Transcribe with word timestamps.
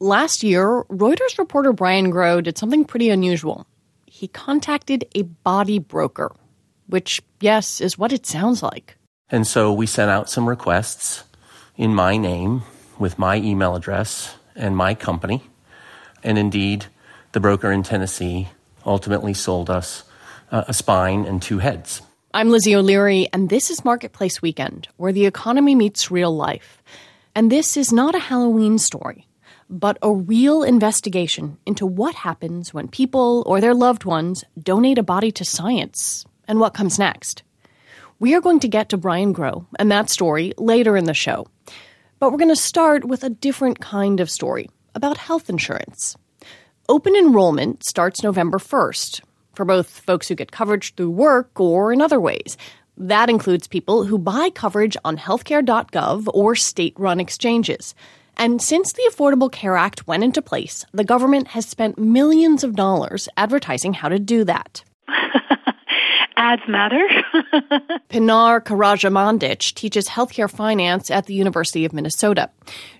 Last 0.00 0.44
year, 0.44 0.84
Reuters 0.84 1.38
reporter 1.38 1.72
Brian 1.72 2.10
Grow 2.10 2.40
did 2.40 2.56
something 2.56 2.84
pretty 2.84 3.10
unusual. 3.10 3.66
He 4.06 4.28
contacted 4.28 5.04
a 5.16 5.22
body 5.22 5.80
broker, 5.80 6.32
which, 6.86 7.20
yes, 7.40 7.80
is 7.80 7.98
what 7.98 8.12
it 8.12 8.24
sounds 8.24 8.62
like. 8.62 8.96
And 9.28 9.44
so 9.44 9.72
we 9.72 9.86
sent 9.86 10.08
out 10.08 10.30
some 10.30 10.48
requests 10.48 11.24
in 11.76 11.96
my 11.96 12.16
name 12.16 12.62
with 13.00 13.18
my 13.18 13.38
email 13.38 13.74
address 13.74 14.36
and 14.54 14.76
my 14.76 14.94
company. 14.94 15.42
And 16.22 16.38
indeed, 16.38 16.86
the 17.32 17.40
broker 17.40 17.72
in 17.72 17.82
Tennessee 17.82 18.50
ultimately 18.86 19.34
sold 19.34 19.68
us 19.68 20.04
uh, 20.52 20.62
a 20.68 20.74
spine 20.74 21.24
and 21.24 21.42
two 21.42 21.58
heads. 21.58 22.02
I'm 22.32 22.50
Lizzie 22.50 22.76
O'Leary, 22.76 23.28
and 23.32 23.50
this 23.50 23.68
is 23.68 23.84
Marketplace 23.84 24.40
Weekend, 24.40 24.86
where 24.96 25.12
the 25.12 25.26
economy 25.26 25.74
meets 25.74 26.08
real 26.08 26.34
life. 26.34 26.84
And 27.34 27.50
this 27.50 27.76
is 27.76 27.92
not 27.92 28.14
a 28.14 28.20
Halloween 28.20 28.78
story, 28.78 29.27
but 29.70 29.98
a 30.02 30.12
real 30.12 30.62
investigation 30.62 31.58
into 31.66 31.86
what 31.86 32.14
happens 32.14 32.72
when 32.72 32.88
people 32.88 33.42
or 33.46 33.60
their 33.60 33.74
loved 33.74 34.04
ones 34.04 34.44
donate 34.60 34.98
a 34.98 35.02
body 35.02 35.30
to 35.32 35.44
science 35.44 36.24
and 36.46 36.60
what 36.60 36.74
comes 36.74 36.98
next. 36.98 37.42
We 38.18 38.34
are 38.34 38.40
going 38.40 38.60
to 38.60 38.68
get 38.68 38.88
to 38.88 38.96
Brian 38.96 39.32
Grow 39.32 39.66
and 39.78 39.90
that 39.92 40.10
story 40.10 40.52
later 40.56 40.96
in 40.96 41.04
the 41.04 41.14
show. 41.14 41.46
But 42.18 42.32
we're 42.32 42.38
going 42.38 42.48
to 42.48 42.56
start 42.56 43.04
with 43.04 43.22
a 43.22 43.30
different 43.30 43.80
kind 43.80 44.18
of 44.18 44.30
story 44.30 44.68
about 44.94 45.18
health 45.18 45.48
insurance. 45.48 46.16
Open 46.88 47.14
enrollment 47.14 47.84
starts 47.84 48.22
November 48.22 48.58
1st 48.58 49.20
for 49.54 49.64
both 49.64 49.88
folks 49.88 50.26
who 50.26 50.34
get 50.34 50.50
coverage 50.50 50.94
through 50.94 51.10
work 51.10 51.60
or 51.60 51.92
in 51.92 52.00
other 52.00 52.20
ways. 52.20 52.56
That 52.96 53.30
includes 53.30 53.68
people 53.68 54.04
who 54.04 54.18
buy 54.18 54.50
coverage 54.50 54.96
on 55.04 55.16
healthcare.gov 55.16 56.28
or 56.32 56.56
state 56.56 56.94
run 56.98 57.20
exchanges. 57.20 57.94
And 58.38 58.62
since 58.62 58.92
the 58.92 59.10
Affordable 59.10 59.50
Care 59.50 59.76
Act 59.76 60.06
went 60.06 60.22
into 60.22 60.40
place, 60.40 60.84
the 60.92 61.04
government 61.04 61.48
has 61.48 61.66
spent 61.66 61.98
millions 61.98 62.62
of 62.62 62.76
dollars 62.76 63.28
advertising 63.36 63.94
how 63.94 64.08
to 64.08 64.18
do 64.18 64.44
that. 64.44 64.84
ads 66.38 66.62
matter. 66.68 67.04
Pinar 68.08 68.60
Karaca-Mandic 68.60 69.74
teaches 69.74 70.08
healthcare 70.08 70.50
finance 70.50 71.10
at 71.10 71.26
the 71.26 71.34
University 71.34 71.84
of 71.84 71.92
Minnesota. 71.92 72.48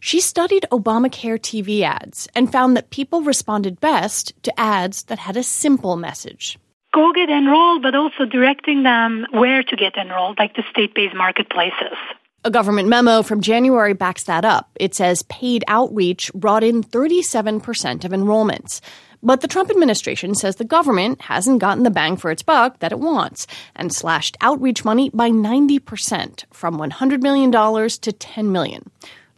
She 0.00 0.20
studied 0.20 0.66
Obamacare 0.72 1.38
TV 1.38 1.82
ads 1.82 2.28
and 2.34 2.52
found 2.52 2.76
that 2.76 2.90
people 2.90 3.22
responded 3.22 3.80
best 3.80 4.34
to 4.42 4.60
ads 4.60 5.04
that 5.04 5.20
had 5.20 5.36
a 5.36 5.42
simple 5.42 5.96
message. 5.96 6.58
Go 6.92 7.12
get 7.12 7.30
enrolled, 7.30 7.82
but 7.82 7.94
also 7.94 8.24
directing 8.24 8.82
them 8.82 9.26
where 9.30 9.62
to 9.62 9.76
get 9.76 9.96
enrolled, 9.96 10.38
like 10.38 10.56
the 10.56 10.64
state 10.70 10.94
based 10.94 11.14
marketplaces. 11.14 11.96
A 12.44 12.50
government 12.50 12.88
memo 12.88 13.22
from 13.22 13.40
January 13.40 13.94
backs 13.94 14.24
that 14.24 14.44
up. 14.44 14.70
It 14.76 14.94
says 14.94 15.22
paid 15.24 15.64
outreach 15.66 16.32
brought 16.34 16.62
in 16.62 16.84
37% 16.84 18.04
of 18.04 18.12
enrollments. 18.12 18.80
But 19.20 19.40
the 19.40 19.48
Trump 19.48 19.70
administration 19.70 20.36
says 20.36 20.54
the 20.54 20.64
government 20.64 21.20
hasn't 21.20 21.58
gotten 21.58 21.82
the 21.82 21.90
bang 21.90 22.16
for 22.16 22.30
its 22.30 22.44
buck 22.44 22.78
that 22.78 22.92
it 22.92 23.00
wants 23.00 23.48
and 23.74 23.92
slashed 23.92 24.36
outreach 24.40 24.84
money 24.84 25.10
by 25.10 25.30
90% 25.30 26.44
from 26.52 26.78
$100 26.78 27.22
million 27.22 27.50
to 27.50 27.58
$10 27.58 28.44
million. 28.50 28.88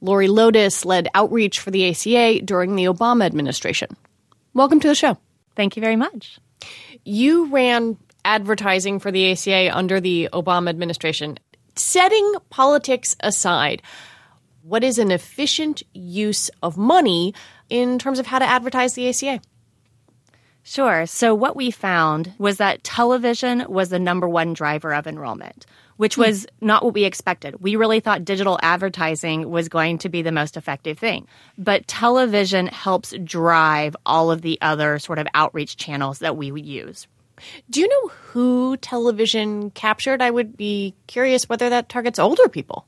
Lori 0.02 0.28
Lodes 0.28 0.84
led 0.84 1.08
outreach 1.14 1.58
for 1.58 1.70
the 1.70 1.88
ACA 1.88 2.42
during 2.44 2.76
the 2.76 2.84
Obama 2.84 3.24
administration. 3.24 3.96
Welcome 4.52 4.80
to 4.80 4.88
the 4.88 4.94
show. 4.94 5.16
Thank 5.56 5.74
you 5.74 5.80
very 5.80 5.96
much. 5.96 6.38
You 7.04 7.46
ran 7.46 7.96
advertising 8.26 8.98
for 8.98 9.10
the 9.10 9.32
ACA 9.32 9.74
under 9.74 10.00
the 10.00 10.28
Obama 10.34 10.68
administration. 10.68 11.38
Setting 11.80 12.34
politics 12.50 13.16
aside, 13.20 13.82
what 14.62 14.84
is 14.84 14.98
an 14.98 15.10
efficient 15.10 15.82
use 15.94 16.50
of 16.62 16.76
money 16.76 17.32
in 17.70 17.98
terms 17.98 18.18
of 18.18 18.26
how 18.26 18.38
to 18.38 18.44
advertise 18.44 18.92
the 18.92 19.08
ACA? 19.08 19.40
Sure. 20.62 21.06
So, 21.06 21.34
what 21.34 21.56
we 21.56 21.70
found 21.70 22.34
was 22.38 22.58
that 22.58 22.84
television 22.84 23.64
was 23.66 23.88
the 23.88 23.98
number 23.98 24.28
one 24.28 24.52
driver 24.52 24.92
of 24.92 25.06
enrollment, 25.06 25.64
which 25.96 26.16
hmm. 26.16 26.20
was 26.20 26.46
not 26.60 26.84
what 26.84 26.92
we 26.92 27.04
expected. 27.04 27.62
We 27.62 27.76
really 27.76 28.00
thought 28.00 28.26
digital 28.26 28.58
advertising 28.62 29.50
was 29.50 29.70
going 29.70 29.98
to 29.98 30.10
be 30.10 30.20
the 30.20 30.32
most 30.32 30.58
effective 30.58 30.98
thing. 30.98 31.26
But 31.56 31.88
television 31.88 32.66
helps 32.66 33.14
drive 33.24 33.96
all 34.04 34.30
of 34.30 34.42
the 34.42 34.58
other 34.60 34.98
sort 34.98 35.18
of 35.18 35.26
outreach 35.32 35.78
channels 35.78 36.18
that 36.18 36.36
we 36.36 36.52
would 36.52 36.66
use. 36.66 37.08
Do 37.68 37.80
you 37.80 37.88
know 37.88 38.08
who 38.08 38.76
television 38.78 39.70
captured? 39.70 40.22
I 40.22 40.30
would 40.30 40.56
be 40.56 40.94
curious 41.06 41.48
whether 41.48 41.70
that 41.70 41.88
targets 41.88 42.18
older 42.18 42.48
people. 42.48 42.86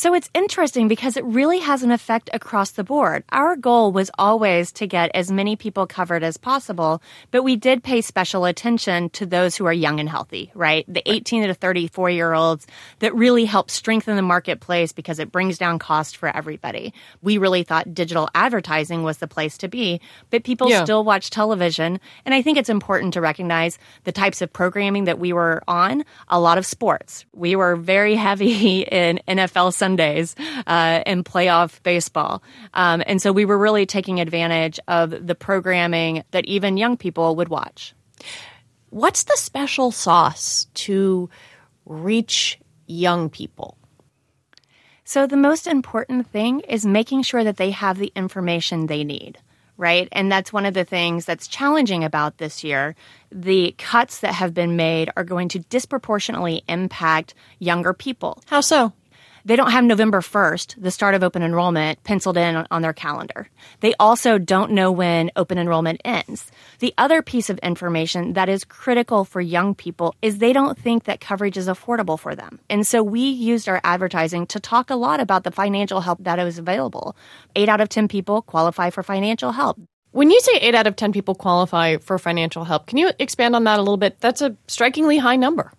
So 0.00 0.14
it's 0.14 0.30
interesting 0.32 0.88
because 0.88 1.18
it 1.18 1.24
really 1.26 1.58
has 1.58 1.82
an 1.82 1.90
effect 1.90 2.30
across 2.32 2.70
the 2.70 2.82
board. 2.82 3.22
Our 3.32 3.54
goal 3.54 3.92
was 3.92 4.10
always 4.18 4.72
to 4.80 4.86
get 4.86 5.10
as 5.12 5.30
many 5.30 5.56
people 5.56 5.86
covered 5.86 6.22
as 6.22 6.38
possible, 6.38 7.02
but 7.30 7.42
we 7.42 7.54
did 7.54 7.84
pay 7.84 8.00
special 8.00 8.46
attention 8.46 9.10
to 9.10 9.26
those 9.26 9.56
who 9.56 9.66
are 9.66 9.74
young 9.74 10.00
and 10.00 10.08
healthy, 10.08 10.52
right? 10.54 10.86
The 10.88 11.02
18 11.04 11.48
to 11.48 11.52
34 11.52 12.08
year 12.08 12.32
olds 12.32 12.66
that 13.00 13.14
really 13.14 13.44
help 13.44 13.70
strengthen 13.70 14.16
the 14.16 14.22
marketplace 14.22 14.92
because 14.92 15.18
it 15.18 15.30
brings 15.30 15.58
down 15.58 15.78
cost 15.78 16.16
for 16.16 16.34
everybody. 16.34 16.94
We 17.20 17.36
really 17.36 17.62
thought 17.62 17.92
digital 17.92 18.30
advertising 18.34 19.02
was 19.02 19.18
the 19.18 19.28
place 19.28 19.58
to 19.58 19.68
be, 19.68 20.00
but 20.30 20.44
people 20.44 20.70
yeah. 20.70 20.82
still 20.82 21.04
watch 21.04 21.28
television. 21.28 22.00
And 22.24 22.34
I 22.34 22.40
think 22.40 22.56
it's 22.56 22.70
important 22.70 23.12
to 23.12 23.20
recognize 23.20 23.78
the 24.04 24.12
types 24.12 24.40
of 24.40 24.50
programming 24.50 25.04
that 25.04 25.18
we 25.18 25.34
were 25.34 25.62
on. 25.68 26.06
A 26.28 26.40
lot 26.40 26.56
of 26.56 26.64
sports. 26.64 27.26
We 27.34 27.54
were 27.54 27.76
very 27.76 28.14
heavy 28.30 28.80
in 28.80 29.20
NFL 29.28 29.74
Sundays 29.90 30.36
uh, 30.68 31.02
in 31.04 31.24
playoff 31.24 31.82
baseball. 31.82 32.42
Um, 32.74 33.02
and 33.06 33.20
so 33.20 33.32
we 33.32 33.44
were 33.44 33.58
really 33.58 33.86
taking 33.86 34.20
advantage 34.20 34.78
of 34.86 35.26
the 35.26 35.34
programming 35.34 36.22
that 36.30 36.44
even 36.44 36.76
young 36.76 36.96
people 36.96 37.34
would 37.36 37.48
watch. 37.48 37.92
What's 38.90 39.24
the 39.24 39.36
special 39.36 39.90
sauce 39.90 40.66
to 40.86 41.28
reach 41.86 42.60
young 42.86 43.30
people? 43.30 43.76
So, 45.04 45.26
the 45.26 45.36
most 45.36 45.66
important 45.66 46.30
thing 46.30 46.60
is 46.60 46.86
making 46.86 47.22
sure 47.22 47.42
that 47.42 47.56
they 47.56 47.72
have 47.72 47.98
the 47.98 48.12
information 48.14 48.86
they 48.86 49.02
need 49.02 49.38
right? 49.76 50.08
And 50.12 50.30
that's 50.30 50.52
one 50.52 50.66
of 50.66 50.74
the 50.74 50.84
things 50.84 51.24
that's 51.24 51.48
challenging 51.48 52.04
about 52.04 52.36
this 52.36 52.62
year. 52.62 52.94
The 53.32 53.74
cuts 53.78 54.20
that 54.20 54.34
have 54.34 54.52
been 54.52 54.76
made 54.76 55.10
are 55.16 55.24
going 55.24 55.48
to 55.48 55.58
disproportionately 55.58 56.62
impact 56.68 57.32
younger 57.58 57.94
people. 57.94 58.42
How 58.46 58.60
so? 58.60 58.92
They 59.44 59.56
don't 59.56 59.70
have 59.70 59.84
November 59.84 60.20
1st, 60.20 60.82
the 60.82 60.90
start 60.90 61.14
of 61.14 61.22
open 61.22 61.42
enrollment, 61.42 62.02
penciled 62.04 62.36
in 62.36 62.66
on 62.70 62.82
their 62.82 62.92
calendar. 62.92 63.48
They 63.80 63.94
also 63.98 64.38
don't 64.38 64.72
know 64.72 64.92
when 64.92 65.30
open 65.36 65.58
enrollment 65.58 66.00
ends. 66.04 66.50
The 66.80 66.94
other 66.98 67.22
piece 67.22 67.50
of 67.50 67.58
information 67.58 68.34
that 68.34 68.48
is 68.48 68.64
critical 68.64 69.24
for 69.24 69.40
young 69.40 69.74
people 69.74 70.14
is 70.22 70.38
they 70.38 70.52
don't 70.52 70.78
think 70.78 71.04
that 71.04 71.20
coverage 71.20 71.56
is 71.56 71.68
affordable 71.68 72.18
for 72.18 72.34
them. 72.34 72.60
And 72.68 72.86
so 72.86 73.02
we 73.02 73.20
used 73.20 73.68
our 73.68 73.80
advertising 73.84 74.46
to 74.48 74.60
talk 74.60 74.90
a 74.90 74.96
lot 74.96 75.20
about 75.20 75.44
the 75.44 75.50
financial 75.50 76.00
help 76.00 76.18
that 76.24 76.38
is 76.38 76.58
available. 76.58 77.16
Eight 77.56 77.68
out 77.68 77.80
of 77.80 77.88
10 77.88 78.08
people 78.08 78.42
qualify 78.42 78.90
for 78.90 79.02
financial 79.02 79.52
help. 79.52 79.78
When 80.12 80.30
you 80.30 80.40
say 80.40 80.58
eight 80.60 80.74
out 80.74 80.88
of 80.88 80.96
10 80.96 81.12
people 81.12 81.36
qualify 81.36 81.98
for 81.98 82.18
financial 82.18 82.64
help, 82.64 82.86
can 82.86 82.98
you 82.98 83.12
expand 83.20 83.54
on 83.54 83.64
that 83.64 83.78
a 83.78 83.82
little 83.82 83.96
bit? 83.96 84.18
That's 84.20 84.42
a 84.42 84.56
strikingly 84.66 85.18
high 85.18 85.36
number. 85.36 85.72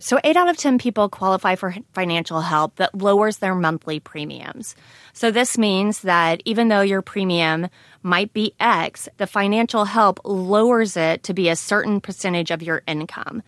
So, 0.00 0.20
eight 0.22 0.36
out 0.36 0.48
of 0.48 0.56
10 0.56 0.78
people 0.78 1.08
qualify 1.08 1.56
for 1.56 1.74
financial 1.92 2.40
help 2.40 2.76
that 2.76 2.94
lowers 2.94 3.38
their 3.38 3.54
monthly 3.54 3.98
premiums. 3.98 4.76
So, 5.12 5.30
this 5.32 5.58
means 5.58 6.02
that 6.02 6.40
even 6.44 6.68
though 6.68 6.82
your 6.82 7.02
premium 7.02 7.68
might 8.02 8.32
be 8.32 8.54
X, 8.60 9.08
the 9.16 9.26
financial 9.26 9.84
help 9.84 10.20
lowers 10.24 10.96
it 10.96 11.24
to 11.24 11.34
be 11.34 11.48
a 11.48 11.56
certain 11.56 12.00
percentage 12.00 12.52
of 12.52 12.62
your 12.62 12.82
income. 12.86 13.42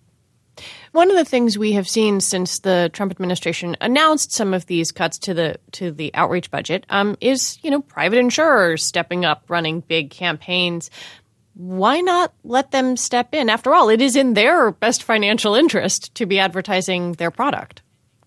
One 0.93 1.11
of 1.11 1.17
the 1.17 1.25
things 1.25 1.57
we 1.57 1.73
have 1.73 1.89
seen 1.89 2.21
since 2.21 2.59
the 2.59 2.91
Trump 2.93 3.13
administration 3.13 3.77
announced 3.81 4.33
some 4.33 4.53
of 4.53 4.67
these 4.67 4.93
cuts 4.93 5.19
to 5.21 5.35
the 5.35 5.57
to 5.73 5.93
the 5.93 6.13
outreach 6.15 6.51
budget 6.51 6.85
um, 6.91 7.17
is 7.21 7.59
you 7.63 7.71
know 7.71 7.81
private 7.81 8.19
insurers 8.19 8.85
stepping 8.85 9.25
up, 9.25 9.45
running 9.49 9.81
big 9.81 10.11
campaigns 10.11 10.91
why 11.55 12.01
not 12.01 12.33
let 12.45 12.71
them 12.71 12.97
step 12.97 13.35
in? 13.35 13.51
After 13.51 13.75
all, 13.75 13.89
it 13.89 14.01
is 14.01 14.17
in 14.17 14.35
their 14.35 14.71
best 14.71 15.03
financial 15.03 15.55
interest 15.55 16.15
to 16.15 16.27
be 16.27 16.39
advertising 16.39 17.13
their 17.15 17.31
product. 17.31 17.83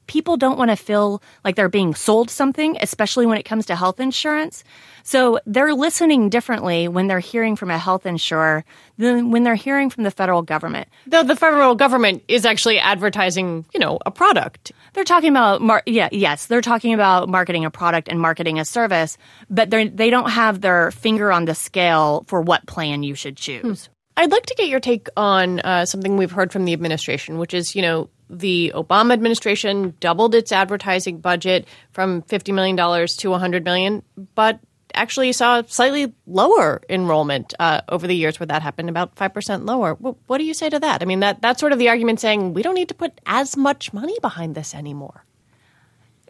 People 0.08 0.36
don't 0.38 0.58
want 0.58 0.70
to 0.70 0.75
feel 0.75 1.24
like 1.46 1.56
they're 1.56 1.70
being 1.70 1.96
sold 1.96 2.30
something, 2.30 2.78
especially 2.81 3.25
when 3.25 3.38
it 3.38 3.44
comes 3.44 3.66
to 3.68 3.75
health 3.75 4.00
insurance. 4.00 4.64
So 5.04 5.40
they're 5.46 5.74
listening 5.74 6.30
differently 6.30 6.88
when 6.88 7.08
they're 7.08 7.20
hearing 7.20 7.56
from 7.56 7.70
a 7.70 7.78
health 7.78 8.06
insurer 8.06 8.64
than 8.98 9.32
when 9.32 9.44
they're 9.44 9.56
hearing 9.56 9.90
from 9.90 10.04
the 10.04 10.12
federal 10.12 10.42
government. 10.42 10.88
Though 11.08 11.24
the 11.24 11.36
federal 11.36 11.76
government 11.76 12.24
is 12.28 12.46
actually 12.46 12.80
advertising, 12.80 13.66
you 13.74 13.80
know, 13.80 14.00
a 14.06 14.12
product. 14.12 14.72
They're 14.94 15.04
talking 15.04 15.30
about, 15.30 15.62
mar- 15.62 15.84
yeah, 15.86 16.10
yes, 16.12 16.46
they're 16.46 16.62
talking 16.62 16.94
about 16.94 17.28
marketing 17.28 17.66
a 17.66 17.72
product 17.72 18.08
and 18.08 18.20
marketing 18.20 18.60
a 18.60 18.66
service, 18.66 19.18
but 19.50 19.70
they 19.70 20.10
don't 20.10 20.30
have 20.30 20.62
their 20.62 20.92
finger 20.92 21.32
on 21.32 21.46
the 21.46 21.56
scale 21.56 22.24
for 22.28 22.42
what 22.42 22.66
plan 22.66 23.04
you 23.04 23.16
should 23.16 23.36
choose. 23.36 23.86
Hmm. 23.86 23.92
I'd 24.16 24.32
like 24.32 24.46
to 24.46 24.56
get 24.56 24.68
your 24.70 24.80
take 24.80 25.08
on 25.18 25.60
uh, 25.62 25.86
something 25.86 26.18
we've 26.18 26.32
heard 26.32 26.52
from 26.52 26.66
the 26.66 26.74
administration, 26.74 27.40
which 27.40 27.54
is, 27.54 27.76
you 27.76 27.82
know, 27.82 28.10
the 28.30 28.72
Obama 28.76 29.14
administration 29.14 29.96
doubled 30.00 30.36
its 30.36 30.52
advertising 30.52 31.20
budget 31.20 31.68
from 31.92 32.22
$50 32.24 32.54
million 32.54 33.08
to 33.08 33.30
100 33.30 33.66
million, 33.66 34.04
but 34.36 34.60
actually 34.94 35.31
saw 35.34 35.62
slightly 35.68 36.13
lower 36.25 36.81
enrollment 36.90 37.54
uh, 37.60 37.81
over 37.90 38.07
the 38.07 38.16
years 38.16 38.40
where 38.40 38.48
that 38.48 38.62
happened, 38.62 38.90
about 38.90 39.16
5% 39.16 39.66
lower. 39.66 39.95
What, 39.95 40.16
what 40.28 40.38
do 40.38 40.44
you 40.44 40.54
say 40.54 40.69
to 40.69 40.80
that? 40.80 41.01
I 41.01 41.06
mean, 41.06 41.19
that, 41.22 41.42
that's 41.42 41.60
sort 41.60 41.72
of 41.72 41.80
the 41.80 41.90
argument 41.90 42.19
saying 42.19 42.54
we 42.54 42.63
don't 42.63 42.75
need 42.75 42.90
to 42.90 42.94
put 42.94 43.19
as 43.25 43.57
much 43.57 43.94
money 43.94 44.18
behind 44.22 44.56
this 44.56 44.74
anymore. 44.74 45.25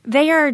They 0.06 0.32
are 0.32 0.52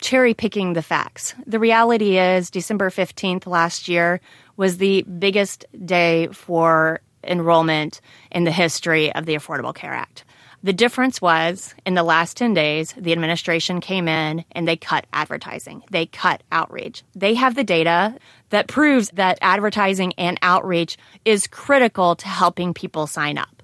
cherry 0.00 0.32
picking 0.32 0.72
the 0.72 0.82
facts. 0.82 1.34
The 1.46 1.58
reality 1.58 2.18
is, 2.18 2.50
December 2.50 2.88
15th 2.90 3.46
last 3.46 3.88
year 3.88 4.20
was 4.56 4.78
the 4.78 5.02
biggest 5.02 5.66
day 5.84 6.28
for 6.28 7.00
enrollment 7.22 8.00
in 8.30 8.44
the 8.44 8.52
history 8.52 9.12
of 9.14 9.26
the 9.26 9.34
Affordable 9.34 9.74
Care 9.74 9.92
Act. 9.92 10.24
The 10.62 10.72
difference 10.72 11.20
was 11.20 11.74
in 11.84 11.94
the 11.94 12.02
last 12.02 12.36
10 12.36 12.54
days, 12.54 12.94
the 12.96 13.12
administration 13.12 13.80
came 13.80 14.08
in 14.08 14.44
and 14.52 14.66
they 14.66 14.76
cut 14.76 15.06
advertising. 15.12 15.82
They 15.90 16.06
cut 16.06 16.42
outreach. 16.50 17.02
They 17.14 17.34
have 17.34 17.54
the 17.54 17.64
data 17.64 18.16
that 18.50 18.68
proves 18.68 19.10
that 19.10 19.38
advertising 19.42 20.12
and 20.18 20.38
outreach 20.42 20.96
is 21.24 21.46
critical 21.46 22.16
to 22.16 22.26
helping 22.26 22.74
people 22.74 23.06
sign 23.06 23.38
up. 23.38 23.62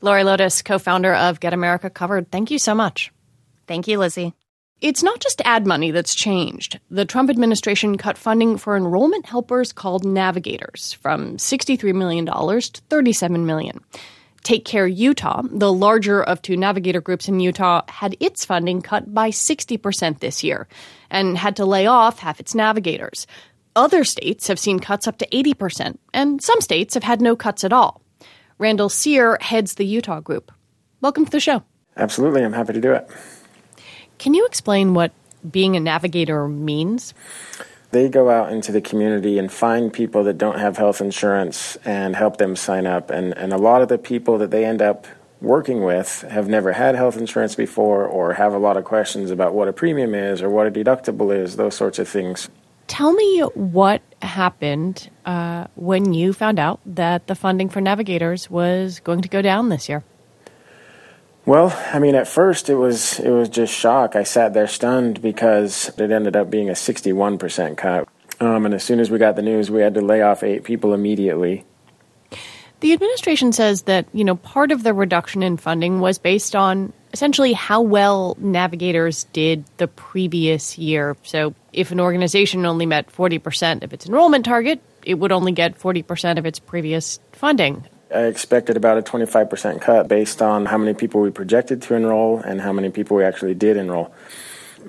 Lori 0.00 0.24
Lodes, 0.24 0.62
co 0.62 0.78
founder 0.78 1.14
of 1.14 1.40
Get 1.40 1.54
America 1.54 1.90
Covered, 1.90 2.30
thank 2.30 2.50
you 2.50 2.58
so 2.58 2.74
much. 2.74 3.10
Thank 3.66 3.88
you, 3.88 3.98
Lizzie. 3.98 4.34
It's 4.82 5.02
not 5.02 5.20
just 5.20 5.40
ad 5.44 5.66
money 5.66 5.90
that's 5.90 6.14
changed. 6.14 6.78
The 6.90 7.06
Trump 7.06 7.30
administration 7.30 7.96
cut 7.96 8.18
funding 8.18 8.58
for 8.58 8.76
enrollment 8.76 9.24
helpers 9.24 9.72
called 9.72 10.04
navigators 10.04 10.92
from 11.00 11.38
$63 11.38 11.94
million 11.94 12.26
to 12.26 12.32
$37 12.32 13.44
million. 13.44 13.80
Take 14.46 14.64
Care 14.64 14.86
Utah, 14.86 15.42
the 15.42 15.72
larger 15.72 16.22
of 16.22 16.40
two 16.40 16.56
navigator 16.56 17.00
groups 17.00 17.26
in 17.26 17.40
Utah, 17.40 17.82
had 17.88 18.16
its 18.20 18.44
funding 18.44 18.80
cut 18.80 19.12
by 19.12 19.30
60% 19.30 20.20
this 20.20 20.44
year 20.44 20.68
and 21.10 21.36
had 21.36 21.56
to 21.56 21.64
lay 21.64 21.88
off 21.88 22.20
half 22.20 22.38
its 22.38 22.54
navigators. 22.54 23.26
Other 23.74 24.04
states 24.04 24.46
have 24.46 24.60
seen 24.60 24.78
cuts 24.78 25.08
up 25.08 25.18
to 25.18 25.26
80%, 25.30 25.98
and 26.14 26.40
some 26.40 26.60
states 26.60 26.94
have 26.94 27.02
had 27.02 27.20
no 27.20 27.34
cuts 27.34 27.64
at 27.64 27.72
all. 27.72 28.00
Randal 28.58 28.88
Serr 28.88 29.36
heads 29.40 29.74
the 29.74 29.84
Utah 29.84 30.20
group. 30.20 30.52
Welcome 31.00 31.24
to 31.24 31.32
the 31.32 31.40
show. 31.40 31.64
Absolutely, 31.96 32.44
I'm 32.44 32.52
happy 32.52 32.72
to 32.72 32.80
do 32.80 32.92
it. 32.92 33.10
Can 34.18 34.32
you 34.32 34.46
explain 34.46 34.94
what 34.94 35.10
being 35.50 35.74
a 35.74 35.80
navigator 35.80 36.46
means? 36.46 37.14
They 37.90 38.08
go 38.08 38.30
out 38.30 38.52
into 38.52 38.72
the 38.72 38.80
community 38.80 39.38
and 39.38 39.50
find 39.50 39.92
people 39.92 40.24
that 40.24 40.38
don't 40.38 40.58
have 40.58 40.76
health 40.76 41.00
insurance 41.00 41.76
and 41.84 42.16
help 42.16 42.36
them 42.36 42.56
sign 42.56 42.86
up. 42.86 43.10
And, 43.10 43.36
and 43.36 43.52
a 43.52 43.58
lot 43.58 43.82
of 43.82 43.88
the 43.88 43.98
people 43.98 44.38
that 44.38 44.50
they 44.50 44.64
end 44.64 44.82
up 44.82 45.06
working 45.40 45.82
with 45.84 46.22
have 46.22 46.48
never 46.48 46.72
had 46.72 46.94
health 46.94 47.16
insurance 47.16 47.54
before 47.54 48.06
or 48.06 48.34
have 48.34 48.52
a 48.52 48.58
lot 48.58 48.76
of 48.76 48.84
questions 48.84 49.30
about 49.30 49.54
what 49.54 49.68
a 49.68 49.72
premium 49.72 50.14
is 50.14 50.42
or 50.42 50.50
what 50.50 50.66
a 50.66 50.70
deductible 50.70 51.36
is, 51.36 51.56
those 51.56 51.74
sorts 51.74 51.98
of 51.98 52.08
things. 52.08 52.48
Tell 52.86 53.12
me 53.12 53.40
what 53.54 54.00
happened 54.22 55.10
uh, 55.24 55.66
when 55.74 56.14
you 56.14 56.32
found 56.32 56.58
out 56.58 56.80
that 56.86 57.26
the 57.26 57.34
funding 57.34 57.68
for 57.68 57.80
navigators 57.80 58.48
was 58.48 59.00
going 59.00 59.22
to 59.22 59.28
go 59.28 59.42
down 59.42 59.68
this 59.68 59.88
year. 59.88 60.04
Well, 61.46 61.72
I 61.92 62.00
mean, 62.00 62.16
at 62.16 62.26
first 62.26 62.68
it 62.68 62.74
was 62.74 63.20
it 63.20 63.30
was 63.30 63.48
just 63.48 63.72
shock. 63.72 64.16
I 64.16 64.24
sat 64.24 64.52
there 64.52 64.66
stunned 64.66 65.22
because 65.22 65.90
it 65.96 66.10
ended 66.10 66.34
up 66.34 66.50
being 66.50 66.68
a 66.68 66.72
61% 66.72 67.76
cut. 67.76 68.08
Um, 68.40 68.66
and 68.66 68.74
as 68.74 68.82
soon 68.82 68.98
as 68.98 69.10
we 69.10 69.18
got 69.18 69.36
the 69.36 69.42
news, 69.42 69.70
we 69.70 69.80
had 69.80 69.94
to 69.94 70.00
lay 70.00 70.22
off 70.22 70.42
eight 70.42 70.64
people 70.64 70.92
immediately. 70.92 71.64
The 72.80 72.92
administration 72.92 73.52
says 73.52 73.82
that 73.82 74.06
you 74.12 74.24
know 74.24 74.34
part 74.34 74.72
of 74.72 74.82
the 74.82 74.92
reduction 74.92 75.44
in 75.44 75.56
funding 75.56 76.00
was 76.00 76.18
based 76.18 76.56
on 76.56 76.92
essentially 77.12 77.52
how 77.52 77.80
well 77.80 78.36
navigators 78.40 79.24
did 79.32 79.64
the 79.76 79.86
previous 79.86 80.76
year. 80.76 81.16
So, 81.22 81.54
if 81.72 81.92
an 81.92 82.00
organization 82.00 82.66
only 82.66 82.86
met 82.86 83.10
40% 83.10 83.84
of 83.84 83.92
its 83.92 84.06
enrollment 84.06 84.44
target, 84.44 84.82
it 85.04 85.14
would 85.14 85.32
only 85.32 85.52
get 85.52 85.78
40% 85.78 86.38
of 86.38 86.44
its 86.44 86.58
previous 86.58 87.20
funding. 87.32 87.86
I 88.14 88.24
expected 88.24 88.76
about 88.76 88.98
a 88.98 89.02
25% 89.02 89.80
cut 89.80 90.08
based 90.08 90.40
on 90.40 90.66
how 90.66 90.78
many 90.78 90.94
people 90.94 91.20
we 91.20 91.30
projected 91.30 91.82
to 91.82 91.94
enroll 91.94 92.38
and 92.38 92.60
how 92.60 92.72
many 92.72 92.90
people 92.90 93.16
we 93.16 93.24
actually 93.24 93.54
did 93.54 93.76
enroll. 93.76 94.14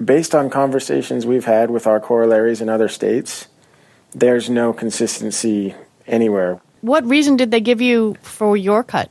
Based 0.03 0.35
on 0.35 0.49
conversations 0.49 1.25
we've 1.25 1.45
had 1.45 1.71
with 1.71 1.87
our 1.87 1.99
corollaries 1.99 2.61
in 2.61 2.69
other 2.69 2.87
states, 2.87 3.47
there's 4.13 4.49
no 4.49 4.71
consistency 4.71 5.73
anywhere. 6.05 6.61
What 6.81 7.05
reason 7.05 7.37
did 7.37 7.49
they 7.49 7.59
give 7.59 7.81
you 7.81 8.15
for 8.21 8.55
your 8.55 8.83
cut? 8.83 9.09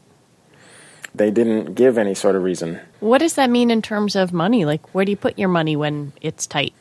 They 1.12 1.31
didn't 1.32 1.75
give 1.75 1.99
any 1.99 2.14
sort 2.14 2.37
of 2.37 2.44
reason. 2.44 2.79
What 3.00 3.19
does 3.19 3.35
that 3.35 3.50
mean 3.50 3.70
in 3.70 3.82
terms 3.82 4.14
of 4.14 4.32
money? 4.32 4.64
Like, 4.64 4.94
where 4.94 5.05
do 5.05 5.11
you 5.11 5.17
put 5.17 5.38
your 5.38 5.49
money 5.49 5.75
when 5.75 6.12
it's 6.20 6.47
tight? 6.47 6.75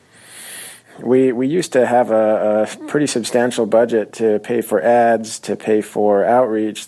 We 1.00 1.32
we 1.32 1.46
used 1.46 1.72
to 1.72 1.86
have 1.86 2.10
a, 2.10 2.62
a 2.62 2.86
pretty 2.86 3.06
substantial 3.06 3.66
budget 3.66 4.12
to 4.14 4.38
pay 4.38 4.60
for 4.62 4.80
ads, 4.80 5.38
to 5.40 5.56
pay 5.56 5.80
for 5.80 6.24
outreach 6.24 6.86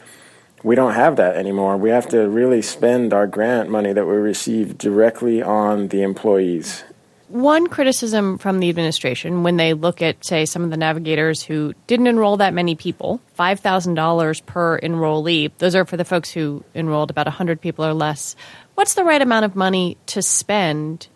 we 0.62 0.74
don't 0.74 0.94
have 0.94 1.16
that 1.16 1.36
anymore. 1.36 1.76
We 1.76 1.90
have 1.90 2.08
to 2.08 2.28
really 2.28 2.62
spend 2.62 3.12
our 3.12 3.26
grant 3.26 3.70
money 3.70 3.92
that 3.92 4.06
we 4.06 4.14
receive 4.16 4.78
directly 4.78 5.42
on 5.42 5.88
the 5.88 6.02
employees. 6.02 6.84
One 7.28 7.66
criticism 7.66 8.38
from 8.38 8.58
the 8.58 8.70
administration 8.70 9.42
when 9.42 9.58
they 9.58 9.74
look 9.74 10.00
at, 10.00 10.24
say, 10.24 10.46
some 10.46 10.64
of 10.64 10.70
the 10.70 10.78
navigators 10.78 11.42
who 11.42 11.74
didn't 11.86 12.06
enroll 12.06 12.38
that 12.38 12.54
many 12.54 12.74
people, 12.74 13.20
$5,000 13.38 14.46
per 14.46 14.78
enrollee, 14.80 15.50
those 15.58 15.74
are 15.74 15.84
for 15.84 15.98
the 15.98 16.06
folks 16.06 16.30
who 16.30 16.64
enrolled 16.74 17.10
about 17.10 17.26
100 17.26 17.60
people 17.60 17.84
or 17.84 17.92
less. 17.92 18.34
What's 18.76 18.94
the 18.94 19.04
right 19.04 19.20
amount 19.20 19.44
of 19.44 19.54
money 19.54 19.98
to 20.06 20.22
spend 20.22 21.08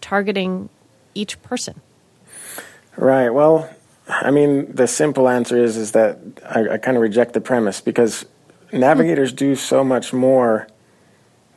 targeting 0.00 0.70
each 1.14 1.40
person? 1.42 1.80
Right. 2.96 3.28
Well, 3.28 3.68
I 4.08 4.30
mean, 4.30 4.72
the 4.74 4.86
simple 4.86 5.28
answer 5.28 5.62
is 5.62 5.76
is 5.76 5.92
that 5.92 6.18
I, 6.48 6.74
I 6.74 6.78
kind 6.78 6.96
of 6.96 7.02
reject 7.02 7.34
the 7.34 7.40
premise 7.40 7.80
because 7.80 8.24
navigators 8.72 9.32
do 9.32 9.54
so 9.54 9.84
much 9.84 10.12
more 10.12 10.66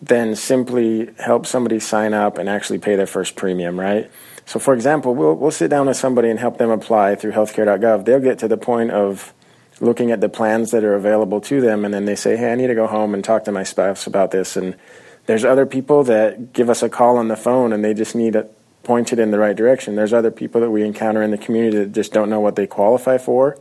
than 0.01 0.35
simply 0.35 1.09
help 1.19 1.45
somebody 1.45 1.79
sign 1.79 2.13
up 2.13 2.37
and 2.37 2.49
actually 2.49 2.79
pay 2.79 2.95
their 2.95 3.07
first 3.07 3.35
premium, 3.35 3.79
right? 3.79 4.09
So, 4.45 4.59
for 4.59 4.73
example, 4.73 5.13
we'll, 5.13 5.35
we'll 5.35 5.51
sit 5.51 5.69
down 5.69 5.87
with 5.87 5.97
somebody 5.97 6.29
and 6.29 6.39
help 6.39 6.57
them 6.57 6.71
apply 6.71 7.15
through 7.15 7.33
healthcare.gov. 7.33 8.05
They'll 8.05 8.19
get 8.19 8.39
to 8.39 8.47
the 8.47 8.57
point 8.57 8.91
of 8.91 9.33
looking 9.79 10.11
at 10.11 10.21
the 10.21 10.29
plans 10.29 10.71
that 10.71 10.83
are 10.83 10.95
available 10.95 11.39
to 11.41 11.61
them, 11.61 11.85
and 11.85 11.93
then 11.93 12.05
they 12.05 12.15
say, 12.15 12.35
Hey, 12.35 12.51
I 12.51 12.55
need 12.55 12.67
to 12.67 12.75
go 12.75 12.87
home 12.87 13.13
and 13.13 13.23
talk 13.23 13.45
to 13.45 13.51
my 13.51 13.63
spouse 13.63 14.07
about 14.07 14.31
this. 14.31 14.57
And 14.57 14.75
there's 15.25 15.45
other 15.45 15.65
people 15.65 16.03
that 16.05 16.53
give 16.53 16.69
us 16.69 16.81
a 16.81 16.89
call 16.89 17.17
on 17.17 17.27
the 17.27 17.35
phone 17.35 17.73
and 17.73 17.85
they 17.85 17.93
just 17.93 18.15
need 18.15 18.35
it 18.35 18.55
pointed 18.83 19.19
in 19.19 19.31
the 19.31 19.37
right 19.37 19.55
direction. 19.55 19.95
There's 19.95 20.13
other 20.13 20.31
people 20.31 20.61
that 20.61 20.71
we 20.71 20.83
encounter 20.83 21.21
in 21.21 21.31
the 21.31 21.37
community 21.37 21.77
that 21.77 21.91
just 21.91 22.11
don't 22.11 22.29
know 22.29 22.39
what 22.39 22.55
they 22.55 22.65
qualify 22.65 23.17
for. 23.17 23.57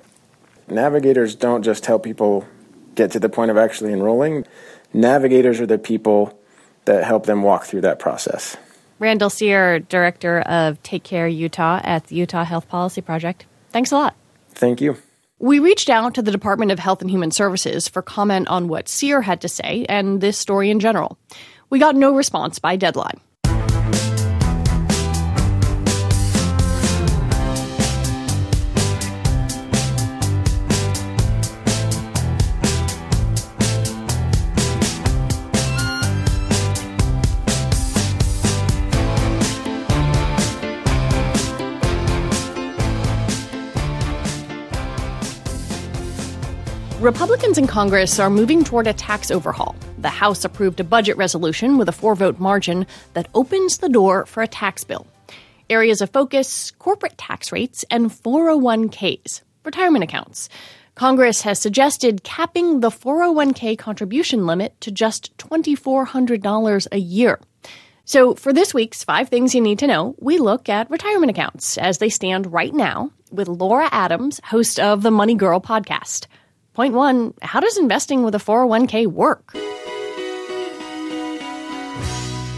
Navigators 0.69 1.35
don't 1.35 1.63
just 1.63 1.87
help 1.87 2.03
people 2.03 2.47
get 2.95 3.11
to 3.13 3.21
the 3.21 3.29
point 3.29 3.51
of 3.51 3.57
actually 3.57 3.93
enrolling. 3.93 4.47
Navigators 4.93 5.61
are 5.61 5.67
the 5.67 5.79
people 5.79 6.39
that 6.85 7.05
help 7.05 7.27
them 7.27 7.43
walk 7.43 7.65
through 7.65 7.83
that 7.83 7.99
process. 7.99 8.57
Randal 8.99 9.31
Serr, 9.31 9.79
Director 9.79 10.41
of 10.41 10.83
Take 10.83 11.05
Care 11.05 11.27
Utah 11.27 11.81
at 11.83 12.09
the 12.09 12.17
Utah 12.17 12.45
Health 12.45 12.69
Policy 12.69 13.01
Project. 13.01 13.47
Thanks 13.71 13.93
a 13.93 13.97
lot. 13.97 14.17
Thank 14.51 14.81
you. 14.81 14.97
We 15.39 15.59
reached 15.59 15.89
out 15.89 16.15
to 16.15 16.23
the 16.23 16.31
Department 16.31 16.71
of 16.71 16.79
Health 16.79 17.01
and 17.01 17.11
Human 17.11 17.31
Services 17.31 17.89
for 17.89 18.03
comment 18.03 18.49
on 18.49 18.69
what 18.69 18.91
Serr 18.91 19.23
had 19.23 19.41
to 19.41 19.49
say 19.49 19.87
and 19.89 20.21
this 20.21 20.37
story 20.37 20.71
in 20.71 20.81
general. 20.81 21.17
We 21.71 21.79
got 21.79 21.97
no 21.97 22.15
response 22.15 22.59
by 22.59 22.77
deadline. 22.77 23.21
Republicans 47.01 47.57
in 47.57 47.67
Congress 47.67 48.19
are 48.19 48.29
moving 48.29 48.63
toward 48.63 48.87
a 48.87 48.93
tax 48.93 49.31
overhaul. 49.31 49.75
The 50.01 50.11
House 50.11 50.45
approved 50.45 50.81
a 50.81 50.85
budget 50.85 51.17
resolution 51.17 51.79
with 51.79 51.89
a 51.89 51.93
four 51.93 52.15
vote 52.15 52.39
margin 52.39 52.87
that 53.15 53.31
opens 53.35 53.79
the 53.79 53.89
door 53.89 54.27
for 54.27 54.43
a 54.43 54.47
tax 54.47 54.85
bill. 54.85 55.07
Areas 55.71 56.03
of 56.03 56.11
focus 56.11 56.71
corporate 56.73 57.17
tax 57.17 57.53
rates 57.53 57.87
and 57.91 58.11
401ks, 58.11 59.41
retirement 59.65 60.05
accounts. 60.05 60.51
Congress 60.95 61.41
has 61.41 61.59
suggested 61.59 62.23
capping 62.23 62.81
the 62.81 62.91
401k 62.91 63.79
contribution 63.79 64.47
limit 64.47 64.79
to 64.83 64.91
just 64.91 65.35
$2,400 65.39 66.87
a 66.93 66.99
year. 66.99 67.41
So, 68.05 68.35
for 68.35 68.53
this 68.53 68.75
week's 68.75 69.05
Five 69.05 69.31
Things 69.31 69.55
You 69.55 69.63
Need 69.63 69.79
to 69.79 69.87
Know, 69.87 70.17
we 70.19 70.37
look 70.37 70.69
at 70.69 70.91
retirement 70.91 71.31
accounts 71.31 71.79
as 71.79 71.97
they 71.97 72.11
stand 72.11 72.53
right 72.53 72.75
now 72.75 73.11
with 73.31 73.49
Laura 73.49 73.89
Adams, 73.91 74.39
host 74.45 74.79
of 74.79 75.01
the 75.01 75.11
Money 75.11 75.35
Girl 75.35 75.61
podcast. 75.61 76.27
Point 76.75 76.95
one 76.95 77.35
How 77.43 77.59
does 77.59 77.77
investing 77.79 78.23
with 78.23 78.35
a 78.37 78.39
401k 78.39 79.09
work? 79.09 79.55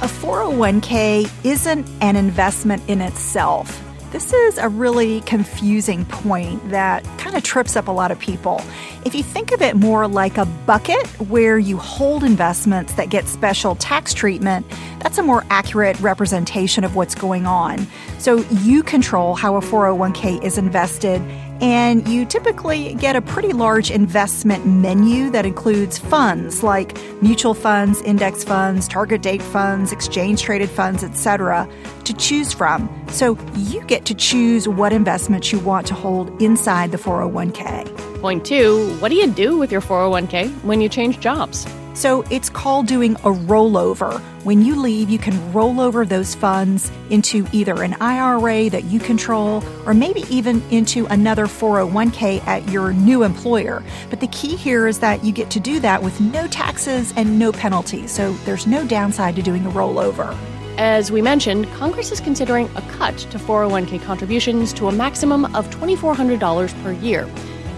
A 0.02 0.06
401k 0.06 1.30
isn't 1.44 1.88
an 2.02 2.16
investment 2.16 2.82
in 2.88 3.00
itself. 3.00 3.82
This 4.10 4.34
is 4.34 4.58
a 4.58 4.68
really 4.68 5.22
confusing 5.22 6.04
point 6.04 6.68
that 6.68 7.02
kind 7.16 7.34
of 7.34 7.42
trips 7.42 7.76
up 7.76 7.88
a 7.88 7.90
lot 7.90 8.10
of 8.10 8.18
people. 8.18 8.60
If 9.06 9.14
you 9.14 9.22
think 9.22 9.52
of 9.52 9.62
it 9.62 9.74
more 9.74 10.06
like 10.06 10.36
a 10.36 10.44
bucket 10.44 11.06
where 11.30 11.58
you 11.58 11.78
hold 11.78 12.22
investments 12.22 12.92
that 12.94 13.08
get 13.08 13.26
special 13.26 13.76
tax 13.76 14.12
treatment, 14.12 14.66
that's 14.98 15.16
a 15.16 15.22
more 15.22 15.46
accurate 15.48 15.98
representation 16.00 16.84
of 16.84 16.94
what's 16.94 17.14
going 17.14 17.46
on. 17.46 17.86
So 18.18 18.44
you 18.50 18.82
control 18.82 19.34
how 19.34 19.56
a 19.56 19.62
401k 19.62 20.44
is 20.44 20.58
invested 20.58 21.22
and 21.62 22.06
you 22.08 22.26
typically 22.26 22.94
get 22.94 23.14
a 23.14 23.22
pretty 23.22 23.52
large 23.52 23.90
investment 23.90 24.66
menu 24.66 25.30
that 25.30 25.46
includes 25.46 25.96
funds 25.96 26.62
like 26.64 26.98
mutual 27.22 27.54
funds, 27.54 28.02
index 28.02 28.42
funds, 28.42 28.88
target 28.88 29.22
date 29.22 29.40
funds, 29.40 29.92
exchange 29.92 30.42
traded 30.42 30.68
funds, 30.68 31.04
etc. 31.04 31.68
to 32.04 32.12
choose 32.14 32.52
from. 32.52 32.90
So 33.08 33.38
you 33.56 33.80
get 33.84 34.04
to 34.06 34.14
choose 34.14 34.68
what 34.68 34.92
investments 34.92 35.52
you 35.52 35.60
want 35.60 35.86
to 35.86 35.94
hold 35.94 36.42
inside 36.42 36.90
the 36.90 36.98
401k. 36.98 38.20
Point 38.20 38.44
two 38.44 38.96
what 38.98 39.10
do 39.10 39.14
you 39.14 39.28
do 39.28 39.56
with 39.56 39.70
your 39.70 39.80
401k 39.80 40.50
when 40.64 40.80
you 40.80 40.88
change 40.88 41.20
jobs? 41.20 41.66
So 41.94 42.22
it's 42.30 42.48
called 42.48 42.86
doing 42.86 43.16
a 43.16 43.32
rollover. 43.32 44.20
When 44.44 44.64
you 44.64 44.76
leave, 44.76 45.10
you 45.10 45.18
can 45.18 45.52
roll 45.52 45.80
over 45.80 46.04
those 46.06 46.34
funds 46.34 46.90
into 47.10 47.46
either 47.52 47.82
an 47.82 47.94
IRA 48.00 48.70
that 48.70 48.84
you 48.84 48.98
control 48.98 49.62
or 49.86 49.92
maybe 49.92 50.24
even 50.30 50.62
into 50.70 51.06
another 51.06 51.46
401k 51.46 52.44
at 52.46 52.68
your 52.70 52.92
new 52.92 53.22
employer. 53.22 53.84
But 54.10 54.20
the 54.20 54.26
key 54.28 54.56
here 54.56 54.86
is 54.86 55.00
that 55.00 55.22
you 55.22 55.32
get 55.32 55.50
to 55.50 55.60
do 55.60 55.80
that 55.80 56.02
with 56.02 56.18
no 56.20 56.46
taxes 56.46 57.12
and 57.16 57.38
no 57.38 57.52
penalties. 57.52 58.10
So 58.10 58.32
there's 58.44 58.66
no 58.66 58.86
downside 58.86 59.36
to 59.36 59.42
doing 59.42 59.66
a 59.66 59.70
rollover. 59.70 60.36
As 60.78 61.12
we 61.12 61.20
mentioned, 61.20 61.70
Congress 61.74 62.10
is 62.10 62.20
considering 62.20 62.70
a 62.74 62.82
cut 62.92 63.18
to 63.18 63.38
401k 63.38 64.02
contributions 64.02 64.72
to 64.72 64.88
a 64.88 64.92
maximum 64.92 65.54
of 65.54 65.68
$2,400 65.68 66.82
per 66.82 66.92
year. 66.92 67.26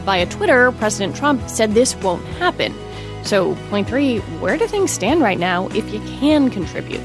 Via 0.04 0.26
Twitter, 0.26 0.70
President 0.72 1.16
Trump 1.16 1.48
said 1.48 1.72
this 1.72 1.96
won't 1.96 2.24
happen. 2.38 2.72
So, 3.24 3.54
point 3.70 3.88
three, 3.88 4.18
where 4.38 4.56
do 4.56 4.66
things 4.66 4.90
stand 4.90 5.20
right 5.20 5.38
now 5.38 5.68
if 5.68 5.92
you 5.92 6.00
can 6.20 6.50
contribute? 6.50 7.02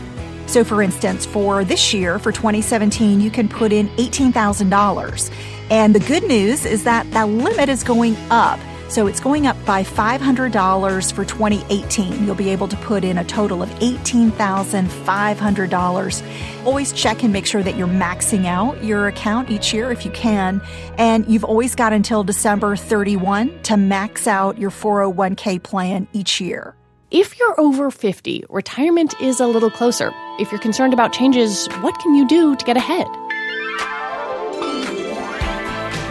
So, 0.47 0.63
for 0.63 0.81
instance, 0.81 1.25
for 1.25 1.63
this 1.63 1.93
year, 1.93 2.19
for 2.19 2.31
2017, 2.31 3.21
you 3.21 3.31
can 3.31 3.47
put 3.47 3.71
in 3.71 3.87
$18,000. 3.97 5.31
And 5.69 5.93
the 5.93 5.99
good 5.99 6.23
news 6.23 6.65
is 6.65 6.83
that 6.83 7.09
that 7.11 7.29
limit 7.29 7.69
is 7.69 7.83
going 7.83 8.15
up. 8.31 8.59
So 8.89 9.05
it's 9.05 9.19
going 9.19 9.45
up 9.45 9.55
by 9.65 9.83
$500 9.83 11.13
for 11.13 11.23
2018. 11.23 12.25
You'll 12.25 12.33
be 12.33 12.49
able 12.49 12.67
to 12.67 12.75
put 12.77 13.03
in 13.03 13.19
a 13.19 13.23
total 13.23 13.61
of 13.61 13.69
$18,500. 13.69 16.65
Always 16.65 16.91
check 16.91 17.21
and 17.23 17.31
make 17.31 17.45
sure 17.45 17.61
that 17.61 17.77
you're 17.77 17.87
maxing 17.87 18.47
out 18.47 18.83
your 18.83 19.07
account 19.07 19.51
each 19.51 19.71
year 19.73 19.91
if 19.91 20.05
you 20.05 20.11
can. 20.11 20.59
And 20.97 21.27
you've 21.27 21.43
always 21.43 21.75
got 21.75 21.93
until 21.93 22.23
December 22.23 22.75
31 22.75 23.61
to 23.63 23.77
max 23.77 24.25
out 24.25 24.57
your 24.57 24.71
401k 24.71 25.61
plan 25.61 26.07
each 26.13 26.41
year. 26.41 26.75
If 27.11 27.39
you're 27.39 27.59
over 27.59 27.91
50, 27.91 28.45
retirement 28.49 29.13
is 29.21 29.39
a 29.39 29.45
little 29.45 29.71
closer. 29.71 30.11
If 30.39 30.51
you're 30.51 30.61
concerned 30.61 30.93
about 30.93 31.13
changes, 31.13 31.67
what 31.81 31.99
can 31.99 32.15
you 32.15 32.27
do 32.27 32.55
to 32.55 32.65
get 32.65 32.77
ahead? 32.77 33.07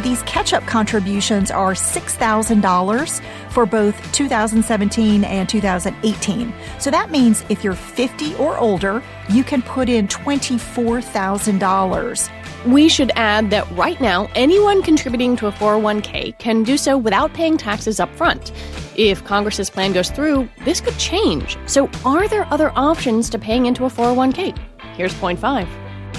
These 0.03 0.23
catch 0.23 0.53
up 0.53 0.65
contributions 0.65 1.51
are 1.51 1.73
$6,000 1.73 3.21
for 3.51 3.67
both 3.67 4.13
2017 4.13 5.25
and 5.25 5.49
2018. 5.49 6.55
So 6.79 6.93
that 6.93 7.11
means 7.11 7.45
if 7.49 7.65
you're 7.65 7.75
50 7.75 8.37
or 8.37 8.57
older, 8.59 9.03
you 9.29 9.43
can 9.43 9.61
put 9.61 9.89
in 9.89 10.07
$24,000. 10.07 12.31
We 12.67 12.89
should 12.89 13.11
add 13.17 13.51
that 13.51 13.69
right 13.73 14.01
now, 14.01 14.29
anyone 14.35 14.83
contributing 14.83 15.35
to 15.37 15.49
a 15.49 15.53
401k 15.53 16.39
can 16.39 16.63
do 16.63 16.77
so 16.77 16.97
without 16.97 17.35
paying 17.35 17.57
taxes 17.57 17.99
up 17.99 18.15
front. 18.15 18.53
If 18.97 19.25
Congress's 19.25 19.71
plan 19.71 19.93
goes 19.93 20.11
through, 20.11 20.49
this 20.65 20.81
could 20.81 20.97
change. 20.99 21.57
So, 21.67 21.91
are 22.05 22.29
there 22.29 22.47
other 22.53 22.73
options 22.77 23.31
to 23.31 23.39
paying 23.39 23.67
into 23.67 23.85
a 23.85 23.89
401k? 23.89 24.57
Here's 24.97 25.15
point 25.15 25.39
five. 25.39 25.69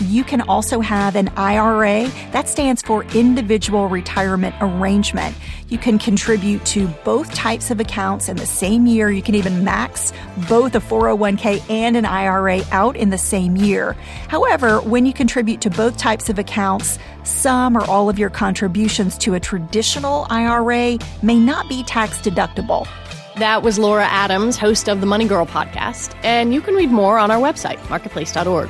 You 0.01 0.23
can 0.23 0.41
also 0.41 0.79
have 0.79 1.15
an 1.15 1.27
IRA. 1.35 2.07
That 2.31 2.47
stands 2.47 2.81
for 2.81 3.03
Individual 3.15 3.87
Retirement 3.89 4.55
Arrangement. 4.61 5.35
You 5.67 5.77
can 5.77 5.99
contribute 5.99 6.65
to 6.67 6.87
both 7.03 7.33
types 7.33 7.69
of 7.69 7.79
accounts 7.79 8.29
in 8.29 8.37
the 8.37 8.45
same 8.45 8.87
year. 8.87 9.11
You 9.11 9.21
can 9.21 9.35
even 9.35 9.63
max 9.63 10.13
both 10.47 10.73
a 10.75 10.79
401k 10.79 11.69
and 11.69 11.97
an 11.97 12.05
IRA 12.05 12.61
out 12.71 12.95
in 12.95 13.09
the 13.09 13.17
same 13.17 13.57
year. 13.57 13.93
However, 14.29 14.79
when 14.81 15.05
you 15.05 15.13
contribute 15.13 15.61
to 15.61 15.69
both 15.69 15.97
types 15.97 16.29
of 16.29 16.39
accounts, 16.39 16.97
some 17.23 17.77
or 17.77 17.83
all 17.89 18.09
of 18.09 18.17
your 18.17 18.29
contributions 18.29 19.17
to 19.19 19.33
a 19.33 19.39
traditional 19.39 20.25
IRA 20.29 20.97
may 21.21 21.37
not 21.37 21.67
be 21.67 21.83
tax 21.83 22.19
deductible. 22.19 22.87
That 23.35 23.63
was 23.63 23.77
Laura 23.77 24.05
Adams, 24.05 24.57
host 24.57 24.89
of 24.89 25.01
the 25.01 25.05
Money 25.05 25.27
Girl 25.27 25.45
podcast, 25.45 26.13
and 26.23 26.53
you 26.53 26.61
can 26.61 26.75
read 26.75 26.91
more 26.91 27.17
on 27.19 27.31
our 27.31 27.39
website, 27.39 27.77
marketplace.org. 27.89 28.69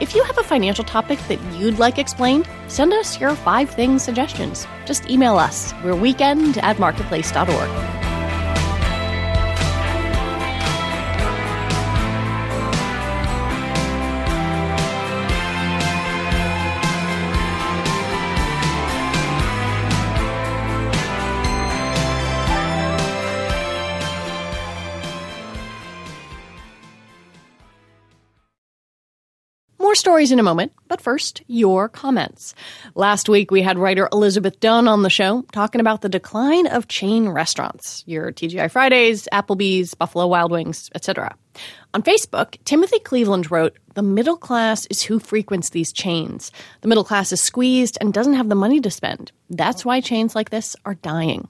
If 0.00 0.14
you 0.14 0.24
have 0.24 0.38
a 0.38 0.42
financial 0.42 0.82
topic 0.82 1.18
that 1.28 1.38
you'd 1.52 1.78
like 1.78 1.98
explained, 1.98 2.48
send 2.68 2.94
us 2.94 3.20
your 3.20 3.34
five 3.34 3.68
things 3.68 4.02
suggestions. 4.02 4.66
Just 4.86 5.08
email 5.10 5.36
us. 5.36 5.74
We're 5.84 5.94
weekend 5.94 6.56
at 6.58 6.78
marketplace.org. 6.78 7.99
stories 30.00 30.32
in 30.32 30.40
a 30.40 30.42
moment, 30.42 30.72
but 30.88 31.00
first, 31.00 31.42
your 31.46 31.88
comments. 31.88 32.54
Last 32.94 33.28
week, 33.28 33.50
we 33.50 33.62
had 33.62 33.78
writer 33.78 34.08
Elizabeth 34.12 34.58
Dunn 34.58 34.88
on 34.88 35.02
the 35.02 35.10
show 35.10 35.42
talking 35.52 35.80
about 35.80 36.00
the 36.00 36.08
decline 36.08 36.66
of 36.66 36.88
chain 36.88 37.28
restaurants, 37.28 38.02
your 38.06 38.32
TGI 38.32 38.70
Fridays, 38.70 39.28
Applebee's, 39.32 39.94
Buffalo 39.94 40.26
Wild 40.26 40.50
Wings, 40.50 40.90
etc. 40.94 41.36
On 41.94 42.02
Facebook, 42.02 42.56
Timothy 42.64 42.98
Cleveland 42.98 43.50
wrote, 43.50 43.78
The 43.94 44.02
middle 44.02 44.36
class 44.36 44.86
is 44.86 45.02
who 45.02 45.18
frequents 45.18 45.70
these 45.70 45.92
chains. 45.92 46.50
The 46.80 46.88
middle 46.88 47.04
class 47.04 47.30
is 47.30 47.40
squeezed 47.40 47.98
and 48.00 48.12
doesn't 48.12 48.34
have 48.34 48.48
the 48.48 48.54
money 48.54 48.80
to 48.80 48.90
spend. 48.90 49.30
That's 49.50 49.84
why 49.84 50.00
chains 50.00 50.34
like 50.34 50.50
this 50.50 50.74
are 50.84 50.94
dying. 50.94 51.48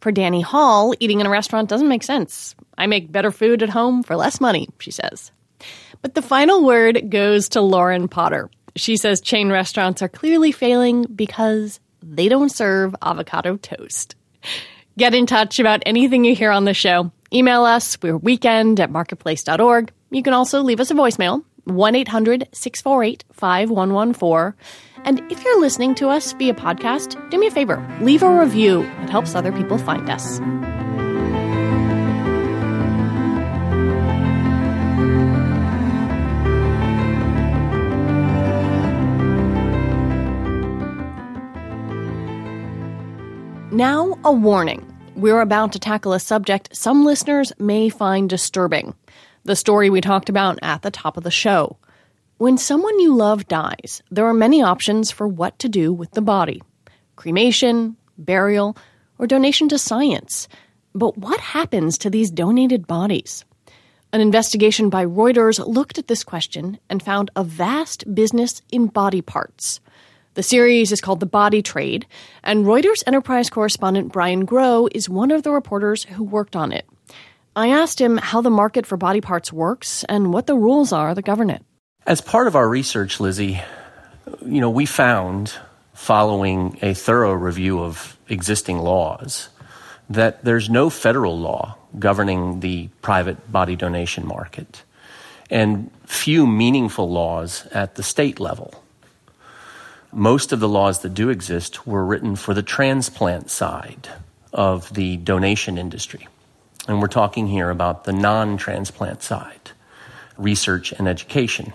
For 0.00 0.12
Danny 0.12 0.42
Hall, 0.42 0.94
eating 1.00 1.20
in 1.20 1.26
a 1.26 1.30
restaurant 1.30 1.68
doesn't 1.68 1.88
make 1.88 2.04
sense. 2.04 2.54
I 2.76 2.86
make 2.86 3.10
better 3.10 3.32
food 3.32 3.62
at 3.62 3.70
home 3.70 4.02
for 4.02 4.14
less 4.14 4.40
money, 4.40 4.68
she 4.78 4.90
says. 4.90 5.32
But 6.02 6.14
the 6.14 6.22
final 6.22 6.64
word 6.64 7.10
goes 7.10 7.48
to 7.50 7.60
Lauren 7.60 8.08
Potter. 8.08 8.50
She 8.76 8.96
says 8.96 9.20
chain 9.20 9.50
restaurants 9.50 10.02
are 10.02 10.08
clearly 10.08 10.52
failing 10.52 11.04
because 11.04 11.80
they 12.02 12.28
don't 12.28 12.50
serve 12.50 12.94
avocado 13.02 13.56
toast. 13.56 14.14
Get 14.96 15.14
in 15.14 15.26
touch 15.26 15.58
about 15.58 15.82
anything 15.86 16.24
you 16.24 16.34
hear 16.34 16.50
on 16.50 16.64
the 16.64 16.74
show. 16.74 17.10
Email 17.32 17.64
us. 17.64 18.00
We're 18.02 18.16
weekend 18.16 18.80
at 18.80 18.90
marketplace.org. 18.90 19.92
You 20.10 20.22
can 20.22 20.32
also 20.32 20.62
leave 20.62 20.80
us 20.80 20.90
a 20.90 20.94
voicemail, 20.94 21.44
1 21.64 21.94
800 21.94 22.48
648 22.52 23.24
5114. 23.32 24.54
And 25.04 25.20
if 25.30 25.44
you're 25.44 25.60
listening 25.60 25.94
to 25.96 26.08
us 26.08 26.32
via 26.32 26.54
podcast, 26.54 27.30
do 27.30 27.38
me 27.38 27.46
a 27.48 27.50
favor 27.50 27.84
leave 28.00 28.22
a 28.22 28.40
review. 28.40 28.82
It 29.02 29.10
helps 29.10 29.34
other 29.34 29.52
people 29.52 29.78
find 29.78 30.08
us. 30.08 30.40
Now, 43.78 44.18
a 44.24 44.32
warning. 44.32 44.84
We're 45.14 45.40
about 45.40 45.70
to 45.70 45.78
tackle 45.78 46.12
a 46.12 46.18
subject 46.18 46.74
some 46.74 47.04
listeners 47.04 47.52
may 47.60 47.88
find 47.88 48.28
disturbing. 48.28 48.92
The 49.44 49.54
story 49.54 49.88
we 49.88 50.00
talked 50.00 50.28
about 50.28 50.58
at 50.62 50.82
the 50.82 50.90
top 50.90 51.16
of 51.16 51.22
the 51.22 51.30
show. 51.30 51.76
When 52.38 52.58
someone 52.58 52.98
you 52.98 53.14
love 53.14 53.46
dies, 53.46 54.02
there 54.10 54.26
are 54.26 54.34
many 54.34 54.60
options 54.60 55.12
for 55.12 55.28
what 55.28 55.56
to 55.60 55.68
do 55.68 55.92
with 55.92 56.10
the 56.10 56.20
body 56.20 56.60
cremation, 57.14 57.96
burial, 58.18 58.76
or 59.16 59.28
donation 59.28 59.68
to 59.68 59.78
science. 59.78 60.48
But 60.92 61.16
what 61.16 61.38
happens 61.38 61.98
to 61.98 62.10
these 62.10 62.32
donated 62.32 62.88
bodies? 62.88 63.44
An 64.12 64.20
investigation 64.20 64.90
by 64.90 65.06
Reuters 65.06 65.64
looked 65.64 65.98
at 65.98 66.08
this 66.08 66.24
question 66.24 66.80
and 66.90 67.00
found 67.00 67.30
a 67.36 67.44
vast 67.44 68.12
business 68.12 68.60
in 68.72 68.88
body 68.88 69.22
parts. 69.22 69.78
The 70.38 70.44
series 70.44 70.92
is 70.92 71.00
called 71.00 71.18
The 71.18 71.26
Body 71.26 71.62
Trade, 71.62 72.06
and 72.44 72.64
Reuters 72.64 73.02
enterprise 73.08 73.50
correspondent 73.50 74.12
Brian 74.12 74.44
Grow 74.44 74.88
is 74.94 75.08
one 75.08 75.32
of 75.32 75.42
the 75.42 75.50
reporters 75.50 76.04
who 76.04 76.22
worked 76.22 76.54
on 76.54 76.70
it. 76.70 76.86
I 77.56 77.70
asked 77.70 78.00
him 78.00 78.18
how 78.18 78.40
the 78.40 78.48
market 78.48 78.86
for 78.86 78.96
body 78.96 79.20
parts 79.20 79.52
works 79.52 80.04
and 80.04 80.32
what 80.32 80.46
the 80.46 80.54
rules 80.54 80.92
are 80.92 81.12
that 81.12 81.22
govern 81.24 81.50
it. 81.50 81.64
As 82.06 82.20
part 82.20 82.46
of 82.46 82.54
our 82.54 82.68
research, 82.68 83.18
Lizzie, 83.18 83.60
you 84.46 84.60
know, 84.60 84.70
we 84.70 84.86
found 84.86 85.54
following 85.92 86.78
a 86.82 86.94
thorough 86.94 87.32
review 87.32 87.80
of 87.80 88.16
existing 88.28 88.78
laws 88.78 89.48
that 90.08 90.44
there's 90.44 90.70
no 90.70 90.88
federal 90.88 91.36
law 91.36 91.76
governing 91.98 92.60
the 92.60 92.86
private 93.02 93.50
body 93.50 93.74
donation 93.74 94.24
market 94.24 94.84
and 95.50 95.90
few 96.06 96.46
meaningful 96.46 97.10
laws 97.10 97.66
at 97.72 97.96
the 97.96 98.04
state 98.04 98.38
level. 98.38 98.72
Most 100.12 100.52
of 100.52 100.60
the 100.60 100.68
laws 100.68 101.00
that 101.00 101.14
do 101.14 101.28
exist 101.28 101.86
were 101.86 102.04
written 102.04 102.34
for 102.34 102.54
the 102.54 102.62
transplant 102.62 103.50
side 103.50 104.08
of 104.52 104.92
the 104.94 105.18
donation 105.18 105.76
industry. 105.76 106.26
And 106.86 107.02
we're 107.02 107.08
talking 107.08 107.46
here 107.46 107.68
about 107.68 108.04
the 108.04 108.12
non 108.12 108.56
transplant 108.56 109.22
side, 109.22 109.72
research 110.38 110.92
and 110.92 111.06
education. 111.06 111.74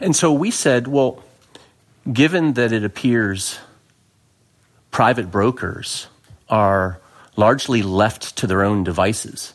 And 0.00 0.16
so 0.16 0.32
we 0.32 0.50
said, 0.50 0.88
well, 0.88 1.22
given 2.12 2.54
that 2.54 2.72
it 2.72 2.84
appears 2.84 3.60
private 4.90 5.30
brokers 5.30 6.08
are 6.48 7.00
largely 7.36 7.82
left 7.82 8.36
to 8.36 8.46
their 8.46 8.62
own 8.62 8.84
devices 8.84 9.54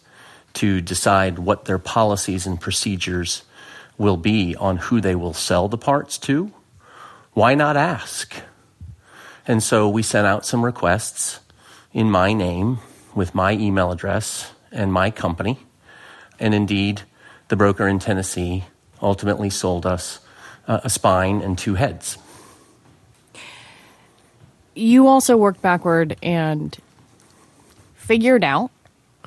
to 0.53 0.81
decide 0.81 1.39
what 1.39 1.65
their 1.65 1.77
policies 1.77 2.47
and 2.47 2.59
procedures 2.59 3.43
will 3.97 4.17
be 4.17 4.55
on 4.55 4.77
who 4.77 5.01
they 5.01 5.15
will 5.15 5.33
sell 5.33 5.67
the 5.67 5.77
parts 5.77 6.17
to, 6.17 6.51
why 7.39 7.55
not 7.55 7.77
ask? 7.77 8.35
And 9.47 9.63
so 9.63 9.87
we 9.87 10.03
sent 10.03 10.27
out 10.27 10.45
some 10.45 10.65
requests 10.65 11.39
in 11.93 12.11
my 12.11 12.33
name 12.33 12.79
with 13.15 13.33
my 13.33 13.53
email 13.53 13.93
address 13.93 14.51
and 14.73 14.91
my 14.91 15.09
company. 15.09 15.57
And 16.37 16.53
indeed, 16.53 17.03
the 17.47 17.55
broker 17.55 17.87
in 17.87 17.99
Tennessee 17.99 18.65
ultimately 19.01 19.49
sold 19.49 19.85
us 19.85 20.19
uh, 20.67 20.81
a 20.83 20.89
spine 20.89 21.39
and 21.39 21.57
two 21.57 21.75
heads. 21.75 22.17
You 24.75 25.07
also 25.07 25.37
worked 25.37 25.61
backward 25.61 26.17
and 26.21 26.77
figured 27.95 28.43
out 28.43 28.69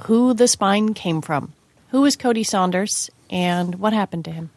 who 0.04 0.34
the 0.34 0.48
spine 0.48 0.92
came 0.92 1.22
from. 1.22 1.54
Who 1.92 2.02
was 2.02 2.16
Cody 2.16 2.44
Saunders 2.44 3.08
and 3.30 3.76
what 3.76 3.94
happened 3.94 4.26
to 4.26 4.32
him? 4.32 4.50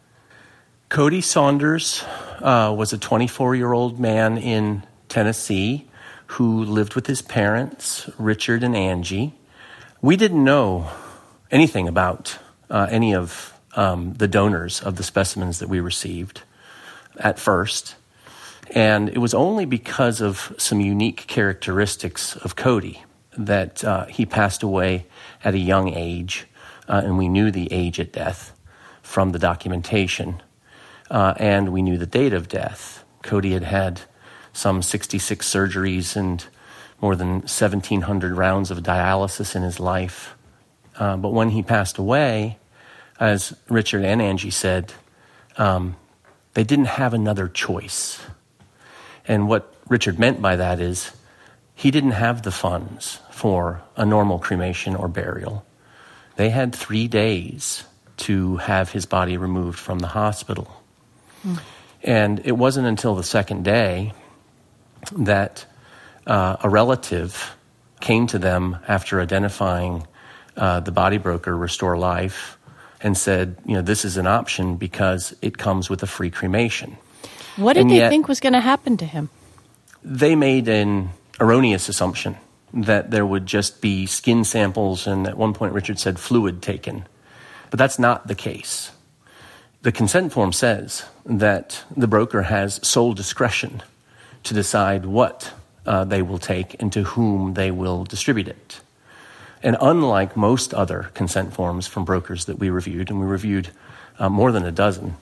Cody 0.96 1.20
Saunders 1.20 2.06
uh, 2.40 2.74
was 2.74 2.94
a 2.94 2.98
24 2.98 3.54
year 3.54 3.74
old 3.74 4.00
man 4.00 4.38
in 4.38 4.82
Tennessee 5.10 5.90
who 6.28 6.64
lived 6.64 6.96
with 6.96 7.06
his 7.06 7.22
parents, 7.22 8.10
Richard 8.18 8.64
and 8.64 8.78
Angie. 8.78 9.34
We 10.02 10.16
didn't 10.16 10.42
know 10.42 10.90
anything 11.52 11.90
about 11.90 12.40
uh, 12.70 12.88
any 12.90 13.14
of 13.14 13.54
um, 13.76 14.14
the 14.14 14.30
donors 14.30 14.80
of 14.80 14.96
the 14.96 15.04
specimens 15.04 15.60
that 15.60 15.68
we 15.68 15.82
received 15.82 16.44
at 17.18 17.40
first. 17.40 17.96
And 18.72 19.10
it 19.10 19.18
was 19.18 19.34
only 19.34 19.66
because 19.66 20.22
of 20.22 20.56
some 20.58 20.80
unique 20.80 21.28
characteristics 21.28 22.38
of 22.38 22.56
Cody 22.56 23.04
that 23.38 23.84
uh, 23.84 24.06
he 24.06 24.26
passed 24.26 24.64
away 24.64 25.08
at 25.44 25.56
a 25.56 25.60
young 25.60 25.94
age, 25.94 26.46
uh, 26.88 27.02
and 27.04 27.18
we 27.18 27.28
knew 27.28 27.52
the 27.52 27.70
age 27.74 28.00
at 28.00 28.14
death 28.14 28.54
from 29.02 29.34
the 29.34 29.40
documentation, 29.40 30.42
uh, 31.10 31.34
and 31.38 31.70
we 31.70 31.82
knew 31.82 31.98
the 31.98 32.06
date 32.06 32.34
of 32.34 32.48
death. 32.48 33.04
Cody 33.22 33.54
had 33.54 33.64
had 33.64 34.02
some 34.54 34.82
66 34.82 35.48
surgeries 35.48 36.16
and 36.16 36.46
more 37.02 37.16
than 37.16 37.40
1,700 37.40 38.34
rounds 38.36 38.72
of 38.72 38.80
dialysis 38.80 39.56
in 39.56 39.64
his 39.64 39.80
life. 39.80 40.36
Uh, 40.98 41.18
but 41.18 41.34
when 41.34 41.50
he 41.50 41.62
passed 41.62 41.98
away, 41.98 42.58
as 43.20 43.54
Richard 43.70 44.04
and 44.04 44.22
Angie 44.22 44.50
said, 44.50 44.94
um, 45.58 45.96
they 46.54 46.64
didn't 46.64 46.86
have 46.86 47.14
another 47.14 47.48
choice. 47.48 48.22
And 49.28 49.48
what 49.48 49.74
Richard 49.88 50.20
meant 50.20 50.42
by 50.42 50.56
that 50.56 50.80
is 50.80 51.12
he 51.76 51.92
didn't 51.92 52.12
have 52.12 52.44
the 52.44 52.52
funds 52.52 53.20
for 53.30 53.82
a 53.98 54.06
normal 54.06 54.40
cremation 54.40 54.96
or 54.96 55.08
burial. 55.08 55.66
They 56.38 56.50
had 56.50 56.74
three 56.74 57.08
days 57.08 57.84
to 58.18 58.58
have 58.58 58.92
his 58.92 59.06
body 59.06 59.36
removed 59.36 59.78
from 59.78 60.00
the 60.00 60.08
hospital. 60.08 60.82
Mm. 61.46 61.60
And 62.04 62.42
it 62.46 62.54
wasn't 62.54 62.88
until 62.88 63.16
the 63.16 63.24
second 63.24 63.64
day 63.64 64.14
that 65.14 65.66
uh, 66.28 66.58
a 66.62 66.70
relative 66.70 67.56
came 68.00 68.28
to 68.28 68.40
them 68.40 68.78
after 68.88 69.22
identifying 69.22 70.06
uh, 70.58 70.80
the 70.80 70.92
body 70.92 71.18
broker, 71.18 71.56
Restore 71.56 71.98
Life, 71.98 72.58
and 73.02 73.18
said, 73.18 73.58
you 73.66 73.74
know, 73.74 73.82
this 73.82 74.06
is 74.06 74.18
an 74.18 74.28
option 74.28 74.78
because 74.78 75.36
it 75.42 75.58
comes 75.58 75.90
with 75.90 76.04
a 76.04 76.08
free 76.08 76.30
cremation. 76.30 76.98
What 77.56 77.74
did 77.74 77.82
and 77.82 77.92
they 77.92 78.10
think 78.10 78.28
was 78.28 78.40
going 78.40 78.54
to 78.54 78.60
happen 78.60 78.98
to 78.98 79.06
him? 79.06 79.30
They 80.04 80.36
made 80.36 80.68
an 80.68 81.10
erroneous 81.40 81.90
assumption 81.90 82.38
that 82.74 83.12
there 83.12 83.26
would 83.26 83.46
just 83.46 83.82
be 83.82 84.06
skin 84.06 84.44
samples, 84.44 85.08
and 85.08 85.28
at 85.28 85.38
one 85.38 85.54
point 85.54 85.74
Richard 85.74 86.00
said 86.00 86.20
fluid 86.20 86.62
taken. 86.62 87.08
But 87.70 87.80
that's 87.80 87.98
not 87.98 88.28
the 88.28 88.36
case. 88.36 88.92
The 89.86 89.92
consent 89.92 90.34
form 90.34 90.52
says 90.52 91.06
that 91.28 91.84
the 91.96 92.08
broker 92.08 92.42
has 92.42 92.80
sole 92.82 93.14
discretion 93.14 93.84
to 94.42 94.56
decide 94.56 95.06
what 95.06 95.54
uh, 95.86 96.06
they 96.06 96.24
will 96.24 96.40
take 96.40 96.82
and 96.82 96.92
to 96.94 97.04
whom 97.04 97.54
they 97.54 97.70
will 97.70 98.04
distribute 98.04 98.48
it. 98.48 98.82
And 99.62 99.78
unlike 99.80 100.36
most 100.36 100.74
other 100.74 101.12
consent 101.14 101.54
forms 101.54 101.86
from 101.86 102.04
brokers 102.04 102.46
that 102.46 102.58
we 102.58 102.72
reviewed, 102.72 103.12
and 103.12 103.20
we 103.20 103.28
reviewed 103.28 103.70
uh, 104.18 104.28
more 104.28 104.52
than 104.52 104.66
a 104.66 104.72
dozen, 104.72 105.18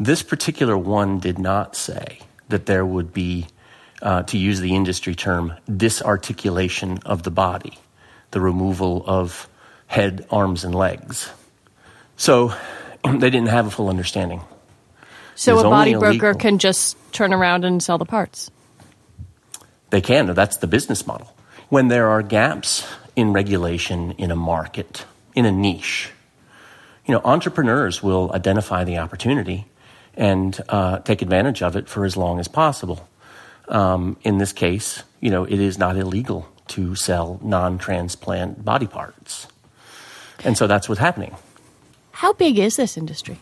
this 0.00 0.20
particular 0.20 0.76
one 0.76 1.20
did 1.20 1.38
not 1.38 1.76
say 1.76 2.18
that 2.48 2.66
there 2.66 2.84
would 2.84 3.12
be, 3.12 3.46
uh, 4.02 4.24
to 4.24 4.36
use 4.36 4.58
the 4.58 4.74
industry 4.74 5.14
term, 5.14 5.54
disarticulation 5.76 6.98
of 7.06 7.22
the 7.22 7.30
body, 7.30 7.78
the 8.32 8.40
removal 8.40 9.04
of 9.06 9.48
head, 9.86 10.26
arms, 10.28 10.64
and 10.64 10.74
legs. 10.74 11.30
So 12.16 12.52
they 13.18 13.30
didn't 13.30 13.48
have 13.48 13.66
a 13.66 13.70
full 13.70 13.88
understanding. 13.88 14.42
So 15.34 15.58
a 15.58 15.62
body 15.64 15.94
broker 15.94 16.34
can 16.34 16.58
just 16.58 16.96
turn 17.12 17.32
around 17.32 17.64
and 17.64 17.82
sell 17.82 17.98
the 17.98 18.06
parts. 18.06 18.50
They 19.90 20.00
can. 20.00 20.26
That's 20.34 20.56
the 20.56 20.66
business 20.66 21.06
model. 21.06 21.32
When 21.68 21.88
there 21.88 22.08
are 22.08 22.22
gaps 22.22 22.86
in 23.14 23.32
regulation 23.32 24.12
in 24.12 24.30
a 24.30 24.36
market, 24.36 25.04
in 25.34 25.44
a 25.44 25.52
niche, 25.52 26.10
you 27.06 27.12
know, 27.12 27.20
entrepreneurs 27.24 28.02
will 28.02 28.32
identify 28.32 28.84
the 28.84 28.98
opportunity 28.98 29.66
and 30.14 30.58
uh, 30.68 30.98
take 31.00 31.22
advantage 31.22 31.62
of 31.62 31.76
it 31.76 31.88
for 31.88 32.04
as 32.04 32.16
long 32.16 32.40
as 32.40 32.48
possible. 32.48 33.06
Um, 33.68 34.16
in 34.22 34.38
this 34.38 34.52
case, 34.52 35.02
you 35.20 35.30
know, 35.30 35.44
it 35.44 35.60
is 35.60 35.78
not 35.78 35.96
illegal 35.96 36.48
to 36.68 36.94
sell 36.94 37.38
non-transplant 37.42 38.64
body 38.64 38.86
parts, 38.86 39.46
and 40.44 40.56
so 40.56 40.66
that's 40.66 40.88
what's 40.88 41.00
happening. 41.00 41.36
How 42.16 42.32
big 42.32 42.58
is 42.58 42.76
this 42.76 42.96
industry? 42.96 43.36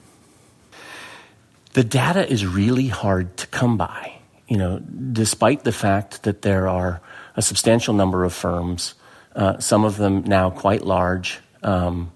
The 1.74 1.84
data 1.84 2.28
is 2.28 2.44
really 2.44 2.88
hard 2.88 3.36
to 3.36 3.46
come 3.46 3.76
by. 3.76 4.18
You 4.48 4.56
know, 4.56 4.80
despite 4.80 5.62
the 5.62 5.70
fact 5.70 6.24
that 6.24 6.42
there 6.42 6.68
are 6.68 7.00
a 7.36 7.40
substantial 7.40 7.94
number 7.94 8.24
of 8.24 8.34
firms, 8.34 8.94
uh, 9.36 9.60
some 9.60 9.84
of 9.84 9.96
them 9.96 10.24
now 10.24 10.50
quite 10.50 10.84
large. 10.84 11.38
Um, 11.62 12.10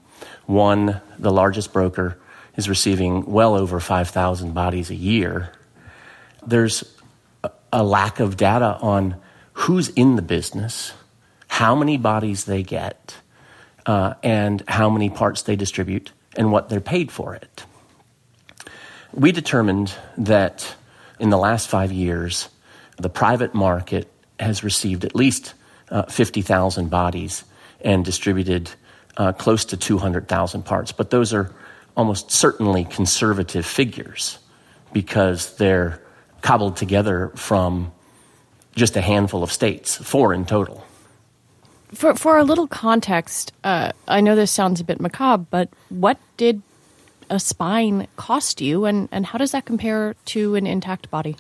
one, 0.47 1.01
the 1.17 1.31
largest 1.31 1.73
broker, 1.73 2.19
is 2.57 2.69
receiving 2.69 3.25
well 3.27 3.55
over 3.55 3.79
5,000 3.79 4.53
bodies 4.53 4.91
a 4.91 4.97
year. 4.97 5.53
There's 6.45 6.83
a, 7.73 7.85
lack 7.85 8.19
of 8.19 8.37
data 8.37 8.79
on 8.81 9.15
who's 9.53 9.91
in 9.91 10.17
the 10.17 10.23
business, 10.23 10.93
how 11.47 11.77
many 11.77 11.99
bodies 11.99 12.47
they 12.47 12.65
get, 12.65 13.15
uh, 13.87 14.15
and 14.25 14.65
how 14.67 14.91
many 14.91 15.09
parts 15.09 15.43
they 15.43 15.55
distribute, 15.55 16.11
and 16.37 16.53
what 16.53 16.69
they're 16.69 16.81
paid 16.81 17.11
for 17.11 17.35
it 17.35 17.65
we 19.13 19.33
determined 19.33 19.93
that 20.17 20.77
in 21.19 21.31
the 21.31 21.39
last 21.39 21.69
five 21.69 21.93
years, 21.93 22.49
the 22.97 23.09
private 23.09 23.55
market 23.55 24.11
has 24.39 24.63
received 24.63 25.05
at 25.05 25.15
least 25.15 25.55
uh, 25.91 26.03
50,000 26.05 26.91
bodies 26.91 27.45
and 27.81 28.05
distributed 28.05 28.71
uh, 29.17 29.33
close 29.33 29.65
to 29.67 29.77
200,000 29.77 30.63
parts. 30.63 30.93
But 30.93 31.11
those 31.11 31.33
are 31.33 31.53
almost 31.97 32.31
certainly 32.31 32.85
conservative 32.85 33.67
figures 33.67 34.39
because 34.93 35.57
they're 35.57 36.01
cobbled 36.41 36.77
together 36.77 37.33
from 37.35 37.93
just 38.77 38.97
a 38.97 39.01
handful 39.01 39.43
of 39.43 39.51
states, 39.51 39.97
four 39.97 40.33
in 40.33 40.45
total. 40.45 40.85
For, 41.95 42.15
for 42.15 42.37
a 42.37 42.45
little 42.45 42.67
context, 42.67 43.53
uh, 43.65 43.93
I 44.07 44.21
know 44.21 44.37
this 44.37 44.51
sounds 44.51 44.81
a 44.81 44.85
bit 44.85 45.01
macabre, 45.01 45.47
but 45.51 45.71
what 45.89 46.19
did 46.37 46.63
a 47.31 47.39
spine 47.39 48.07
cost 48.17 48.61
you, 48.61 48.85
and, 48.85 49.09
and 49.13 49.27
how 49.27 49.39
does 49.39 49.53
that 49.53 49.65
compare 49.65 50.15
to 50.27 50.55
an 50.55 50.67
intact 50.67 51.11
body? 51.11 51.37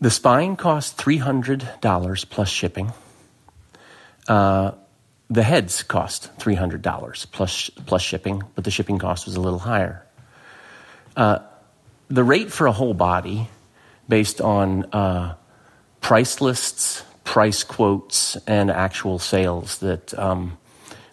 The 0.00 0.10
spine 0.10 0.56
cost 0.56 0.98
$300 0.98 2.30
plus 2.30 2.48
shipping. 2.48 2.92
Uh, 4.28 4.72
the 5.30 5.42
heads 5.42 5.82
cost 5.82 6.36
$300 6.38 7.30
plus, 7.32 7.70
plus 7.70 8.02
shipping, 8.02 8.42
but 8.54 8.64
the 8.64 8.70
shipping 8.70 8.98
cost 8.98 9.26
was 9.26 9.36
a 9.36 9.40
little 9.40 9.60
higher. 9.60 10.04
Uh, 11.16 11.38
the 12.08 12.24
rate 12.24 12.52
for 12.52 12.66
a 12.66 12.72
whole 12.72 12.94
body 12.94 13.48
based 14.08 14.40
on 14.40 14.84
uh, 14.92 15.34
price 16.00 16.40
lists, 16.40 17.04
price 17.24 17.64
quotes, 17.64 18.36
and 18.46 18.70
actual 18.70 19.18
sales 19.18 19.78
that 19.78 20.16
um, 20.18 20.58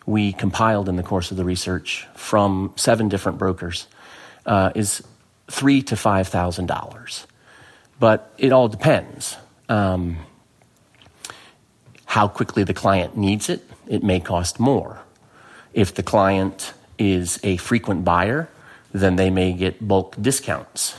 we 0.06 0.34
compiled 0.34 0.90
in 0.90 0.96
the 0.96 1.04
course 1.04 1.32
of 1.32 1.38
the 1.38 1.46
research 1.46 2.08
from 2.16 2.74
seven 2.76 3.10
different 3.10 3.38
brokers 3.38 3.88
uh, 4.46 4.72
is 4.76 5.04
three 5.50 5.82
to 5.84 5.96
five 5.96 6.28
thousand 6.28 6.66
dollars. 6.66 7.28
But 8.00 8.34
it 8.38 8.52
all 8.52 8.68
depends. 8.68 9.38
Um, 9.68 10.18
how 12.06 12.28
quickly 12.28 12.64
the 12.64 12.74
client 12.74 13.16
needs 13.16 13.50
it, 13.50 13.64
it 13.88 14.04
may 14.04 14.20
cost 14.20 14.60
more. 14.60 15.00
If 15.74 15.94
the 15.94 16.02
client 16.02 16.74
is 16.98 17.40
a 17.44 17.58
frequent 17.58 18.04
buyer, 18.04 18.50
then 18.92 19.16
they 19.16 19.30
may 19.30 19.54
get 19.54 19.88
bulk 19.88 20.16
discounts. 20.20 20.98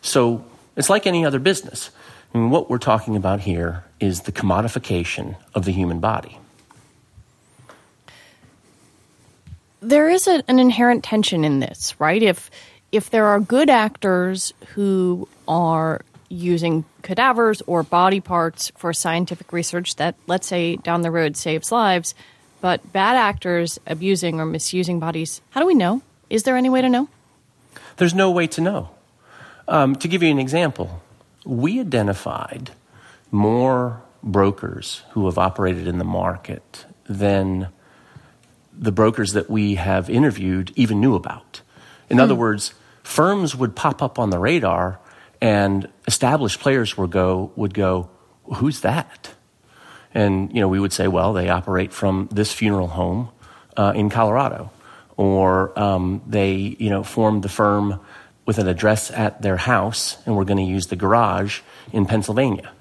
So 0.00 0.44
it's 0.76 0.88
like 0.88 1.06
any 1.06 1.26
other 1.26 1.38
business. 1.38 1.90
I 2.32 2.38
mean, 2.38 2.48
what 2.48 2.70
we're 2.70 2.78
talking 2.78 3.16
about 3.16 3.40
here 3.40 3.84
is 4.00 4.22
the 4.22 4.32
commodification 4.32 5.36
of 5.54 5.64
the 5.64 5.72
human 5.72 6.00
body. 6.00 6.38
There 9.80 10.10
is 10.10 10.26
a, 10.26 10.42
an 10.48 10.58
inherent 10.58 11.04
tension 11.04 11.44
in 11.44 11.60
this, 11.60 11.94
right? 11.98 12.22
If 12.22 12.50
if 12.92 13.10
there 13.10 13.26
are 13.26 13.38
good 13.38 13.70
actors 13.70 14.52
who 14.74 15.28
are 15.46 16.02
using 16.28 16.84
cadavers 17.02 17.62
or 17.66 17.82
body 17.82 18.20
parts 18.20 18.72
for 18.76 18.92
scientific 18.92 19.52
research 19.52 19.96
that, 19.96 20.14
let's 20.26 20.46
say, 20.46 20.76
down 20.76 21.02
the 21.02 21.10
road 21.10 21.36
saves 21.36 21.70
lives, 21.70 22.14
but 22.60 22.92
bad 22.92 23.16
actors 23.16 23.78
abusing 23.86 24.40
or 24.40 24.46
misusing 24.46 24.98
bodies, 24.98 25.40
how 25.50 25.60
do 25.60 25.66
we 25.66 25.74
know? 25.74 26.02
Is 26.28 26.44
there 26.44 26.56
any 26.56 26.68
way 26.68 26.80
to 26.82 26.88
know? 26.88 27.08
There's 27.96 28.14
no 28.14 28.30
way 28.30 28.46
to 28.48 28.60
know. 28.60 28.90
Um, 29.68 29.94
to 29.96 30.08
give 30.08 30.22
you 30.22 30.30
an 30.30 30.38
example, 30.38 31.02
we 31.44 31.80
identified 31.80 32.70
more 33.30 34.02
brokers 34.22 35.02
who 35.10 35.26
have 35.26 35.38
operated 35.38 35.86
in 35.86 35.98
the 35.98 36.04
market 36.04 36.86
than 37.04 37.68
the 38.72 38.92
brokers 38.92 39.32
that 39.32 39.50
we 39.50 39.74
have 39.74 40.08
interviewed 40.08 40.72
even 40.76 41.00
knew 41.00 41.14
about. 41.14 41.62
In 42.08 42.16
hmm. 42.16 42.22
other 42.22 42.34
words, 42.34 42.74
firms 43.02 43.54
would 43.54 43.76
pop 43.76 44.02
up 44.02 44.18
on 44.18 44.30
the 44.30 44.38
radar 44.38 45.00
and 45.40 45.88
established 46.06 46.60
players 46.60 46.96
would 46.96 47.10
go, 47.10 47.52
would 47.56 47.74
go, 47.74 48.10
who's 48.56 48.80
that? 48.80 49.30
And, 50.12 50.52
you 50.52 50.60
know, 50.60 50.68
we 50.68 50.80
would 50.80 50.92
say, 50.92 51.08
well, 51.08 51.32
they 51.32 51.48
operate 51.48 51.92
from 51.92 52.28
this 52.32 52.52
funeral 52.52 52.88
home 52.88 53.30
uh, 53.76 53.92
in 53.94 54.10
Colorado. 54.10 54.70
Or 55.16 55.78
um, 55.78 56.22
they, 56.26 56.76
you 56.78 56.90
know, 56.90 57.02
formed 57.02 57.42
the 57.42 57.48
firm 57.48 58.00
with 58.46 58.58
an 58.58 58.66
address 58.66 59.10
at 59.10 59.42
their 59.42 59.56
house, 59.56 60.16
and 60.24 60.34
we're 60.34 60.44
going 60.44 60.64
to 60.64 60.64
use 60.64 60.86
the 60.86 60.96
garage 60.96 61.60
in 61.92 62.06
Pennsylvania. 62.06 62.72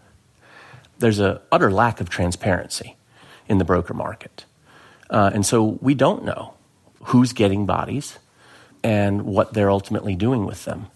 There's 1.00 1.20
an 1.20 1.40
utter 1.52 1.72
lack 1.72 2.00
of 2.02 2.10
transparency 2.10 2.96
in 3.48 3.58
the 3.58 3.66
broker 3.66 3.94
market. 3.94 4.46
Uh, 5.10 5.32
and 5.34 5.46
so 5.46 5.80
we 5.82 5.96
don't 5.96 6.24
know 6.24 6.54
who's 7.06 7.34
getting 7.34 7.66
bodies 7.66 8.20
and 8.84 9.24
what 9.24 9.54
they're 9.54 9.72
ultimately 9.72 10.16
doing 10.16 10.46
with 10.46 10.66
them. 10.66 10.88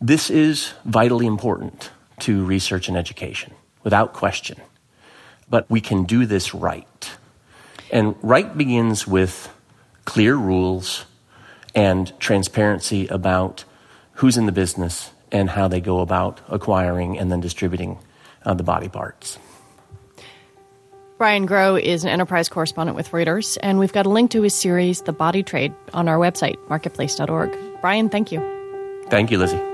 This 0.00 0.30
is 0.30 0.72
vitally 0.84 1.26
important 1.26 1.90
to 2.20 2.44
research 2.44 2.88
and 2.88 2.96
education, 2.96 3.52
without 3.82 4.12
question. 4.12 4.60
But 5.48 5.68
we 5.68 5.80
can 5.80 6.04
do 6.04 6.26
this 6.26 6.54
right. 6.54 7.10
And 7.92 8.14
right 8.22 8.56
begins 8.56 9.06
with 9.06 9.52
clear 10.04 10.36
rules 10.36 11.04
and 11.74 12.18
transparency 12.18 13.06
about 13.08 13.64
who's 14.14 14.36
in 14.36 14.46
the 14.46 14.52
business, 14.52 15.10
and 15.32 15.50
how 15.50 15.68
they 15.68 15.80
go 15.80 16.00
about 16.00 16.40
acquiring 16.48 17.18
and 17.18 17.30
then 17.30 17.40
distributing 17.40 17.98
uh, 18.44 18.54
the 18.54 18.62
body 18.62 18.88
parts. 18.88 19.38
Brian 21.18 21.44
Grow 21.44 21.76
is 21.76 22.02
an 22.02 22.08
enterprise 22.08 22.48
correspondent 22.48 22.96
with 22.96 23.10
Reuters, 23.10 23.58
and 23.62 23.78
we've 23.78 23.92
got 23.92 24.06
a 24.06 24.08
link 24.08 24.30
to 24.30 24.40
his 24.40 24.54
series, 24.54 25.02
The 25.02 25.12
Body 25.12 25.42
Trade, 25.42 25.74
on 25.92 26.08
our 26.08 26.16
website, 26.16 26.56
marketplace.org. 26.70 27.54
Brian, 27.82 28.08
thank 28.08 28.32
you. 28.32 28.40
Thank 29.10 29.30
you, 29.30 29.36
Lizzie. 29.36 29.69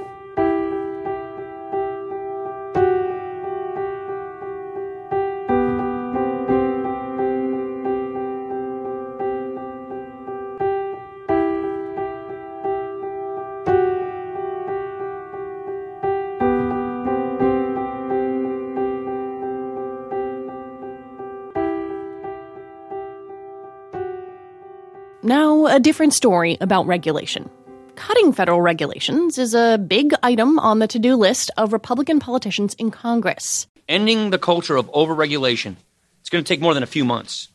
A 25.77 25.79
different 25.79 26.15
story 26.15 26.57
about 26.63 26.87
regulation. 26.87 27.51
Cutting 27.97 28.33
federal 28.33 28.63
regulations 28.63 29.37
is 29.37 29.53
a 29.53 29.77
big 29.77 30.15
item 30.23 30.59
on 30.59 30.79
the 30.79 30.87
to 30.87 30.99
do 30.99 31.17
list 31.17 31.51
of 31.59 31.75
Republican 31.75 32.19
politicians 32.19 32.73
in 32.79 32.91
Congress. 32.91 33.67
Ending 33.87 34.31
the 34.31 34.39
culture 34.39 34.77
of 34.77 34.91
overregulation. 34.93 35.77
It's 36.21 36.31
going 36.31 36.43
to 36.43 36.49
take 36.49 36.63
more 36.63 36.73
than 36.73 36.83
a 36.83 36.87
few 36.87 37.05
months, 37.05 37.49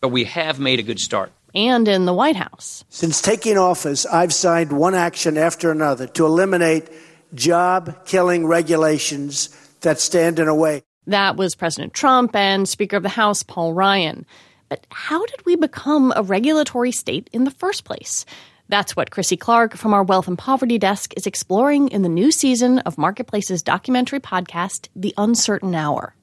but 0.00 0.08
we 0.08 0.24
have 0.24 0.58
made 0.58 0.80
a 0.80 0.82
good 0.82 0.98
start. 0.98 1.30
And 1.54 1.86
in 1.86 2.04
the 2.04 2.12
White 2.12 2.34
House. 2.34 2.84
Since 2.88 3.22
taking 3.22 3.56
office, 3.56 4.04
I've 4.06 4.34
signed 4.34 4.72
one 4.72 4.96
action 4.96 5.38
after 5.38 5.70
another 5.70 6.08
to 6.08 6.26
eliminate 6.26 6.90
job 7.32 8.04
killing 8.06 8.44
regulations 8.44 9.50
that 9.82 10.00
stand 10.00 10.40
in 10.40 10.48
a 10.48 10.54
way. 10.54 10.82
That 11.06 11.36
was 11.36 11.54
President 11.54 11.94
Trump 11.94 12.34
and 12.34 12.68
Speaker 12.68 12.96
of 12.96 13.04
the 13.04 13.08
House 13.08 13.44
Paul 13.44 13.72
Ryan. 13.72 14.26
But 14.68 14.86
how 14.90 15.24
did 15.26 15.44
we 15.46 15.56
become 15.56 16.12
a 16.14 16.22
regulatory 16.22 16.92
state 16.92 17.30
in 17.32 17.44
the 17.44 17.50
first 17.50 17.84
place? 17.84 18.24
That's 18.68 18.94
what 18.94 19.10
Krissy 19.10 19.40
Clark 19.40 19.76
from 19.76 19.94
our 19.94 20.02
Wealth 20.02 20.28
and 20.28 20.36
Poverty 20.36 20.78
Desk 20.78 21.14
is 21.16 21.26
exploring 21.26 21.88
in 21.88 22.02
the 22.02 22.08
new 22.08 22.30
season 22.30 22.80
of 22.80 22.98
Marketplace's 22.98 23.62
documentary 23.62 24.20
podcast, 24.20 24.88
The 24.94 25.14
Uncertain 25.16 25.74
Hour. 25.74 26.14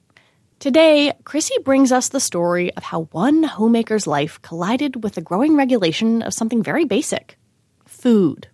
Today, 0.60 1.12
Krissy 1.24 1.62
brings 1.64 1.90
us 1.90 2.08
the 2.08 2.20
story 2.20 2.72
of 2.74 2.84
how 2.84 3.02
one 3.10 3.42
homemaker's 3.42 4.06
life 4.06 4.40
collided 4.42 5.02
with 5.02 5.14
the 5.14 5.20
growing 5.20 5.56
regulation 5.56 6.22
of 6.22 6.32
something 6.32 6.62
very 6.62 6.84
basic 6.84 7.36
food. 7.84 8.48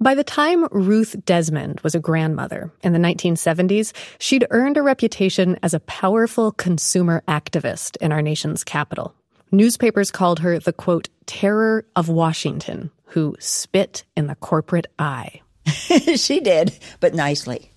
By 0.00 0.14
the 0.14 0.24
time 0.24 0.66
Ruth 0.72 1.14
Desmond 1.24 1.80
was 1.80 1.94
a 1.94 2.00
grandmother 2.00 2.72
in 2.82 2.92
the 2.92 2.98
1970s, 2.98 3.92
she'd 4.18 4.46
earned 4.50 4.76
a 4.76 4.82
reputation 4.82 5.58
as 5.62 5.74
a 5.74 5.80
powerful 5.80 6.50
consumer 6.50 7.22
activist 7.28 7.96
in 7.98 8.10
our 8.10 8.22
nation's 8.22 8.64
capital. 8.64 9.14
Newspapers 9.50 10.10
called 10.10 10.40
her 10.40 10.58
the 10.58 10.72
quote, 10.72 11.08
terror 11.26 11.86
of 11.94 12.08
Washington, 12.08 12.90
who 13.04 13.36
spit 13.38 14.04
in 14.16 14.26
the 14.26 14.34
corporate 14.34 14.86
eye. 14.98 15.40
she 16.16 16.40
did, 16.40 16.76
but 17.00 17.14
nicely. 17.14 17.70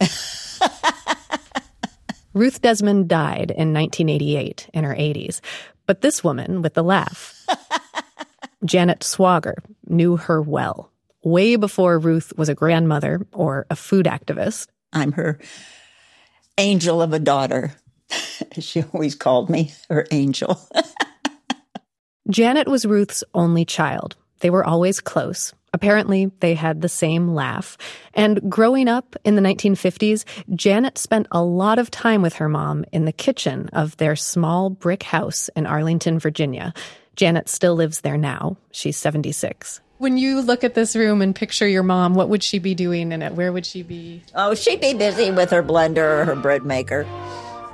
Ruth 2.32 2.62
Desmond 2.62 3.08
died 3.08 3.50
in 3.50 3.72
1988 3.72 4.68
in 4.72 4.84
her 4.84 4.94
80s, 4.94 5.40
but 5.86 6.00
this 6.00 6.24
woman 6.24 6.62
with 6.62 6.74
the 6.74 6.82
laugh, 6.82 7.46
Janet 8.64 9.00
Swager, 9.00 9.54
knew 9.86 10.16
her 10.16 10.42
well, 10.42 10.90
way 11.22 11.56
before 11.56 11.98
Ruth 11.98 12.32
was 12.36 12.48
a 12.48 12.54
grandmother 12.54 13.26
or 13.32 13.66
a 13.70 13.76
food 13.76 14.06
activist. 14.06 14.68
I'm 14.92 15.12
her 15.12 15.38
angel 16.58 17.02
of 17.02 17.12
a 17.12 17.18
daughter. 17.18 17.74
she 18.58 18.82
always 18.82 19.14
called 19.14 19.50
me 19.50 19.72
her 19.88 20.06
angel. 20.10 20.58
Janet 22.30 22.68
was 22.68 22.86
Ruth's 22.86 23.22
only 23.34 23.66
child. 23.66 24.16
They 24.40 24.48
were 24.48 24.64
always 24.64 25.00
close. 25.00 25.52
Apparently, 25.74 26.30
they 26.40 26.54
had 26.54 26.80
the 26.80 26.88
same 26.88 27.34
laugh. 27.34 27.76
And 28.14 28.50
growing 28.50 28.88
up 28.88 29.16
in 29.24 29.34
the 29.34 29.42
1950s, 29.42 30.24
Janet 30.54 30.96
spent 30.96 31.26
a 31.32 31.42
lot 31.42 31.78
of 31.78 31.90
time 31.90 32.22
with 32.22 32.34
her 32.34 32.48
mom 32.48 32.84
in 32.92 33.04
the 33.04 33.12
kitchen 33.12 33.68
of 33.72 33.96
their 33.98 34.16
small 34.16 34.70
brick 34.70 35.02
house 35.02 35.50
in 35.54 35.66
Arlington, 35.66 36.18
Virginia. 36.18 36.72
Janet 37.16 37.48
still 37.48 37.74
lives 37.74 38.00
there 38.00 38.16
now. 38.16 38.56
She's 38.70 38.96
76. 38.96 39.80
When 39.98 40.16
you 40.16 40.40
look 40.40 40.64
at 40.64 40.74
this 40.74 40.96
room 40.96 41.20
and 41.20 41.34
picture 41.34 41.68
your 41.68 41.82
mom, 41.82 42.14
what 42.14 42.28
would 42.30 42.42
she 42.42 42.58
be 42.58 42.74
doing 42.74 43.12
in 43.12 43.20
it? 43.20 43.34
Where 43.34 43.52
would 43.52 43.66
she 43.66 43.82
be? 43.82 44.22
Oh, 44.34 44.54
she'd 44.54 44.80
be 44.80 44.94
busy 44.94 45.30
with 45.30 45.50
her 45.50 45.62
blender 45.62 46.22
or 46.22 46.24
her 46.24 46.36
bread 46.36 46.64
maker. 46.64 47.06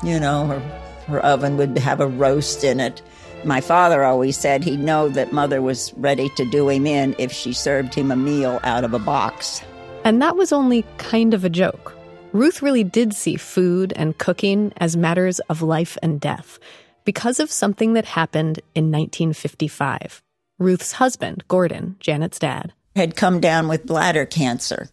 You 0.03 0.19
know, 0.19 0.47
her, 0.47 0.59
her 1.07 1.21
oven 1.21 1.57
would 1.57 1.79
have 1.79 2.01
a 2.01 2.07
roast 2.07 2.65
in 2.65 2.81
it. 2.81 3.01
My 3.45 3.61
father 3.61 4.05
always 4.05 4.37
said 4.37 4.63
he'd 4.63 4.81
know 4.81 5.09
that 5.09 5.33
mother 5.33 5.63
was 5.63 5.95
ready 5.95 6.29
to 6.37 6.45
do 6.51 6.69
him 6.69 6.87
in 6.87 7.15
if 7.19 7.33
she 7.33 7.53
served 7.55 7.95
him 7.95 8.11
a 8.11 8.17
meal 8.17 8.61
out 8.65 8.85
of 8.85 8.93
a 8.93 8.99
box. 8.99 9.63
And 10.05 10.21
that 10.21 10.37
was 10.37 10.53
only 10.53 10.85
kind 10.99 11.33
of 11.33 11.45
a 11.45 11.49
joke. 11.49 11.95
Ruth 12.33 12.61
really 12.63 12.85
did 12.85 13.15
see 13.15 13.37
food 13.37 13.93
and 13.97 14.19
cooking 14.19 14.73
as 14.77 14.97
matters 14.97 15.41
of 15.49 15.63
life 15.63 15.97
and 16.03 16.21
death 16.21 16.59
because 17.05 17.41
of 17.41 17.51
something 17.51 17.95
that 17.95 18.05
happened 18.05 18.61
in 18.75 18.93
1955. 18.93 20.23
Ruth's 20.59 20.93
husband, 20.93 21.43
Gordon, 21.49 21.97
Janet's 21.99 22.39
dad, 22.39 22.73
had 22.95 23.17
come 23.17 23.41
down 23.41 23.69
with 23.69 23.87
bladder 23.87 24.27
cancer. 24.27 24.89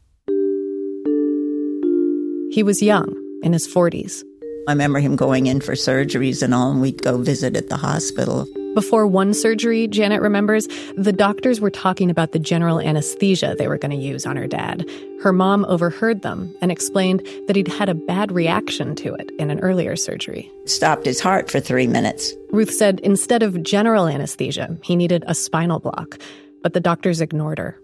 He 2.51 2.63
was 2.63 2.81
young, 2.81 3.13
in 3.43 3.51
his 3.53 3.67
40s. 3.67 4.23
I 4.67 4.71
remember 4.71 4.99
him 4.99 5.15
going 5.15 5.47
in 5.47 5.62
for 5.62 5.73
surgeries 5.73 6.43
and 6.43 6.53
all, 6.53 6.71
and 6.71 6.82
we'd 6.82 7.01
go 7.01 7.17
visit 7.17 7.56
at 7.56 7.69
the 7.69 7.77
hospital. 7.77 8.45
Before 8.73 9.08
one 9.08 9.34
surgery, 9.34 9.88
Janet 9.88 10.21
remembers, 10.21 10.67
the 10.97 11.13
doctors 11.13 11.62
were 11.62 11.71
talking 11.71 12.12
about 12.12 12.34
the 12.34 12.38
general 12.38 12.82
anesthesia 12.82 13.56
they 13.58 13.69
were 13.69 13.77
going 13.77 13.97
to 13.97 13.97
use 13.97 14.25
on 14.25 14.36
her 14.36 14.45
dad. 14.45 14.86
Her 15.23 15.32
mom 15.32 15.63
overheard 15.69 16.21
them 16.21 16.53
and 16.62 16.69
explained 16.69 17.25
that 17.47 17.56
he'd 17.56 17.69
had 17.69 17.88
a 17.88 17.95
bad 17.95 18.34
reaction 18.34 18.93
to 18.97 19.15
it 19.15 19.32
in 19.39 19.49
an 19.49 19.62
earlier 19.62 19.95
surgery. 19.95 20.51
Stopped 20.65 21.06
his 21.06 21.21
heart 21.21 21.49
for 21.49 21.62
three 21.62 21.88
minutes. 21.88 22.34
Ruth 22.51 22.71
said 22.71 22.99
instead 22.99 23.43
of 23.43 23.63
general 23.63 24.06
anesthesia, 24.06 24.77
he 24.84 24.97
needed 24.97 25.23
a 25.27 25.34
spinal 25.34 25.80
block, 25.80 26.19
but 26.62 26.73
the 26.73 26.82
doctors 26.82 27.21
ignored 27.21 27.58
her. 27.58 27.80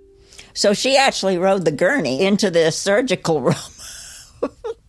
So 0.53 0.73
she 0.73 0.97
actually 0.97 1.37
rode 1.37 1.63
the 1.63 1.71
gurney 1.71 2.25
into 2.25 2.51
the 2.51 2.71
surgical 2.71 3.39
room. 3.41 3.55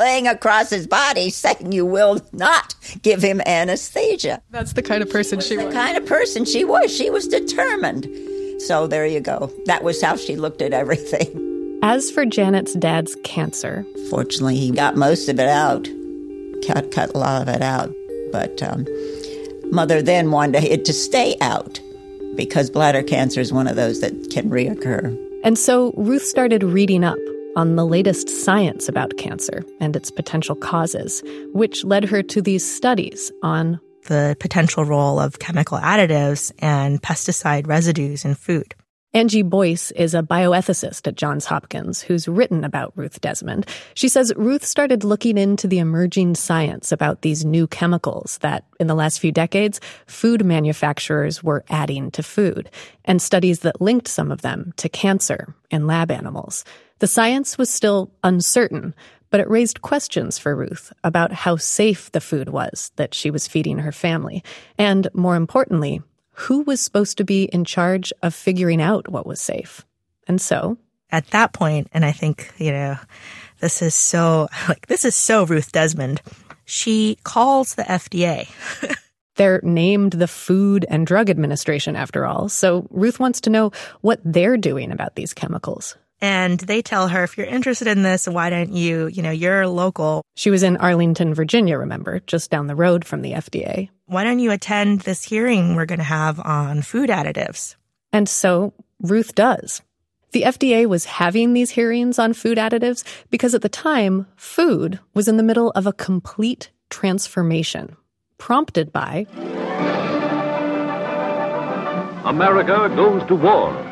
laying 0.00 0.26
across 0.26 0.70
his 0.70 0.86
body 0.86 1.28
saying 1.30 1.72
you 1.72 1.84
will 1.84 2.20
not 2.32 2.74
give 3.02 3.22
him 3.22 3.40
anesthesia. 3.42 4.42
That's 4.50 4.72
the 4.72 4.82
kind 4.82 5.02
of 5.02 5.10
person 5.10 5.40
she 5.40 5.56
the 5.56 5.66
was. 5.66 5.74
kind 5.74 5.96
of 5.96 6.06
person 6.06 6.44
she 6.46 6.64
was. 6.64 6.94
She 6.94 7.10
was 7.10 7.28
determined. 7.28 8.08
So 8.62 8.86
there 8.86 9.06
you 9.06 9.20
go. 9.20 9.52
That 9.66 9.84
was 9.84 10.02
how 10.02 10.16
she 10.16 10.36
looked 10.36 10.62
at 10.62 10.72
everything. 10.72 11.78
As 11.82 12.10
for 12.10 12.26
Janet's 12.26 12.74
dad's 12.74 13.16
cancer, 13.24 13.86
fortunately, 14.10 14.56
he 14.56 14.70
got 14.70 14.96
most 14.96 15.28
of 15.28 15.38
it 15.38 15.48
out, 15.48 15.88
cut, 16.66 16.90
cut 16.90 17.14
a 17.14 17.18
lot 17.18 17.42
of 17.42 17.48
it 17.48 17.62
out. 17.62 17.90
But 18.32 18.62
um, 18.62 18.86
mother 19.70 20.02
then 20.02 20.30
wanted 20.30 20.64
it 20.64 20.84
to 20.86 20.92
stay 20.92 21.36
out 21.40 21.80
because 22.36 22.70
bladder 22.70 23.02
cancer 23.02 23.40
is 23.40 23.52
one 23.52 23.66
of 23.66 23.76
those 23.76 24.00
that 24.00 24.30
can 24.30 24.50
reoccur. 24.50 25.16
And 25.42 25.58
so 25.58 25.92
Ruth 25.96 26.22
started 26.22 26.62
reading 26.62 27.02
up 27.02 27.18
on 27.56 27.76
the 27.76 27.86
latest 27.86 28.28
science 28.28 28.88
about 28.88 29.16
cancer 29.16 29.64
and 29.80 29.96
its 29.96 30.10
potential 30.10 30.54
causes, 30.54 31.22
which 31.52 31.84
led 31.84 32.04
her 32.04 32.22
to 32.22 32.40
these 32.40 32.68
studies 32.68 33.32
on 33.42 33.80
the 34.06 34.36
potential 34.40 34.84
role 34.84 35.18
of 35.18 35.38
chemical 35.38 35.78
additives 35.78 36.52
and 36.60 37.02
pesticide 37.02 37.66
residues 37.66 38.24
in 38.24 38.34
food. 38.34 38.74
Angie 39.12 39.42
Boyce 39.42 39.90
is 39.92 40.14
a 40.14 40.22
bioethicist 40.22 41.04
at 41.08 41.16
Johns 41.16 41.44
Hopkins 41.44 42.00
who's 42.00 42.28
written 42.28 42.62
about 42.62 42.92
Ruth 42.94 43.20
Desmond. 43.20 43.66
She 43.94 44.08
says 44.08 44.32
Ruth 44.36 44.64
started 44.64 45.02
looking 45.02 45.36
into 45.36 45.66
the 45.66 45.80
emerging 45.80 46.36
science 46.36 46.92
about 46.92 47.22
these 47.22 47.44
new 47.44 47.66
chemicals 47.66 48.38
that, 48.38 48.64
in 48.78 48.86
the 48.86 48.94
last 48.94 49.18
few 49.18 49.32
decades, 49.32 49.80
food 50.06 50.44
manufacturers 50.44 51.42
were 51.42 51.64
adding 51.70 52.12
to 52.12 52.22
food, 52.22 52.70
and 53.04 53.20
studies 53.20 53.60
that 53.60 53.80
linked 53.80 54.06
some 54.06 54.30
of 54.30 54.42
them 54.42 54.72
to 54.76 54.88
cancer 54.88 55.56
in 55.72 55.88
lab 55.88 56.12
animals. 56.12 56.64
The 57.00 57.06
science 57.06 57.56
was 57.56 57.70
still 57.70 58.12
uncertain, 58.22 58.94
but 59.30 59.40
it 59.40 59.48
raised 59.48 59.80
questions 59.80 60.38
for 60.38 60.54
Ruth 60.54 60.92
about 61.02 61.32
how 61.32 61.56
safe 61.56 62.12
the 62.12 62.20
food 62.20 62.50
was 62.50 62.92
that 62.96 63.14
she 63.14 63.30
was 63.30 63.48
feeding 63.48 63.78
her 63.78 63.92
family, 63.92 64.44
and 64.76 65.08
more 65.14 65.34
importantly, 65.34 66.02
who 66.32 66.60
was 66.62 66.80
supposed 66.80 67.16
to 67.16 67.24
be 67.24 67.44
in 67.44 67.64
charge 67.64 68.12
of 68.22 68.34
figuring 68.34 68.82
out 68.82 69.08
what 69.08 69.26
was 69.26 69.40
safe. 69.40 69.84
And 70.28 70.40
so, 70.42 70.76
at 71.10 71.26
that 71.28 71.54
point, 71.54 71.88
and 71.92 72.04
I 72.04 72.12
think, 72.12 72.52
you 72.58 72.70
know, 72.70 72.96
this 73.60 73.80
is 73.80 73.94
so, 73.94 74.48
like, 74.68 74.86
this 74.86 75.06
is 75.06 75.14
so 75.14 75.46
Ruth 75.46 75.72
Desmond, 75.72 76.20
she 76.66 77.16
calls 77.24 77.76
the 77.76 77.82
FDA. 77.84 78.46
They're 79.36 79.60
named 79.62 80.12
the 80.12 80.28
Food 80.28 80.84
and 80.90 81.06
Drug 81.06 81.30
Administration 81.30 81.96
after 81.96 82.26
all, 82.26 82.50
so 82.50 82.86
Ruth 82.90 83.18
wants 83.18 83.40
to 83.42 83.50
know 83.50 83.72
what 84.02 84.20
they're 84.22 84.58
doing 84.58 84.92
about 84.92 85.14
these 85.14 85.32
chemicals. 85.32 85.96
And 86.20 86.60
they 86.60 86.82
tell 86.82 87.08
her, 87.08 87.24
if 87.24 87.38
you're 87.38 87.46
interested 87.46 87.88
in 87.88 88.02
this, 88.02 88.26
why 88.26 88.50
don't 88.50 88.72
you, 88.72 89.06
you 89.06 89.22
know, 89.22 89.30
you're 89.30 89.66
local. 89.66 90.22
She 90.36 90.50
was 90.50 90.62
in 90.62 90.76
Arlington, 90.76 91.34
Virginia, 91.34 91.78
remember, 91.78 92.20
just 92.26 92.50
down 92.50 92.66
the 92.66 92.74
road 92.74 93.04
from 93.04 93.22
the 93.22 93.32
FDA. 93.32 93.88
Why 94.06 94.24
don't 94.24 94.38
you 94.38 94.50
attend 94.50 95.00
this 95.00 95.24
hearing 95.24 95.74
we're 95.74 95.86
going 95.86 95.98
to 95.98 96.04
have 96.04 96.38
on 96.40 96.82
food 96.82 97.08
additives? 97.08 97.76
And 98.12 98.28
so 98.28 98.74
Ruth 99.00 99.34
does. 99.34 99.82
The 100.32 100.42
FDA 100.42 100.86
was 100.86 101.06
having 101.06 101.54
these 101.54 101.70
hearings 101.70 102.18
on 102.18 102.34
food 102.34 102.58
additives 102.58 103.02
because 103.30 103.54
at 103.54 103.62
the 103.62 103.68
time, 103.68 104.26
food 104.36 105.00
was 105.14 105.26
in 105.26 105.38
the 105.38 105.42
middle 105.42 105.70
of 105.70 105.86
a 105.86 105.92
complete 105.92 106.70
transformation, 106.88 107.96
prompted 108.38 108.92
by 108.92 109.26
America 112.24 112.92
goes 112.94 113.26
to 113.26 113.34
war. 113.34 113.89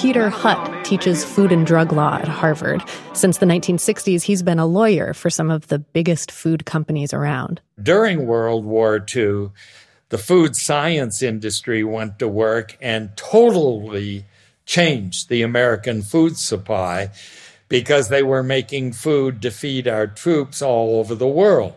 Peter 0.00 0.30
Hutt 0.30 0.82
teaches 0.82 1.26
food 1.26 1.52
and 1.52 1.66
drug 1.66 1.92
law 1.92 2.14
at 2.14 2.26
Harvard. 2.26 2.82
Since 3.12 3.36
the 3.36 3.44
1960s, 3.44 4.22
he's 4.22 4.42
been 4.42 4.58
a 4.58 4.64
lawyer 4.64 5.12
for 5.12 5.28
some 5.28 5.50
of 5.50 5.68
the 5.68 5.78
biggest 5.78 6.32
food 6.32 6.64
companies 6.64 7.12
around. 7.12 7.60
During 7.82 8.26
World 8.26 8.64
War 8.64 8.96
II, 8.96 9.50
the 10.08 10.16
food 10.16 10.56
science 10.56 11.22
industry 11.22 11.84
went 11.84 12.18
to 12.18 12.28
work 12.28 12.78
and 12.80 13.14
totally 13.14 14.24
changed 14.64 15.28
the 15.28 15.42
American 15.42 16.00
food 16.00 16.38
supply 16.38 17.10
because 17.68 18.08
they 18.08 18.22
were 18.22 18.42
making 18.42 18.94
food 18.94 19.42
to 19.42 19.50
feed 19.50 19.86
our 19.86 20.06
troops 20.06 20.62
all 20.62 20.98
over 20.98 21.14
the 21.14 21.28
world. 21.28 21.74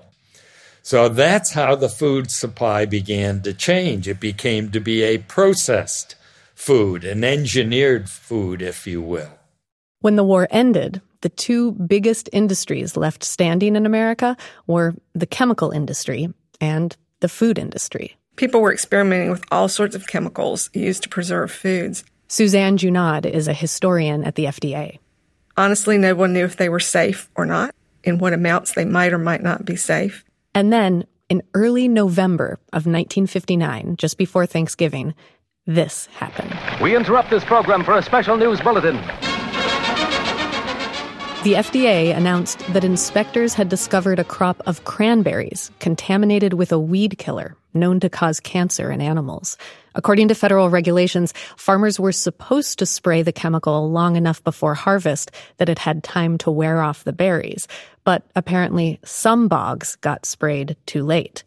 So 0.82 1.10
that's 1.10 1.52
how 1.52 1.76
the 1.76 1.90
food 1.90 2.32
supply 2.32 2.86
began 2.86 3.42
to 3.42 3.54
change. 3.54 4.08
It 4.08 4.22
became 4.22 4.72
to 4.72 4.80
be 4.80 5.04
a 5.04 5.18
processed 5.18 6.16
food, 6.64 7.04
an 7.04 7.26
engineered 7.26 8.10
food, 8.10 8.62
if 8.62 8.88
you 8.88 9.02
will. 9.02 9.38
When 10.00 10.16
the 10.16 10.24
war 10.24 10.48
ended, 10.50 11.02
the 11.20 11.28
two 11.28 11.74
biggest 11.74 12.30
industries 12.32 12.96
left 12.96 13.26
standing 13.26 13.76
in 13.76 13.86
America 13.86 14.38
were 14.66 14.96
the 15.14 15.26
chemical 15.26 15.72
industry 15.72 16.34
and 16.62 16.96
the 17.20 17.28
food 17.28 17.60
industry. 17.60 18.16
People 18.38 18.62
were 18.62 18.72
experimenting 18.72 19.30
with 19.30 19.44
all 19.52 19.68
sorts 19.68 19.94
of 19.94 20.08
chemicals 20.08 20.70
used 20.74 21.04
to 21.04 21.10
preserve 21.10 21.52
foods. 21.52 22.06
Suzanne 22.30 22.78
Junod 22.78 23.26
is 23.26 23.50
a 23.50 23.54
historian 23.54 24.24
at 24.24 24.36
the 24.36 24.46
FDA. 24.46 25.00
Honestly, 25.58 25.98
no 25.98 26.16
one 26.16 26.32
knew 26.32 26.46
if 26.46 26.56
they 26.56 26.70
were 26.70 26.80
safe 26.80 27.30
or 27.36 27.46
not, 27.46 27.76
in 28.06 28.20
what 28.20 28.32
amounts 28.32 28.74
they 28.74 28.86
might 28.86 29.12
or 29.12 29.18
might 29.18 29.44
not 29.44 29.66
be 29.66 29.76
safe. 29.76 30.24
And 30.56 30.72
then, 30.72 31.06
in 31.28 31.44
early 31.54 31.90
November 31.90 32.54
of 32.72 32.86
1959, 32.86 33.98
just 33.98 34.18
before 34.18 34.46
Thanksgiving, 34.46 35.14
this 35.66 36.08
happened. 36.08 36.54
We 36.82 36.96
interrupt 36.96 37.30
this 37.30 37.44
program 37.44 37.84
for 37.84 37.98
a 37.98 38.02
special 38.02 38.38
news 38.38 38.62
bulletin. 38.62 38.98
The 41.44 41.56
FDA 41.56 42.16
announced 42.16 42.60
that 42.72 42.86
inspectors 42.86 43.54
had 43.54 43.68
discovered 43.68 44.18
a 44.18 44.24
crop 44.24 44.62
of 44.66 44.86
cranberries 44.86 45.72
contaminated 45.80 46.54
with 46.54 46.72
a 46.72 46.80
weed 46.80 47.18
killer 47.18 47.58
known 47.74 48.00
to 48.00 48.10
cause 48.10 48.40
cancer 48.40 48.92
in 48.92 49.02
animals. 49.02 49.58
According 49.96 50.30
to 50.30 50.36
federal 50.36 50.70
regulations, 50.70 51.34
farmers 51.58 52.00
were 52.00 52.12
supposed 52.12 52.80
to 52.80 52.86
spray 52.86 53.22
the 53.24 53.32
chemical 53.32 53.92
long 53.92 54.16
enough 54.16 54.44
before 54.44 54.74
harvest 54.74 55.32
that 55.58 55.70
it 55.70 55.80
had 55.80 56.04
time 56.04 56.38
to 56.40 56.52
wear 56.52 56.82
off 56.82 57.04
the 57.04 57.14
berries. 57.14 57.68
But 58.04 58.24
apparently, 58.36 59.00
some 59.04 59.48
bogs 59.48 59.96
got 59.98 60.26
sprayed 60.26 60.76
too 60.86 61.04
late. 61.04 61.44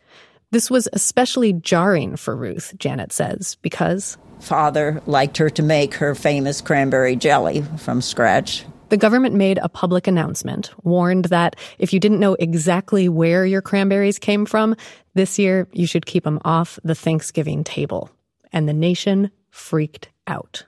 This 0.56 0.70
was 0.70 0.88
especially 0.94 1.52
jarring 1.52 2.16
for 2.16 2.34
Ruth, 2.34 2.72
Janet 2.78 3.12
says, 3.12 3.58
because 3.60 4.16
father 4.40 5.02
liked 5.04 5.36
her 5.36 5.50
to 5.50 5.62
make 5.62 5.92
her 5.96 6.14
famous 6.14 6.62
cranberry 6.62 7.14
jelly 7.14 7.60
from 7.76 8.00
scratch. 8.00 8.64
The 8.88 8.96
government 8.96 9.34
made 9.34 9.58
a 9.58 9.68
public 9.68 10.06
announcement, 10.06 10.72
warned 10.82 11.26
that 11.26 11.56
if 11.78 11.92
you 11.92 12.00
didn't 12.00 12.20
know 12.20 12.38
exactly 12.38 13.06
where 13.06 13.44
your 13.44 13.60
cranberries 13.60 14.18
came 14.18 14.46
from, 14.46 14.74
this 15.12 15.38
year 15.38 15.68
you 15.72 15.86
should 15.86 16.06
keep 16.06 16.24
them 16.24 16.40
off 16.42 16.78
the 16.82 16.94
Thanksgiving 16.94 17.62
table. 17.62 18.08
And 18.50 18.66
the 18.66 18.72
nation 18.72 19.30
freaked 19.50 20.08
out. 20.26 20.64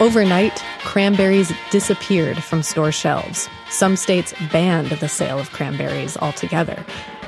Overnight, 0.00 0.64
cranberries 0.78 1.52
disappeared 1.70 2.42
from 2.42 2.62
store 2.62 2.90
shelves. 2.90 3.50
Some 3.68 3.96
states 3.96 4.32
banned 4.50 4.88
the 4.88 5.10
sale 5.10 5.38
of 5.38 5.50
cranberries 5.50 6.16
altogether. 6.16 6.82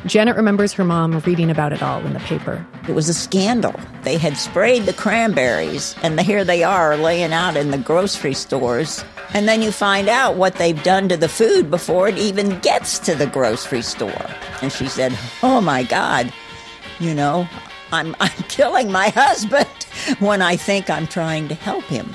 Janet 0.06 0.36
remembers 0.36 0.72
her 0.72 0.82
mom 0.82 1.18
reading 1.20 1.50
about 1.50 1.74
it 1.74 1.82
all 1.82 2.00
in 2.06 2.14
the 2.14 2.20
paper. 2.20 2.66
It 2.88 2.94
was 2.94 3.10
a 3.10 3.14
scandal. 3.14 3.78
They 4.04 4.16
had 4.16 4.38
sprayed 4.38 4.84
the 4.84 4.94
cranberries, 4.94 5.94
and 6.02 6.18
here 6.18 6.46
they 6.46 6.64
are 6.64 6.96
laying 6.96 7.34
out 7.34 7.58
in 7.58 7.72
the 7.72 7.76
grocery 7.78 8.32
stores. 8.32 9.04
And 9.34 9.46
then 9.46 9.60
you 9.60 9.70
find 9.70 10.08
out 10.08 10.36
what 10.36 10.54
they've 10.54 10.82
done 10.82 11.10
to 11.10 11.18
the 11.18 11.28
food 11.28 11.70
before 11.70 12.08
it 12.08 12.16
even 12.16 12.58
gets 12.60 12.98
to 13.00 13.14
the 13.14 13.26
grocery 13.26 13.82
store. 13.82 14.30
And 14.62 14.72
she 14.72 14.88
said, 14.88 15.16
Oh 15.42 15.60
my 15.60 15.82
God, 15.82 16.32
you 17.00 17.12
know, 17.12 17.46
I'm, 17.92 18.16
I'm 18.20 18.42
killing 18.48 18.90
my 18.90 19.10
husband 19.10 19.68
when 20.20 20.40
I 20.40 20.56
think 20.56 20.88
I'm 20.88 21.06
trying 21.06 21.48
to 21.48 21.54
help 21.54 21.84
him. 21.84 22.10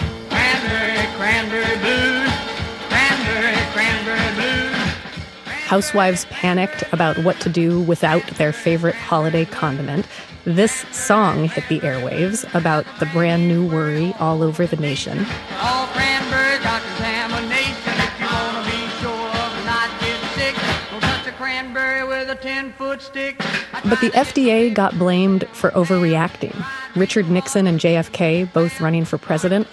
Housewives 5.68 6.24
panicked 6.30 6.82
about 6.94 7.18
what 7.26 7.42
to 7.42 7.50
do 7.50 7.82
without 7.82 8.26
their 8.38 8.54
favorite 8.54 8.96
holiday 8.96 9.44
condiment. 9.44 10.08
This 10.46 10.86
song 10.96 11.50
hit 11.50 11.68
the 11.68 11.82
airwaves 11.82 12.46
about 12.56 12.86
the 13.02 13.06
brand 13.08 13.50
new 13.50 13.68
worry 13.68 14.14
all 14.18 14.44
over 14.44 14.66
the 14.66 14.78
nation. 14.78 15.26
All 15.60 15.88
cranberry 15.88 16.64
got 16.64 16.82
contamination. 16.82 17.76
If 17.86 18.18
you 18.18 18.28
want 18.28 18.66
to 18.66 18.72
be 18.72 18.88
sure 19.02 19.28
of 19.28 19.66
not 19.66 19.90
getting 20.00 20.30
sick, 20.40 20.56
don't 20.90 21.02
touch 21.02 21.28
a 21.28 21.34
cranberry 21.34 22.08
with 22.08 22.30
a 22.30 22.36
10 22.36 22.72
foot 22.72 23.02
stick. 23.02 23.38
But 23.84 24.00
the 24.00 24.12
FDA 24.12 24.74
got 24.74 24.98
blamed 24.98 25.50
for 25.50 25.72
overreacting. 25.72 26.56
Richard 26.96 27.30
Nixon 27.30 27.68
and 27.68 27.78
JFK, 27.78 28.54
both 28.54 28.80
running 28.80 29.04
for 29.04 29.18
president, 29.18 29.68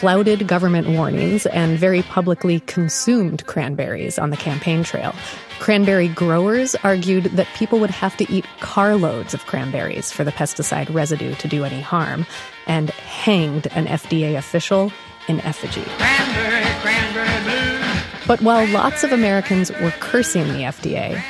flouted 0.00 0.46
government 0.46 0.88
warnings 0.88 1.44
and 1.44 1.78
very 1.78 2.00
publicly 2.00 2.60
consumed 2.60 3.44
cranberries 3.44 4.18
on 4.18 4.30
the 4.30 4.36
campaign 4.36 4.82
trail. 4.82 5.14
Cranberry 5.58 6.08
growers 6.08 6.74
argued 6.76 7.24
that 7.24 7.46
people 7.54 7.78
would 7.80 7.90
have 7.90 8.16
to 8.16 8.32
eat 8.32 8.46
carloads 8.60 9.34
of 9.34 9.44
cranberries 9.44 10.10
for 10.10 10.24
the 10.24 10.32
pesticide 10.32 10.90
residue 10.94 11.34
to 11.34 11.46
do 11.46 11.64
any 11.64 11.82
harm, 11.82 12.24
and 12.66 12.88
hanged 12.88 13.66
an 13.72 13.84
FDA 13.84 14.38
official 14.38 14.90
in 15.28 15.38
effigy. 15.40 15.82
Cranberry, 15.82 16.64
cranberry 16.80 17.42
blues. 17.44 18.26
But 18.26 18.40
while 18.40 18.66
lots 18.68 19.04
of 19.04 19.12
Americans 19.12 19.70
were 19.82 19.92
cursing 20.00 20.44
the 20.44 20.60
FDA, 20.60 21.22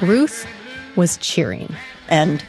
Ruth 0.00 0.44
was 0.96 1.18
cheering. 1.18 1.72
And 2.08 2.44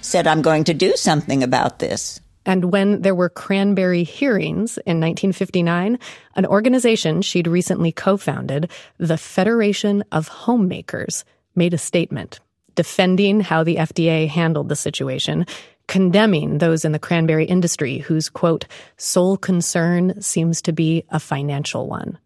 said, 0.00 0.28
I'm 0.28 0.42
going 0.42 0.62
to 0.62 0.74
do 0.74 0.94
something 0.94 1.42
about 1.42 1.80
this. 1.80 2.20
And 2.46 2.72
when 2.72 3.02
there 3.02 3.14
were 3.14 3.28
cranberry 3.28 4.04
hearings 4.04 4.78
in 4.78 5.00
1959, 5.00 5.98
an 6.36 6.46
organization 6.46 7.20
she'd 7.20 7.48
recently 7.48 7.92
co 7.92 8.16
founded, 8.16 8.70
the 8.98 9.18
Federation 9.18 10.04
of 10.12 10.28
Homemakers, 10.28 11.24
made 11.54 11.74
a 11.74 11.78
statement 11.78 12.40
defending 12.76 13.40
how 13.40 13.64
the 13.64 13.76
FDA 13.76 14.28
handled 14.28 14.68
the 14.68 14.76
situation, 14.76 15.46
condemning 15.88 16.58
those 16.58 16.84
in 16.84 16.92
the 16.92 16.98
cranberry 16.98 17.46
industry 17.46 17.98
whose, 17.98 18.28
quote, 18.28 18.66
sole 18.96 19.36
concern 19.36 20.20
seems 20.20 20.62
to 20.62 20.72
be 20.72 21.04
a 21.10 21.18
financial 21.18 21.88
one. 21.88 22.18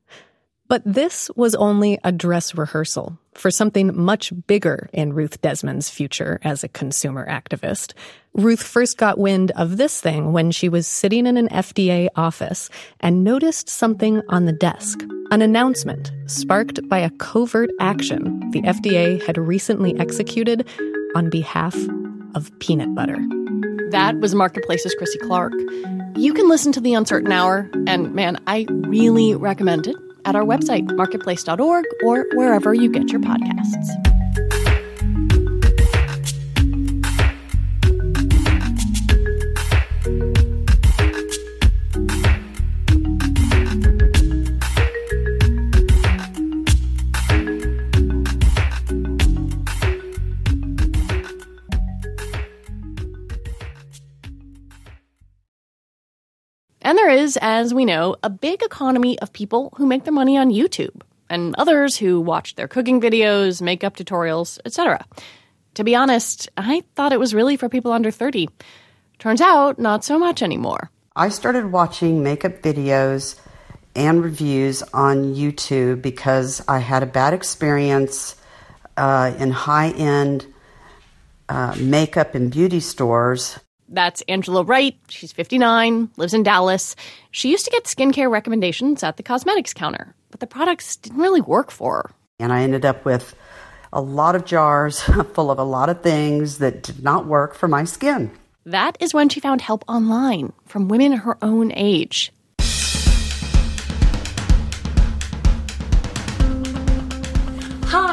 But 0.70 0.82
this 0.84 1.28
was 1.34 1.56
only 1.56 1.98
a 2.04 2.12
dress 2.12 2.54
rehearsal 2.54 3.18
for 3.34 3.50
something 3.50 3.92
much 4.00 4.32
bigger 4.46 4.88
in 4.92 5.12
Ruth 5.12 5.42
Desmond's 5.42 5.90
future 5.90 6.38
as 6.44 6.62
a 6.62 6.68
consumer 6.68 7.26
activist. 7.26 7.92
Ruth 8.34 8.62
first 8.62 8.96
got 8.96 9.18
wind 9.18 9.50
of 9.56 9.78
this 9.78 10.00
thing 10.00 10.32
when 10.32 10.52
she 10.52 10.68
was 10.68 10.86
sitting 10.86 11.26
in 11.26 11.36
an 11.36 11.48
FDA 11.48 12.06
office 12.14 12.70
and 13.00 13.24
noticed 13.24 13.68
something 13.68 14.22
on 14.28 14.44
the 14.44 14.52
desk. 14.52 15.02
An 15.32 15.42
announcement 15.42 16.12
sparked 16.26 16.88
by 16.88 17.00
a 17.00 17.10
covert 17.10 17.70
action 17.80 18.38
the 18.52 18.62
FDA 18.62 19.20
had 19.26 19.38
recently 19.38 19.98
executed 19.98 20.68
on 21.16 21.30
behalf 21.30 21.76
of 22.36 22.56
peanut 22.60 22.94
butter. 22.94 23.18
That 23.90 24.20
was 24.20 24.36
Marketplace's 24.36 24.94
Krissy 24.94 25.18
Clark. 25.26 25.52
You 26.16 26.32
can 26.32 26.48
listen 26.48 26.70
to 26.70 26.80
The 26.80 26.94
Uncertain 26.94 27.32
Hour, 27.32 27.68
and 27.88 28.14
man, 28.14 28.40
I 28.46 28.66
really 28.68 29.34
recommend 29.34 29.88
it 29.88 29.96
at 30.24 30.36
our 30.36 30.44
website, 30.44 30.90
marketplace.org, 30.96 31.84
or 32.04 32.26
wherever 32.34 32.74
you 32.74 32.90
get 32.90 33.10
your 33.10 33.20
podcasts. 33.20 34.09
There 57.00 57.10
is, 57.16 57.38
as 57.40 57.72
we 57.72 57.86
know, 57.86 58.14
a 58.22 58.28
big 58.28 58.62
economy 58.62 59.18
of 59.20 59.32
people 59.32 59.72
who 59.76 59.86
make 59.86 60.04
their 60.04 60.12
money 60.12 60.36
on 60.36 60.50
YouTube, 60.50 61.00
and 61.30 61.54
others 61.56 61.96
who 61.96 62.20
watch 62.20 62.56
their 62.56 62.68
cooking 62.68 63.00
videos, 63.00 63.62
makeup 63.62 63.96
tutorials, 63.96 64.58
etc. 64.66 65.02
To 65.74 65.84
be 65.84 65.94
honest, 65.94 66.50
I 66.58 66.82
thought 66.96 67.14
it 67.14 67.20
was 67.20 67.32
really 67.32 67.56
for 67.56 67.70
people 67.70 67.92
under 67.92 68.10
30. 68.10 68.50
Turns 69.18 69.40
out, 69.40 69.78
not 69.78 70.04
so 70.04 70.18
much 70.18 70.42
anymore. 70.42 70.90
I 71.16 71.30
started 71.30 71.72
watching 71.72 72.22
makeup 72.22 72.60
videos 72.60 73.40
and 73.96 74.22
reviews 74.22 74.82
on 74.92 75.34
YouTube 75.34 76.02
because 76.02 76.62
I 76.68 76.80
had 76.80 77.02
a 77.02 77.06
bad 77.06 77.32
experience 77.32 78.36
uh, 78.98 79.32
in 79.38 79.52
high 79.52 79.90
end 79.92 80.46
uh, 81.48 81.74
makeup 81.78 82.34
and 82.34 82.50
beauty 82.50 82.80
stores. 82.80 83.58
That's 83.90 84.22
Angela 84.28 84.62
Wright. 84.62 84.96
She's 85.08 85.32
59, 85.32 86.10
lives 86.16 86.32
in 86.32 86.42
Dallas. 86.42 86.94
She 87.32 87.50
used 87.50 87.64
to 87.64 87.70
get 87.70 87.84
skincare 87.84 88.30
recommendations 88.30 89.02
at 89.02 89.16
the 89.16 89.22
cosmetics 89.22 89.74
counter, 89.74 90.14
but 90.30 90.40
the 90.40 90.46
products 90.46 90.96
didn't 90.96 91.18
really 91.20 91.40
work 91.40 91.70
for 91.70 91.96
her. 91.96 92.10
And 92.38 92.52
I 92.52 92.62
ended 92.62 92.86
up 92.86 93.04
with 93.04 93.34
a 93.92 94.00
lot 94.00 94.36
of 94.36 94.44
jars 94.44 95.00
full 95.34 95.50
of 95.50 95.58
a 95.58 95.64
lot 95.64 95.88
of 95.88 96.02
things 96.02 96.58
that 96.58 96.82
did 96.82 97.02
not 97.02 97.26
work 97.26 97.54
for 97.54 97.68
my 97.68 97.84
skin. 97.84 98.30
That 98.64 98.96
is 99.00 99.12
when 99.12 99.28
she 99.28 99.40
found 99.40 99.60
help 99.60 99.84
online 99.88 100.52
from 100.66 100.88
women 100.88 101.12
her 101.12 101.36
own 101.42 101.72
age. 101.74 102.32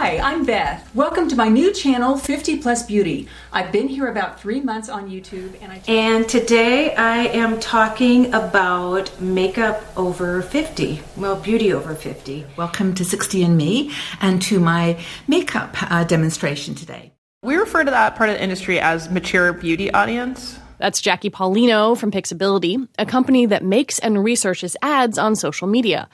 Hi, 0.08 0.20
I'm 0.20 0.46
Beth. 0.46 0.90
Welcome 0.96 1.28
to 1.28 1.36
my 1.36 1.50
new 1.50 1.74
channel, 1.74 2.16
50 2.16 2.60
Plus 2.60 2.82
Beauty. 2.86 3.28
I've 3.52 3.74
been 3.74 3.90
here 3.90 4.08
about 4.08 4.40
three 4.40 4.62
months 4.62 4.88
on 4.88 5.10
YouTube, 5.10 5.62
and 5.62 5.70
I. 5.70 5.82
And 5.86 6.30
today 6.30 6.96
I 6.96 7.26
am 7.26 7.60
talking 7.60 8.34
about 8.34 9.12
makeup 9.20 9.84
over 9.98 10.44
50. 10.44 11.02
Well, 11.18 11.36
beauty 11.36 11.74
over 11.74 11.94
50. 11.94 12.46
Welcome 12.56 12.96
to 12.96 13.04
60 13.04 13.44
and 13.44 13.58
Me 13.58 13.92
and 14.22 14.42
to 14.44 14.62
my 14.62 14.98
makeup 15.28 15.76
uh, 15.92 16.06
demonstration 16.06 16.74
today. 16.74 17.12
We 17.44 17.58
refer 17.58 17.84
to 17.84 17.92
that 17.92 18.16
part 18.16 18.30
of 18.30 18.38
the 18.38 18.42
industry 18.42 18.80
as 18.80 19.10
mature 19.10 19.52
beauty 19.52 19.92
audience. 19.92 20.58
That's 20.78 21.02
Jackie 21.02 21.32
Paulino 21.32 21.98
from 21.98 22.12
Pixability, 22.12 22.88
a 23.00 23.06
company 23.06 23.48
that 23.48 23.64
makes 23.66 23.98
and 24.00 24.24
researches 24.24 24.78
ads 24.82 25.18
on 25.18 25.36
social 25.36 25.68
media. 25.68 26.08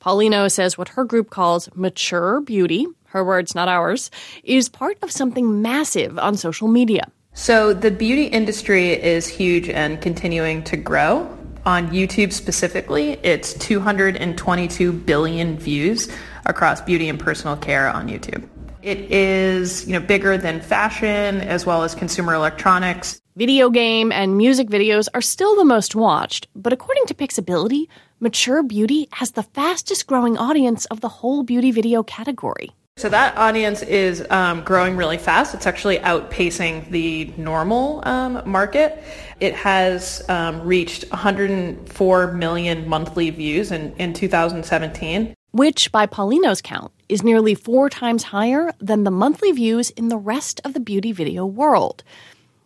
Paulino 0.00 0.50
says 0.50 0.78
what 0.78 0.88
her 0.88 1.04
group 1.04 1.28
calls 1.28 1.68
mature 1.74 2.40
beauty, 2.40 2.86
her 3.08 3.22
words, 3.22 3.54
not 3.54 3.68
ours, 3.68 4.10
is 4.42 4.68
part 4.68 4.96
of 5.02 5.12
something 5.12 5.60
massive 5.60 6.18
on 6.18 6.36
social 6.36 6.68
media. 6.68 7.10
So 7.34 7.74
the 7.74 7.90
beauty 7.90 8.24
industry 8.24 8.90
is 8.92 9.28
huge 9.28 9.68
and 9.68 10.00
continuing 10.00 10.64
to 10.64 10.76
grow. 10.76 11.36
On 11.66 11.90
YouTube 11.90 12.32
specifically, 12.32 13.18
it's 13.22 13.52
222 13.54 14.92
billion 14.92 15.58
views 15.58 16.08
across 16.46 16.80
beauty 16.80 17.08
and 17.08 17.20
personal 17.20 17.56
care 17.56 17.88
on 17.88 18.08
YouTube. 18.08 18.48
It 18.82 19.12
is, 19.12 19.86
you 19.86 19.92
know, 19.92 20.00
bigger 20.00 20.38
than 20.38 20.62
fashion 20.62 21.42
as 21.42 21.66
well 21.66 21.82
as 21.82 21.94
consumer 21.94 22.32
electronics. 22.32 23.20
Video 23.36 23.68
game 23.68 24.10
and 24.10 24.38
music 24.38 24.68
videos 24.68 25.08
are 25.12 25.20
still 25.20 25.54
the 25.56 25.64
most 25.64 25.94
watched, 25.94 26.48
but 26.56 26.72
according 26.72 27.04
to 27.06 27.14
Pixability, 27.14 27.86
mature 28.20 28.62
beauty 28.62 29.08
has 29.12 29.32
the 29.32 29.42
fastest 29.42 30.06
growing 30.06 30.36
audience 30.36 30.84
of 30.86 31.00
the 31.00 31.08
whole 31.08 31.42
beauty 31.42 31.70
video 31.70 32.02
category. 32.02 32.70
So 32.96 33.08
that 33.08 33.34
audience 33.38 33.82
is 33.82 34.26
um, 34.28 34.62
growing 34.62 34.94
really 34.94 35.16
fast. 35.16 35.54
It's 35.54 35.66
actually 35.66 35.98
outpacing 36.00 36.90
the 36.90 37.32
normal 37.38 38.06
um, 38.06 38.42
market. 38.44 39.02
It 39.40 39.54
has 39.54 40.22
um, 40.28 40.60
reached 40.60 41.08
104 41.10 42.32
million 42.34 42.86
monthly 42.86 43.30
views 43.30 43.72
in, 43.72 43.94
in 43.96 44.12
2017. 44.12 45.34
Which, 45.52 45.90
by 45.90 46.06
Paulino's 46.06 46.60
count, 46.60 46.92
is 47.08 47.22
nearly 47.22 47.54
four 47.54 47.88
times 47.88 48.22
higher 48.24 48.72
than 48.80 49.04
the 49.04 49.10
monthly 49.10 49.50
views 49.50 49.90
in 49.90 50.08
the 50.08 50.18
rest 50.18 50.60
of 50.64 50.74
the 50.74 50.80
beauty 50.80 51.10
video 51.10 51.46
world. 51.46 52.04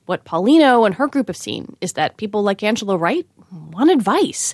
What 0.07 0.25
Paulino 0.25 0.85
and 0.85 0.97
her 0.97 1.07
group 1.07 1.29
have 1.29 1.37
seen 1.37 1.77
is 1.81 1.93
that 1.93 2.17
people 2.17 2.43
like 2.43 2.63
Angela 2.63 2.99
Wright 2.99 3.27
want 3.71 3.91
advice 3.91 4.53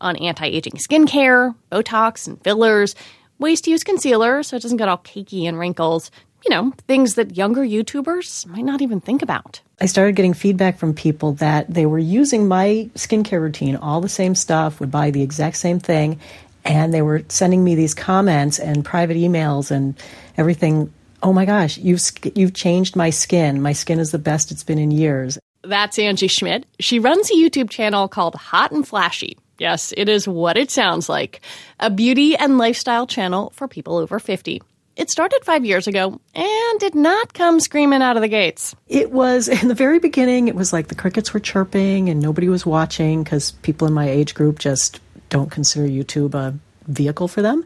on 0.00 0.16
anti 0.16 0.46
aging 0.46 0.74
skincare, 0.74 1.54
Botox 1.70 2.26
and 2.26 2.42
fillers, 2.42 2.94
ways 3.38 3.60
to 3.62 3.70
use 3.70 3.84
concealer 3.84 4.42
so 4.42 4.56
it 4.56 4.62
doesn't 4.62 4.78
get 4.78 4.88
all 4.88 4.98
cakey 4.98 5.44
and 5.44 5.58
wrinkles. 5.58 6.10
You 6.44 6.50
know, 6.50 6.72
things 6.86 7.14
that 7.14 7.36
younger 7.36 7.62
YouTubers 7.62 8.46
might 8.46 8.64
not 8.64 8.80
even 8.80 9.00
think 9.00 9.22
about. 9.22 9.60
I 9.80 9.86
started 9.86 10.14
getting 10.14 10.34
feedback 10.34 10.78
from 10.78 10.94
people 10.94 11.32
that 11.34 11.72
they 11.72 11.86
were 11.86 11.98
using 11.98 12.48
my 12.48 12.88
skincare 12.94 13.40
routine, 13.40 13.76
all 13.76 14.00
the 14.00 14.08
same 14.08 14.34
stuff, 14.34 14.78
would 14.80 14.90
buy 14.90 15.10
the 15.10 15.22
exact 15.22 15.56
same 15.56 15.80
thing, 15.80 16.20
and 16.64 16.94
they 16.94 17.02
were 17.02 17.22
sending 17.28 17.64
me 17.64 17.74
these 17.74 17.94
comments 17.94 18.58
and 18.58 18.84
private 18.84 19.16
emails 19.16 19.70
and 19.70 20.00
everything. 20.36 20.92
Oh 21.22 21.32
my 21.32 21.44
gosh, 21.44 21.76
you've 21.78 22.02
you've 22.36 22.54
changed 22.54 22.94
my 22.94 23.10
skin. 23.10 23.60
My 23.60 23.72
skin 23.72 23.98
is 23.98 24.12
the 24.12 24.18
best 24.18 24.52
it's 24.52 24.64
been 24.64 24.78
in 24.78 24.90
years. 24.92 25.38
That's 25.62 25.98
Angie 25.98 26.28
Schmidt. 26.28 26.66
She 26.78 26.98
runs 26.98 27.30
a 27.30 27.34
YouTube 27.34 27.70
channel 27.70 28.08
called 28.08 28.36
Hot 28.36 28.70
and 28.70 28.86
Flashy. 28.86 29.36
Yes, 29.58 29.92
it 29.96 30.08
is 30.08 30.28
what 30.28 30.56
it 30.56 30.70
sounds 30.70 31.08
like 31.08 31.40
a 31.80 31.90
beauty 31.90 32.36
and 32.36 32.58
lifestyle 32.58 33.06
channel 33.06 33.52
for 33.54 33.66
people 33.68 33.96
over 33.96 34.18
50. 34.18 34.62
It 34.96 35.10
started 35.10 35.44
five 35.44 35.64
years 35.64 35.86
ago 35.86 36.20
and 36.34 36.80
did 36.80 36.94
not 36.94 37.32
come 37.32 37.60
screaming 37.60 38.02
out 38.02 38.16
of 38.16 38.22
the 38.22 38.28
gates. 38.28 38.74
It 38.88 39.12
was 39.12 39.48
in 39.62 39.68
the 39.68 39.74
very 39.74 39.98
beginning, 39.98 40.48
it 40.48 40.54
was 40.54 40.72
like 40.72 40.88
the 40.88 40.94
crickets 40.94 41.34
were 41.34 41.40
chirping 41.40 42.08
and 42.08 42.20
nobody 42.20 42.48
was 42.48 42.64
watching 42.64 43.22
because 43.22 43.52
people 43.52 43.86
in 43.86 43.94
my 43.94 44.08
age 44.08 44.34
group 44.34 44.58
just 44.58 45.00
don't 45.28 45.50
consider 45.50 45.86
YouTube 45.86 46.34
a 46.34 46.58
vehicle 46.88 47.28
for 47.28 47.42
them. 47.42 47.64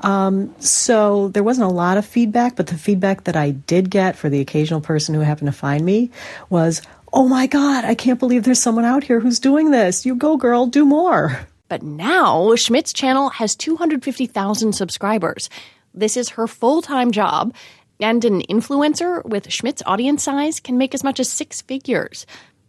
Um, 0.00 0.54
so 0.60 1.28
there 1.28 1.42
wasn't 1.42 1.70
a 1.70 1.74
lot 1.74 1.98
of 1.98 2.06
feedback, 2.06 2.56
but 2.56 2.68
the 2.68 2.78
feedback 2.78 3.24
that 3.24 3.36
I 3.36 3.50
did 3.50 3.90
get 3.90 4.16
for 4.16 4.28
the 4.28 4.40
occasional 4.40 4.80
person 4.80 5.14
who 5.14 5.20
happened 5.20 5.48
to 5.48 5.52
find 5.52 5.84
me 5.84 6.10
was, 6.48 6.80
oh 7.12 7.28
my 7.28 7.46
God, 7.46 7.84
I 7.84 7.94
can't 7.94 8.18
believe 8.18 8.44
there's 8.44 8.60
someone 8.60 8.84
out 8.84 9.04
here 9.04 9.20
who's 9.20 9.38
doing 9.38 9.70
this. 9.70 10.06
You 10.06 10.14
go, 10.14 10.36
girl, 10.36 10.66
do 10.66 10.84
more. 10.84 11.46
But 11.68 11.82
now 11.82 12.54
Schmidt's 12.56 12.92
channel 12.92 13.30
has 13.30 13.54
250,000 13.54 14.72
subscribers. 14.72 15.48
This 15.94 16.16
is 16.16 16.30
her 16.30 16.46
full 16.46 16.82
time 16.82 17.10
job, 17.10 17.54
and 18.00 18.24
an 18.24 18.42
influencer 18.42 19.24
with 19.24 19.50
Schmidt's 19.50 19.82
audience 19.86 20.22
size 20.22 20.60
can 20.60 20.78
make 20.78 20.94
as 20.94 21.04
much 21.04 21.20
as 21.20 21.28
six 21.28 21.62
figures. 21.62 22.26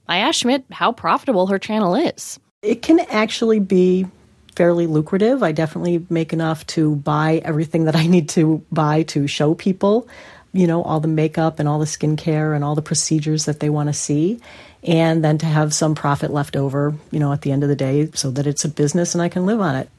I 0.08 0.18
asked 0.18 0.40
Schmidt 0.40 0.66
how 0.72 0.92
profitable 0.92 1.48
her 1.48 1.60
channel 1.60 1.96
is. 1.96 2.40
It 2.62 2.82
can 2.82 3.00
actually 3.00 3.60
be 3.60 4.08
fairly 4.56 4.86
lucrative. 4.86 5.42
I 5.42 5.52
definitely 5.52 6.06
make 6.10 6.34
enough 6.34 6.66
to 6.68 6.96
buy 6.98 7.42
everything 7.46 7.86
that 7.86 7.96
I 7.96 8.08
need 8.08 8.30
to 8.30 8.64
buy 8.72 9.04
to 9.04 9.28
show 9.28 9.56
people, 9.56 10.08
you 10.54 10.68
know, 10.68 10.84
all 10.84 11.00
the 11.00 11.08
makeup 11.08 11.60
and 11.60 11.68
all 11.68 11.80
the 11.80 11.86
skincare 11.86 12.56
and 12.56 12.64
all 12.64 12.76
the 12.76 12.82
procedures 12.82 13.46
that 13.46 13.60
they 13.60 13.70
want 13.70 13.88
to 13.90 13.94
see. 13.94 14.40
And 14.84 15.24
then 15.24 15.38
to 15.40 15.46
have 15.46 15.74
some 15.74 15.96
profit 15.96 16.32
left 16.32 16.56
over, 16.56 16.94
you 17.12 17.20
know, 17.20 17.32
at 17.32 17.42
the 17.42 17.52
end 17.52 17.64
of 17.64 17.70
the 17.70 17.76
day 17.76 18.10
so 18.14 18.32
that 18.32 18.48
it's 18.48 18.66
a 18.66 18.70
business 18.70 19.14
and 19.14 19.22
I 19.22 19.30
can 19.30 19.46
live 19.46 19.62
on 19.62 19.76
it. 19.76 19.90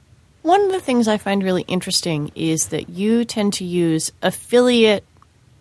One 0.42 0.60
of 0.60 0.72
the 0.72 0.80
things 0.80 1.06
I 1.06 1.18
find 1.18 1.42
really 1.42 1.62
interesting 1.62 2.32
is 2.34 2.68
that 2.68 2.88
you 2.88 3.24
tend 3.24 3.52
to 3.54 3.64
use 3.64 4.10
affiliate 4.22 5.04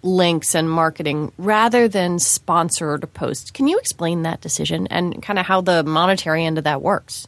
links 0.01 0.55
and 0.55 0.67
marketing 0.67 1.31
rather 1.37 1.87
than 1.87 2.17
sponsored 2.17 3.13
posts. 3.13 3.51
Can 3.51 3.67
you 3.67 3.77
explain 3.77 4.23
that 4.23 4.41
decision 4.41 4.87
and 4.87 5.21
kind 5.21 5.37
of 5.37 5.45
how 5.45 5.61
the 5.61 5.83
monetary 5.83 6.43
end 6.43 6.57
of 6.57 6.63
that 6.63 6.81
works? 6.81 7.27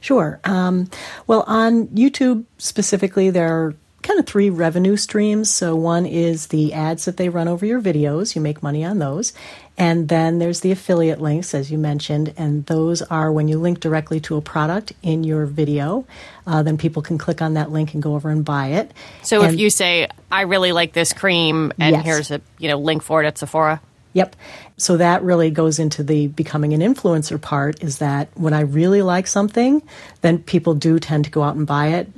Sure. 0.00 0.40
Um, 0.44 0.88
well, 1.26 1.44
on 1.46 1.88
YouTube 1.88 2.44
specifically, 2.58 3.30
there 3.30 3.52
are 3.52 3.74
kind 4.02 4.18
of 4.18 4.26
three 4.26 4.50
revenue 4.50 4.96
streams. 4.96 5.48
So, 5.50 5.74
one 5.76 6.06
is 6.06 6.48
the 6.48 6.72
ads 6.72 7.04
that 7.04 7.16
they 7.16 7.28
run 7.28 7.48
over 7.48 7.64
your 7.64 7.80
videos, 7.80 8.34
you 8.34 8.40
make 8.40 8.62
money 8.62 8.84
on 8.84 8.98
those. 8.98 9.32
And 9.78 10.08
then 10.08 10.38
there's 10.38 10.60
the 10.60 10.70
affiliate 10.70 11.20
links, 11.20 11.54
as 11.54 11.70
you 11.70 11.78
mentioned, 11.78 12.34
and 12.36 12.66
those 12.66 13.00
are 13.00 13.32
when 13.32 13.48
you 13.48 13.58
link 13.58 13.80
directly 13.80 14.20
to 14.20 14.36
a 14.36 14.42
product 14.42 14.92
in 15.02 15.24
your 15.24 15.46
video, 15.46 16.04
uh, 16.46 16.62
then 16.62 16.76
people 16.76 17.00
can 17.00 17.16
click 17.16 17.40
on 17.40 17.54
that 17.54 17.70
link 17.72 17.94
and 17.94 18.02
go 18.02 18.14
over 18.14 18.28
and 18.28 18.44
buy 18.44 18.66
it. 18.68 18.92
So 19.22 19.40
and 19.42 19.54
if 19.54 19.58
you 19.58 19.70
say, 19.70 20.08
I 20.30 20.42
really 20.42 20.72
like 20.72 20.92
this 20.92 21.14
cream 21.14 21.72
and 21.78 21.96
Yes. 21.96 22.04
here's 22.04 22.30
a 22.30 22.40
you 22.58 22.68
know 22.68 22.78
link 22.78 23.02
for 23.02 23.22
it 23.22 23.26
at 23.26 23.38
Sephora. 23.38 23.80
Yep. 24.14 24.36
So 24.76 24.98
that 24.98 25.22
really 25.22 25.50
goes 25.50 25.78
into 25.78 26.02
the 26.02 26.26
becoming 26.26 26.74
an 26.74 26.80
influencer 26.80 27.40
part 27.40 27.82
is 27.82 27.96
that 27.98 28.28
when 28.34 28.52
I 28.52 28.60
really 28.60 29.00
like 29.00 29.26
something, 29.26 29.80
then 30.20 30.38
people 30.38 30.74
do 30.74 30.98
tend 30.98 31.24
to 31.24 31.30
go 31.30 31.42
out 31.42 31.56
and 31.56 31.66
buy 31.66 31.88
it. 31.88 32.08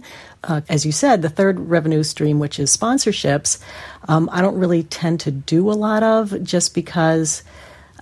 Uh, 0.44 0.60
as 0.68 0.84
you 0.84 0.92
said, 0.92 1.22
the 1.22 1.28
third 1.28 1.58
revenue 1.58 2.02
stream, 2.02 2.38
which 2.38 2.58
is 2.58 2.76
sponsorships, 2.76 3.58
um, 4.08 4.28
I 4.32 4.42
don't 4.42 4.58
really 4.58 4.82
tend 4.82 5.20
to 5.20 5.30
do 5.30 5.70
a 5.70 5.72
lot 5.72 6.02
of 6.02 6.42
just 6.42 6.74
because 6.74 7.42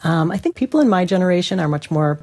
um, 0.05 0.31
I 0.31 0.37
think 0.37 0.57
people 0.57 0.81
in 0.81 0.89
my 0.89 1.05
generation 1.05 1.61
are 1.61 1.69
much 1.69 1.91
more 1.91 2.19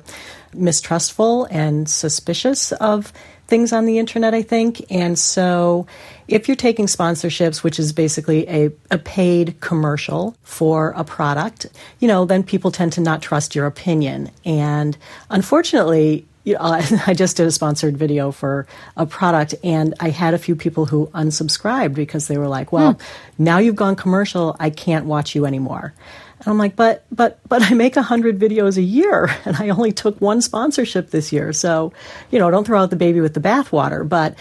mistrustful 0.53 1.45
and 1.45 1.89
suspicious 1.89 2.71
of 2.73 3.13
things 3.47 3.73
on 3.73 3.85
the 3.85 3.97
internet, 3.97 4.33
I 4.33 4.43
think. 4.43 4.85
And 4.91 5.17
so 5.17 5.87
if 6.27 6.47
you're 6.47 6.55
taking 6.55 6.85
sponsorships, 6.85 7.63
which 7.63 7.79
is 7.79 7.91
basically 7.93 8.47
a, 8.47 8.71
a 8.91 8.97
paid 8.97 9.59
commercial 9.59 10.35
for 10.43 10.91
a 10.95 11.03
product, 11.03 11.65
you 11.99 12.07
know, 12.07 12.25
then 12.25 12.43
people 12.43 12.71
tend 12.71 12.93
to 12.93 13.01
not 13.01 13.21
trust 13.21 13.55
your 13.55 13.65
opinion. 13.65 14.29
And 14.45 14.97
unfortunately, 15.29 16.27
you 16.49 16.55
know, 16.55 16.61
I 17.07 17.13
just 17.13 17.37
did 17.37 17.47
a 17.47 17.51
sponsored 17.51 17.97
video 17.97 18.31
for 18.31 18.65
a 18.97 19.05
product, 19.05 19.55
and 19.63 19.93
I 19.99 20.09
had 20.09 20.33
a 20.33 20.37
few 20.37 20.55
people 20.55 20.85
who 20.85 21.07
unsubscribed 21.07 21.93
because 21.93 22.27
they 22.27 22.37
were 22.37 22.47
like, 22.47 22.71
"Well, 22.71 22.99
now 23.37 23.59
you've 23.59 23.75
gone 23.75 23.95
commercial. 23.95 24.55
I 24.59 24.69
can't 24.69 25.05
watch 25.05 25.35
you 25.35 25.45
anymore." 25.45 25.93
And 26.39 26.47
I'm 26.47 26.57
like, 26.57 26.75
"But, 26.75 27.05
but, 27.11 27.39
but 27.47 27.61
I 27.61 27.73
make 27.73 27.97
a 27.97 28.01
hundred 28.01 28.39
videos 28.39 28.77
a 28.77 28.81
year, 28.81 29.29
and 29.45 29.55
I 29.57 29.69
only 29.69 29.91
took 29.91 30.19
one 30.19 30.41
sponsorship 30.41 31.11
this 31.11 31.31
year. 31.31 31.53
So, 31.53 31.93
you 32.31 32.39
know, 32.39 32.49
don't 32.49 32.65
throw 32.65 32.81
out 32.81 32.89
the 32.89 32.95
baby 32.95 33.21
with 33.21 33.35
the 33.35 33.41
bathwater." 33.41 34.07
But 34.07 34.35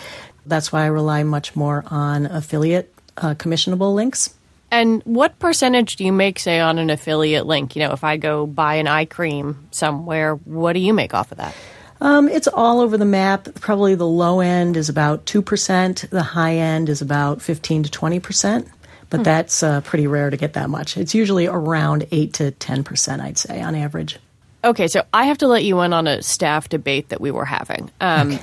that's 0.46 0.72
why 0.72 0.84
I 0.84 0.86
rely 0.86 1.22
much 1.24 1.54
more 1.54 1.84
on 1.90 2.26
affiliate 2.26 2.92
uh, 3.18 3.34
commissionable 3.34 3.94
links. 3.94 4.34
And 4.70 5.02
what 5.04 5.38
percentage 5.38 5.96
do 5.96 6.04
you 6.04 6.12
make, 6.12 6.38
say, 6.38 6.60
on 6.60 6.78
an 6.78 6.90
affiliate 6.90 7.46
link? 7.46 7.74
You 7.74 7.82
know, 7.84 7.92
if 7.92 8.04
I 8.04 8.18
go 8.18 8.46
buy 8.46 8.74
an 8.74 8.86
eye 8.86 9.06
cream 9.06 9.68
somewhere, 9.70 10.34
what 10.34 10.74
do 10.74 10.80
you 10.80 10.92
make 10.92 11.14
off 11.14 11.32
of 11.32 11.38
that? 11.38 11.54
Um, 12.00 12.28
it's 12.28 12.46
all 12.48 12.80
over 12.80 12.96
the 12.96 13.04
map. 13.04 13.48
Probably 13.60 13.94
the 13.94 14.06
low 14.06 14.40
end 14.40 14.76
is 14.76 14.88
about 14.88 15.24
2%, 15.26 16.08
the 16.10 16.22
high 16.22 16.54
end 16.56 16.88
is 16.88 17.02
about 17.02 17.42
15 17.42 17.82
to 17.84 17.90
20%, 17.90 18.66
but 19.10 19.18
Hmm. 19.18 19.22
that's 19.24 19.62
uh, 19.62 19.80
pretty 19.80 20.06
rare 20.06 20.30
to 20.30 20.36
get 20.36 20.52
that 20.52 20.70
much. 20.70 20.96
It's 20.96 21.14
usually 21.14 21.46
around 21.46 22.06
8 22.10 22.32
to 22.34 22.52
10%, 22.52 23.20
I'd 23.20 23.38
say, 23.38 23.60
on 23.60 23.74
average. 23.74 24.18
Okay, 24.64 24.88
so 24.88 25.02
I 25.12 25.24
have 25.24 25.38
to 25.38 25.46
let 25.48 25.64
you 25.64 25.80
in 25.80 25.92
on 25.92 26.06
a 26.06 26.22
staff 26.22 26.68
debate 26.68 27.08
that 27.10 27.20
we 27.20 27.30
were 27.30 27.44
having. 27.44 27.90
Um, 28.00 28.38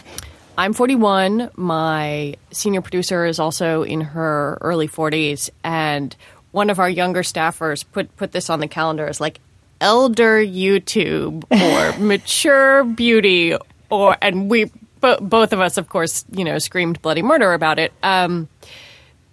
I'm 0.57 0.71
41. 0.73 1.51
My 1.55 2.35
senior 2.51 2.81
producer 2.81 3.25
is 3.25 3.39
also 3.39 3.83
in 3.83 3.99
her 4.01 4.57
early 4.61 4.87
40s, 4.87 5.49
and 5.63 6.15
one 6.51 6.69
of 6.69 6.79
our 6.79 6.89
younger 6.89 7.21
staffers 7.21 7.83
put 7.91 8.15
put 8.15 8.31
this 8.31 8.49
on 8.49 8.61
the 8.61 8.67
calendar 8.69 9.05
as 9.07 9.19
like 9.19 9.39
elder 9.81 10.39
YouTube 10.43 11.43
or 11.51 11.99
mature 12.03 12.83
beauty, 12.83 13.55
or 13.89 14.17
and 14.21 14.49
we 14.49 14.71
bo- 15.01 15.19
both 15.19 15.53
of 15.53 15.59
us, 15.59 15.77
of 15.77 15.89
course, 15.89 16.25
you 16.31 16.43
know, 16.43 16.57
screamed 16.59 17.01
bloody 17.01 17.21
murder 17.21 17.53
about 17.53 17.79
it. 17.79 17.93
Um, 18.03 18.47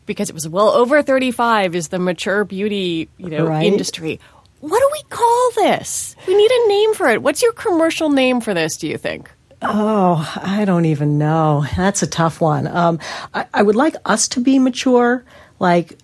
because 0.04 0.28
it 0.28 0.34
was 0.34 0.48
well 0.48 0.70
over 0.70 1.00
35 1.02 1.74
is 1.76 1.88
the 1.88 1.98
mature 1.98 2.44
beauty, 2.44 3.08
you 3.18 3.30
know, 3.30 3.46
Right. 3.46 3.64
industry. 3.64 4.18
What 4.60 4.78
do 4.78 4.88
we 4.92 5.02
call 5.10 5.50
this? 5.56 6.16
We 6.26 6.36
need 6.36 6.50
a 6.50 6.68
name 6.68 6.94
for 6.94 7.06
it. 7.08 7.22
What's 7.22 7.40
your 7.42 7.52
commercial 7.52 8.10
name 8.10 8.40
for 8.40 8.52
this, 8.52 8.76
do 8.76 8.88
you 8.88 8.98
think? 8.98 9.30
Oh, 9.62 10.28
I 10.42 10.64
don't 10.64 10.86
even 10.86 11.18
know. 11.18 11.64
That's 11.76 12.02
a 12.02 12.06
tough 12.08 12.40
one. 12.40 12.66
Um, 12.66 12.98
I, 13.32 13.46
I 13.54 13.62
would 13.62 13.76
like 13.76 13.94
us 14.04 14.26
to 14.28 14.40
be 14.40 14.58
mature, 14.58 15.24
like 15.60 15.98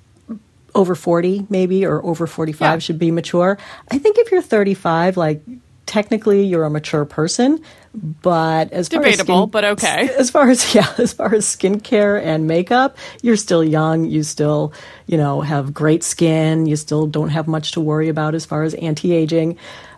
over 0.78 0.94
40 0.94 1.46
maybe, 1.50 1.84
or 1.84 2.04
over 2.04 2.26
45 2.26 2.82
should 2.82 2.98
be 2.98 3.10
mature. 3.10 3.58
I 3.90 3.98
think 3.98 4.18
if 4.18 4.30
you're 4.30 4.42
35, 4.42 5.16
like 5.16 5.42
technically 5.86 6.44
you're 6.44 6.64
a 6.64 6.70
mature 6.70 7.04
person, 7.04 7.60
but 7.94 8.70
as 8.72 8.88
far 8.88 9.00
as 9.00 9.16
Debatable, 9.16 9.42
skin- 9.44 9.50
but 9.50 9.64
okay. 9.64 10.08
As 10.18 10.30
far 10.30 10.48
as 10.48 10.74
yeah, 10.74 10.92
as 10.98 11.12
far 11.12 11.34
as 11.34 11.46
skincare 11.46 12.22
and 12.22 12.46
makeup, 12.46 12.96
you're 13.22 13.36
still 13.36 13.64
young. 13.64 14.04
You 14.04 14.22
still, 14.22 14.72
you 15.06 15.16
know, 15.16 15.40
have 15.40 15.74
great 15.74 16.04
skin. 16.04 16.66
You 16.66 16.76
still 16.76 17.06
don't 17.06 17.30
have 17.30 17.48
much 17.48 17.72
to 17.72 17.80
worry 17.80 18.08
about 18.08 18.34
as 18.34 18.44
far 18.44 18.62
as 18.62 18.74
anti-aging. 18.74 19.56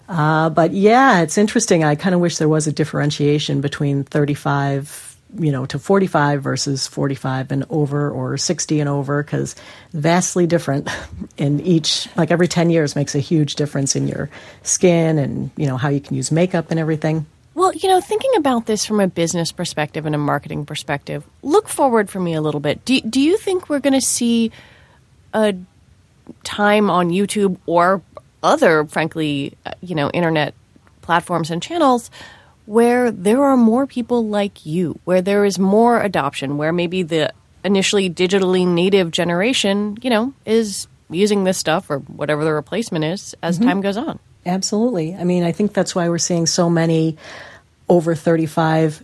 Uh, 0.09 0.51
but 0.51 0.73
yeah, 0.73 1.21
it's 1.21 1.37
interesting. 1.39 1.85
I 1.85 1.95
kind 1.95 2.15
of 2.15 2.21
wish 2.21 2.39
there 2.39 2.49
was 2.49 2.67
a 2.67 2.73
differentiation 2.73 3.61
between 3.61 4.05
35, 4.05 5.10
you 5.39 5.53
know, 5.53 5.67
to 5.67 5.79
45 5.79 6.43
versus 6.43 6.87
45 6.87 7.53
and 7.53 7.65
over 7.71 8.11
or 8.11 8.37
60 8.37 8.81
and 8.81 8.89
over 8.89 9.23
because 9.23 9.55
vastly 9.93 10.47
different 10.47 10.89
in 11.37 11.61
each, 11.61 12.09
like 12.17 12.31
every 12.31 12.49
10 12.49 12.71
years 12.71 12.97
makes 12.97 13.15
a 13.15 13.19
huge 13.21 13.55
difference 13.55 13.95
in 13.97 14.09
your 14.09 14.29
skin 14.63 15.19
and, 15.19 15.51
you 15.57 15.67
know, 15.67 15.77
how 15.77 15.89
you 15.89 16.01
can 16.01 16.17
use 16.17 16.31
makeup 16.31 16.71
and 16.71 16.81
everything. 16.81 17.27
Well, 17.55 17.75
you 17.75 17.89
know, 17.89 18.01
thinking 18.01 18.31
about 18.37 18.67
this 18.67 18.87
from 18.87 19.01
a 19.01 19.09
business 19.09 19.53
perspective 19.53 20.07
and 20.07 20.15
a 20.15 20.19
marketing 20.19 20.65
perspective, 20.65 21.25
look 21.43 21.69
forward 21.69 22.09
for 22.09 22.21
me 22.21 22.35
a 22.35 22.41
little 22.41 22.61
bit. 22.61 22.85
Do, 22.85 23.01
do 23.01 23.21
you 23.21 23.37
think 23.37 23.69
we're 23.69 23.81
going 23.81 23.99
to 23.99 24.01
see 24.01 24.53
a 25.35 25.55
time 26.45 26.91
on 26.91 27.11
YouTube 27.11 27.59
or 27.67 28.03
other, 28.43 28.85
frankly, 28.87 29.57
uh, 29.67 29.73
you 29.81 29.95
know, 29.95 30.11
internet 30.11 30.55
platforms 31.03 31.51
and 31.51 31.63
channels 31.63 32.11
where 32.71 33.11
there 33.11 33.43
are 33.43 33.57
more 33.57 33.85
people 33.85 34.29
like 34.29 34.65
you, 34.65 34.97
where 35.03 35.21
there 35.21 35.45
is 35.45 35.59
more 35.59 36.01
adoption, 36.01 36.57
where 36.57 36.73
maybe 36.73 37.03
the 37.03 37.33
initially 37.65 38.09
digitally 38.09 38.65
native 38.65 39.11
generation, 39.11 39.99
you 40.03 40.09
know, 40.09 40.33
is 40.47 40.87
using 41.11 41.43
this 41.43 41.59
stuff 41.59 41.91
or 41.91 41.99
whatever 41.99 42.45
the 42.45 42.53
replacement 42.53 43.05
is 43.05 43.35
as 43.43 43.59
Mhm. 43.59 43.65
time 43.65 43.81
goes 43.81 43.97
on? 43.97 44.21
Absolutely. 44.47 45.17
I 45.17 45.25
mean, 45.25 45.43
I 45.43 45.51
think 45.51 45.73
that's 45.75 45.97
why 45.97 46.09
we're 46.09 46.19
seeing 46.19 46.47
so 46.47 46.71
many 46.71 47.17
over 47.89 48.15
35 48.15 49.03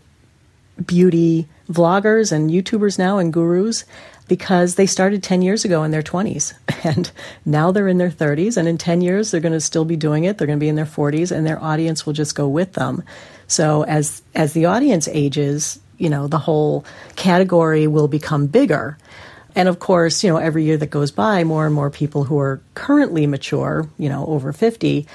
beauty 0.86 1.48
vloggers 1.68 2.30
and 2.30 2.48
YouTubers 2.48 3.00
now 3.00 3.18
and 3.18 3.32
gurus 3.32 3.82
because 4.28 4.76
they 4.76 4.86
started 4.86 5.24
10 5.24 5.42
years 5.42 5.64
ago 5.64 5.82
in 5.82 5.90
their 5.90 6.02
20s 6.02 6.54
and 6.84 7.10
now 7.44 7.72
they're 7.72 7.88
in 7.88 7.98
their 7.98 8.10
30s 8.10 8.56
and 8.56 8.68
in 8.68 8.78
10 8.78 9.00
years 9.00 9.30
they're 9.32 9.40
going 9.40 9.52
to 9.52 9.60
still 9.60 9.84
be 9.84 9.96
doing 9.96 10.22
it 10.24 10.38
they're 10.38 10.46
going 10.46 10.58
to 10.58 10.64
be 10.64 10.68
in 10.68 10.76
their 10.76 10.84
40s 10.84 11.32
and 11.34 11.44
their 11.46 11.60
audience 11.62 12.04
will 12.06 12.12
just 12.12 12.34
go 12.36 12.46
with 12.46 12.74
them 12.74 13.02
so 13.47 13.84
as 13.84 14.22
as 14.34 14.53
the 14.53 14.66
audience 14.66 15.09
ages 15.09 15.78
you 15.99 16.09
know 16.09 16.26
the 16.26 16.38
whole 16.38 16.84
category 17.16 17.86
will 17.86 18.09
become 18.09 18.47
bigger 18.47 18.99
and 19.55 19.68
of 19.68 19.78
course 19.78 20.22
you 20.24 20.30
know 20.30 20.36
every 20.36 20.64
year 20.64 20.76
that 20.76 20.90
goes 20.90 21.11
by 21.11 21.44
more 21.44 21.66
and 21.66 21.74
more 21.74 21.90
people 21.90 22.24
who 22.24 22.38
are 22.38 22.61
currently 22.74 23.26
mature 23.26 23.88
you 23.99 24.09
know 24.09 24.26
over 24.26 24.53
50 24.53 25.07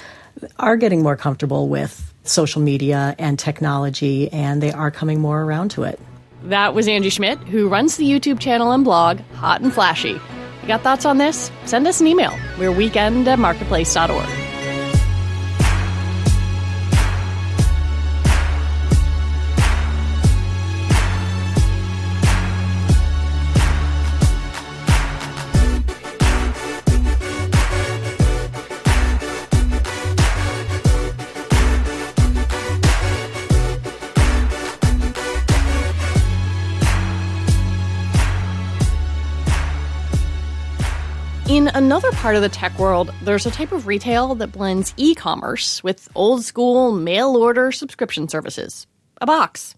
are 0.58 0.76
getting 0.76 1.02
more 1.02 1.16
comfortable 1.16 1.68
with 1.68 2.12
social 2.24 2.62
media 2.62 3.14
and 3.18 3.38
technology 3.38 4.32
and 4.32 4.62
they 4.62 4.72
are 4.72 4.90
coming 4.90 5.20
more 5.20 5.42
around 5.42 5.70
to 5.70 5.82
it 5.84 6.00
That 6.44 6.74
was 6.74 6.88
Angie 6.88 7.10
Schmidt, 7.10 7.38
who 7.38 7.68
runs 7.68 7.96
the 7.96 8.04
YouTube 8.04 8.40
channel 8.40 8.72
and 8.72 8.82
blog 8.84 9.20
Hot 9.34 9.60
and 9.60 9.72
Flashy. 9.72 10.18
You 10.62 10.66
got 10.66 10.82
thoughts 10.82 11.04
on 11.04 11.18
this? 11.18 11.52
Send 11.66 11.86
us 11.86 12.00
an 12.00 12.08
email. 12.08 12.36
We're 12.58 12.72
weekend 12.72 13.28
at 13.28 13.38
marketplace.org. 13.38 14.51
In 41.52 41.68
another 41.68 42.10
part 42.12 42.34
of 42.34 42.40
the 42.40 42.48
tech 42.48 42.78
world, 42.78 43.12
there's 43.20 43.44
a 43.44 43.50
type 43.50 43.72
of 43.72 43.86
retail 43.86 44.34
that 44.36 44.52
blends 44.52 44.94
e 44.96 45.14
commerce 45.14 45.84
with 45.84 46.08
old 46.14 46.42
school 46.42 46.92
mail 46.92 47.36
order 47.36 47.70
subscription 47.70 48.26
services 48.26 48.86
a 49.20 49.26
box. 49.26 49.74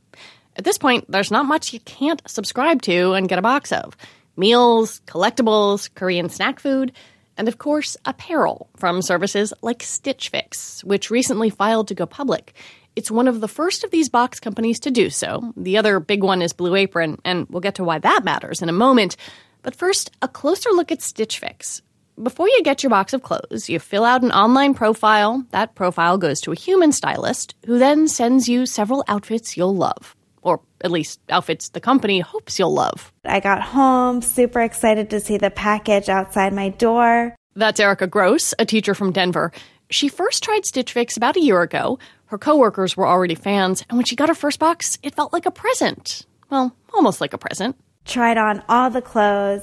At 0.54 0.62
this 0.62 0.78
point, 0.78 1.10
there's 1.10 1.32
not 1.32 1.46
much 1.46 1.72
you 1.72 1.80
can't 1.80 2.22
subscribe 2.30 2.80
to 2.82 3.14
and 3.14 3.28
get 3.28 3.40
a 3.40 3.42
box 3.42 3.72
of 3.72 3.96
meals, 4.36 5.00
collectibles, 5.08 5.92
Korean 5.96 6.28
snack 6.28 6.60
food, 6.60 6.92
and 7.36 7.48
of 7.48 7.58
course, 7.58 7.96
apparel 8.04 8.70
from 8.76 9.02
services 9.02 9.52
like 9.60 9.82
Stitch 9.82 10.28
Fix, 10.28 10.84
which 10.84 11.10
recently 11.10 11.50
filed 11.50 11.88
to 11.88 11.96
go 11.96 12.06
public. 12.06 12.54
It's 12.94 13.10
one 13.10 13.26
of 13.26 13.40
the 13.40 13.48
first 13.48 13.82
of 13.82 13.90
these 13.90 14.08
box 14.08 14.38
companies 14.38 14.78
to 14.78 14.92
do 14.92 15.10
so. 15.10 15.52
The 15.56 15.78
other 15.78 15.98
big 15.98 16.22
one 16.22 16.40
is 16.40 16.52
Blue 16.52 16.76
Apron, 16.76 17.18
and 17.24 17.48
we'll 17.50 17.60
get 17.60 17.74
to 17.74 17.84
why 17.84 17.98
that 17.98 18.22
matters 18.22 18.62
in 18.62 18.68
a 18.68 18.72
moment. 18.72 19.16
But 19.64 19.74
first, 19.74 20.10
a 20.20 20.28
closer 20.28 20.70
look 20.70 20.92
at 20.92 21.02
Stitch 21.02 21.38
Fix. 21.40 21.80
Before 22.22 22.48
you 22.48 22.62
get 22.62 22.82
your 22.82 22.90
box 22.90 23.12
of 23.14 23.22
clothes, 23.22 23.68
you 23.68 23.80
fill 23.80 24.04
out 24.04 24.22
an 24.22 24.30
online 24.30 24.74
profile. 24.74 25.44
That 25.50 25.74
profile 25.74 26.18
goes 26.18 26.40
to 26.42 26.52
a 26.52 26.56
human 26.56 26.92
stylist 26.92 27.56
who 27.66 27.78
then 27.78 28.06
sends 28.06 28.48
you 28.48 28.66
several 28.66 29.02
outfits 29.08 29.56
you'll 29.56 29.74
love. 29.74 30.14
Or 30.42 30.60
at 30.82 30.90
least 30.90 31.18
outfits 31.30 31.70
the 31.70 31.80
company 31.80 32.20
hopes 32.20 32.58
you'll 32.58 32.74
love. 32.74 33.10
I 33.24 33.40
got 33.40 33.62
home, 33.62 34.20
super 34.20 34.60
excited 34.60 35.08
to 35.10 35.18
see 35.18 35.38
the 35.38 35.50
package 35.50 36.10
outside 36.10 36.52
my 36.52 36.68
door. 36.68 37.34
That's 37.56 37.80
Erica 37.80 38.06
Gross, 38.06 38.52
a 38.58 38.66
teacher 38.66 38.94
from 38.94 39.12
Denver. 39.12 39.50
She 39.88 40.08
first 40.08 40.44
tried 40.44 40.66
Stitch 40.66 40.92
Fix 40.92 41.16
about 41.16 41.36
a 41.36 41.40
year 41.40 41.62
ago. 41.62 41.98
Her 42.26 42.38
coworkers 42.38 42.96
were 42.96 43.06
already 43.06 43.34
fans, 43.34 43.82
and 43.88 43.96
when 43.96 44.04
she 44.04 44.16
got 44.16 44.28
her 44.28 44.34
first 44.34 44.58
box, 44.58 44.98
it 45.02 45.14
felt 45.14 45.32
like 45.32 45.46
a 45.46 45.50
present. 45.50 46.26
Well, 46.50 46.76
almost 46.92 47.22
like 47.22 47.32
a 47.32 47.38
present 47.38 47.76
tried 48.04 48.38
on 48.38 48.62
all 48.68 48.90
the 48.90 49.02
clothes, 49.02 49.62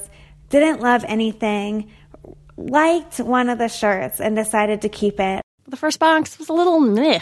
didn't 0.49 0.81
love 0.81 1.03
anything, 1.07 1.91
liked 2.57 3.19
one 3.19 3.49
of 3.49 3.57
the 3.57 3.69
shirts, 3.69 4.19
and 4.19 4.35
decided 4.35 4.81
to 4.81 4.89
keep 4.89 5.19
it. 5.19 5.41
The 5.67 5.77
first 5.77 5.99
box 5.99 6.37
was 6.37 6.49
a 6.49 6.53
little 6.53 6.79
meh. 6.79 7.21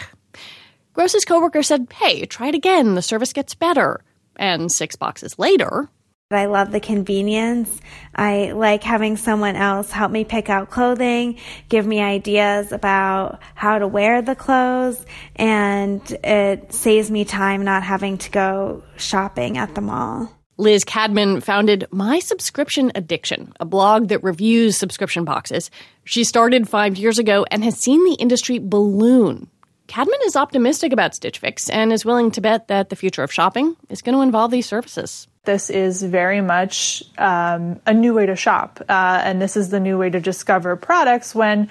Gross's 0.92 1.24
coworker 1.24 1.62
said, 1.62 1.86
Hey, 1.92 2.26
try 2.26 2.48
it 2.48 2.54
again. 2.54 2.94
The 2.94 3.02
service 3.02 3.32
gets 3.32 3.54
better. 3.54 4.00
And 4.36 4.72
six 4.72 4.96
boxes 4.96 5.38
later, 5.38 5.88
I 6.32 6.46
love 6.46 6.70
the 6.70 6.78
convenience. 6.78 7.80
I 8.14 8.52
like 8.52 8.84
having 8.84 9.16
someone 9.16 9.56
else 9.56 9.90
help 9.90 10.12
me 10.12 10.24
pick 10.24 10.48
out 10.48 10.70
clothing, 10.70 11.38
give 11.68 11.84
me 11.84 12.00
ideas 12.00 12.70
about 12.70 13.40
how 13.56 13.80
to 13.80 13.88
wear 13.88 14.22
the 14.22 14.36
clothes, 14.36 15.04
and 15.34 16.00
it 16.22 16.72
saves 16.72 17.10
me 17.10 17.24
time 17.24 17.64
not 17.64 17.82
having 17.82 18.18
to 18.18 18.30
go 18.30 18.84
shopping 18.96 19.58
at 19.58 19.74
the 19.74 19.80
mall. 19.80 20.30
Liz 20.60 20.84
Cadman 20.84 21.40
founded 21.40 21.86
My 21.90 22.18
Subscription 22.18 22.92
Addiction, 22.94 23.54
a 23.58 23.64
blog 23.64 24.08
that 24.08 24.22
reviews 24.22 24.76
subscription 24.76 25.24
boxes. 25.24 25.70
She 26.04 26.22
started 26.22 26.68
five 26.68 26.98
years 26.98 27.18
ago 27.18 27.46
and 27.50 27.64
has 27.64 27.78
seen 27.78 28.04
the 28.04 28.16
industry 28.16 28.58
balloon. 28.58 29.48
Cadman 29.86 30.20
is 30.26 30.36
optimistic 30.36 30.92
about 30.92 31.14
Stitch 31.14 31.38
Fix 31.38 31.70
and 31.70 31.94
is 31.94 32.04
willing 32.04 32.30
to 32.32 32.42
bet 32.42 32.68
that 32.68 32.90
the 32.90 32.96
future 32.96 33.22
of 33.22 33.32
shopping 33.32 33.74
is 33.88 34.02
going 34.02 34.14
to 34.14 34.20
involve 34.20 34.50
these 34.50 34.66
services. 34.66 35.26
This 35.44 35.70
is 35.70 36.02
very 36.02 36.42
much 36.42 37.02
um, 37.16 37.80
a 37.86 37.94
new 37.94 38.12
way 38.12 38.26
to 38.26 38.36
shop, 38.36 38.82
uh, 38.86 39.22
and 39.24 39.40
this 39.40 39.56
is 39.56 39.70
the 39.70 39.80
new 39.80 39.96
way 39.96 40.10
to 40.10 40.20
discover 40.20 40.76
products 40.76 41.34
when 41.34 41.70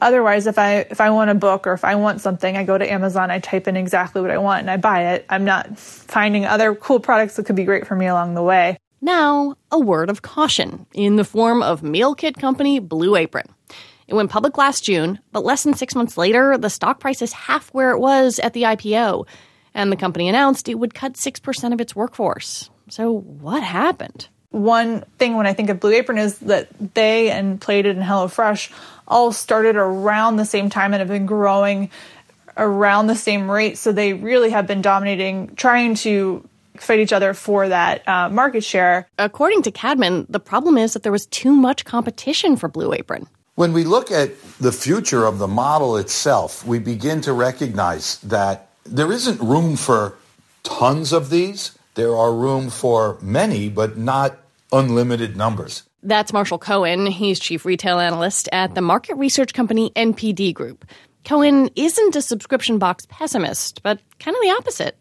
Otherwise, 0.00 0.46
if 0.46 0.58
I 0.58 0.86
if 0.90 1.00
I 1.00 1.10
want 1.10 1.30
a 1.30 1.34
book 1.34 1.66
or 1.66 1.72
if 1.72 1.84
I 1.84 1.96
want 1.96 2.20
something, 2.20 2.56
I 2.56 2.64
go 2.64 2.78
to 2.78 2.90
Amazon, 2.90 3.30
I 3.30 3.38
type 3.38 3.68
in 3.68 3.76
exactly 3.76 4.22
what 4.22 4.30
I 4.30 4.38
want 4.38 4.60
and 4.60 4.70
I 4.70 4.76
buy 4.76 5.14
it. 5.14 5.26
I'm 5.28 5.44
not 5.44 5.78
finding 5.78 6.46
other 6.46 6.74
cool 6.74 7.00
products 7.00 7.36
that 7.36 7.46
could 7.46 7.56
be 7.56 7.64
great 7.64 7.86
for 7.86 7.94
me 7.94 8.06
along 8.06 8.34
the 8.34 8.42
way. 8.42 8.78
Now, 9.02 9.56
a 9.70 9.78
word 9.78 10.10
of 10.10 10.22
caution 10.22 10.86
in 10.92 11.16
the 11.16 11.24
form 11.24 11.62
of 11.62 11.82
meal 11.82 12.14
kit 12.14 12.36
company 12.36 12.78
Blue 12.80 13.16
Apron. 13.16 13.48
It 14.06 14.14
went 14.14 14.30
public 14.30 14.58
last 14.58 14.84
June, 14.84 15.20
but 15.32 15.44
less 15.44 15.62
than 15.62 15.74
6 15.74 15.94
months 15.94 16.18
later, 16.18 16.58
the 16.58 16.68
stock 16.68 16.98
price 16.98 17.22
is 17.22 17.32
half 17.32 17.68
where 17.68 17.92
it 17.92 17.98
was 17.98 18.38
at 18.40 18.52
the 18.54 18.64
IPO, 18.64 19.26
and 19.72 19.92
the 19.92 19.96
company 19.96 20.28
announced 20.28 20.68
it 20.68 20.78
would 20.78 20.94
cut 20.94 21.14
6% 21.14 21.72
of 21.72 21.80
its 21.80 21.94
workforce. 21.94 22.70
So, 22.88 23.12
what 23.12 23.62
happened? 23.62 24.28
One 24.50 25.04
thing 25.18 25.36
when 25.36 25.46
I 25.46 25.52
think 25.52 25.70
of 25.70 25.78
Blue 25.78 25.92
Apron 25.92 26.18
is 26.18 26.40
that 26.40 26.68
they 26.94 27.30
and 27.30 27.60
Plated 27.60 27.96
and 27.96 28.04
HelloFresh 28.04 28.72
all 29.10 29.32
started 29.32 29.76
around 29.76 30.36
the 30.36 30.46
same 30.46 30.70
time 30.70 30.94
and 30.94 31.00
have 31.00 31.08
been 31.08 31.26
growing 31.26 31.90
around 32.56 33.08
the 33.08 33.16
same 33.16 33.50
rate. 33.50 33.76
So 33.76 33.92
they 33.92 34.14
really 34.14 34.50
have 34.50 34.66
been 34.66 34.80
dominating, 34.80 35.54
trying 35.56 35.96
to 35.96 36.48
fight 36.76 37.00
each 37.00 37.12
other 37.12 37.34
for 37.34 37.68
that 37.68 38.06
uh, 38.08 38.28
market 38.30 38.64
share. 38.64 39.08
According 39.18 39.62
to 39.62 39.70
Cadman, 39.70 40.26
the 40.30 40.40
problem 40.40 40.78
is 40.78 40.94
that 40.94 41.02
there 41.02 41.12
was 41.12 41.26
too 41.26 41.52
much 41.52 41.84
competition 41.84 42.56
for 42.56 42.68
Blue 42.68 42.94
Apron. 42.94 43.26
When 43.56 43.72
we 43.74 43.84
look 43.84 44.10
at 44.10 44.40
the 44.58 44.72
future 44.72 45.26
of 45.26 45.38
the 45.38 45.48
model 45.48 45.98
itself, 45.98 46.64
we 46.64 46.78
begin 46.78 47.20
to 47.22 47.32
recognize 47.34 48.18
that 48.20 48.68
there 48.84 49.12
isn't 49.12 49.40
room 49.40 49.76
for 49.76 50.14
tons 50.62 51.12
of 51.12 51.28
these. 51.28 51.76
There 51.94 52.16
are 52.16 52.32
room 52.32 52.70
for 52.70 53.18
many, 53.20 53.68
but 53.68 53.98
not 53.98 54.38
unlimited 54.72 55.36
numbers. 55.36 55.82
That's 56.02 56.32
Marshall 56.32 56.58
Cohen. 56.58 57.06
He's 57.06 57.38
chief 57.38 57.64
retail 57.64 57.98
analyst 57.98 58.48
at 58.52 58.74
the 58.74 58.80
market 58.80 59.16
research 59.16 59.52
company 59.52 59.90
NPD 59.96 60.54
Group. 60.54 60.84
Cohen 61.24 61.68
isn't 61.76 62.16
a 62.16 62.22
subscription 62.22 62.78
box 62.78 63.06
pessimist, 63.10 63.82
but 63.82 64.00
kind 64.18 64.34
of 64.34 64.42
the 64.42 64.50
opposite. 64.50 64.96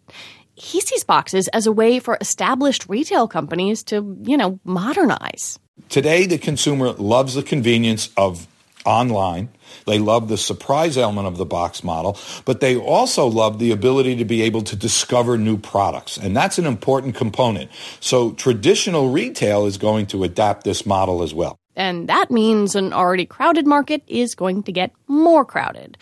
He 0.56 0.82
sees 0.82 1.06
boxes 1.06 1.47
as 1.50 1.66
a 1.66 1.72
way 1.72 2.00
for 2.00 2.18
established 2.20 2.89
retail 2.89 3.28
companies 3.28 3.82
to, 3.86 4.18
you 4.24 4.36
know, 4.36 4.60
modernize. 4.66 5.58
Today, 5.88 6.26
the 6.26 6.38
consumer 6.38 6.91
loves 6.91 7.36
the 7.36 7.43
convenience 7.43 8.10
of 8.18 8.45
online. 8.86 9.49
They 9.86 9.99
love 9.99 10.30
the 10.30 10.38
surprise 10.38 10.97
element 10.97 11.27
of 11.27 11.38
the 11.38 11.45
box 11.45 11.84
model, 11.84 12.17
but 12.45 12.61
they 12.61 12.75
also 12.75 13.27
love 13.27 13.59
the 13.59 13.71
ability 13.71 14.15
to 14.17 14.25
be 14.25 14.41
able 14.41 14.61
to 14.63 14.75
discover 14.75 15.38
new 15.38 15.57
products. 15.57 16.17
And 16.17 16.36
that's 16.36 16.57
an 16.57 16.65
important 16.65 17.15
component. 17.15 17.69
So 17.99 18.32
traditional 18.32 19.09
retail 19.09 19.65
is 19.65 19.77
going 19.77 20.07
to 20.07 20.23
adapt 20.23 20.63
this 20.63 20.86
model 20.86 21.23
as 21.23 21.34
well. 21.34 21.57
And 21.75 22.09
that 22.09 22.30
means 22.30 22.75
an 22.75 22.93
already 22.93 23.25
crowded 23.25 23.65
market 23.65 24.03
is 24.07 24.36
going 24.36 24.63
to 24.63 24.71
get 24.71 24.91
more 25.07 25.45
crowded. 25.45 25.97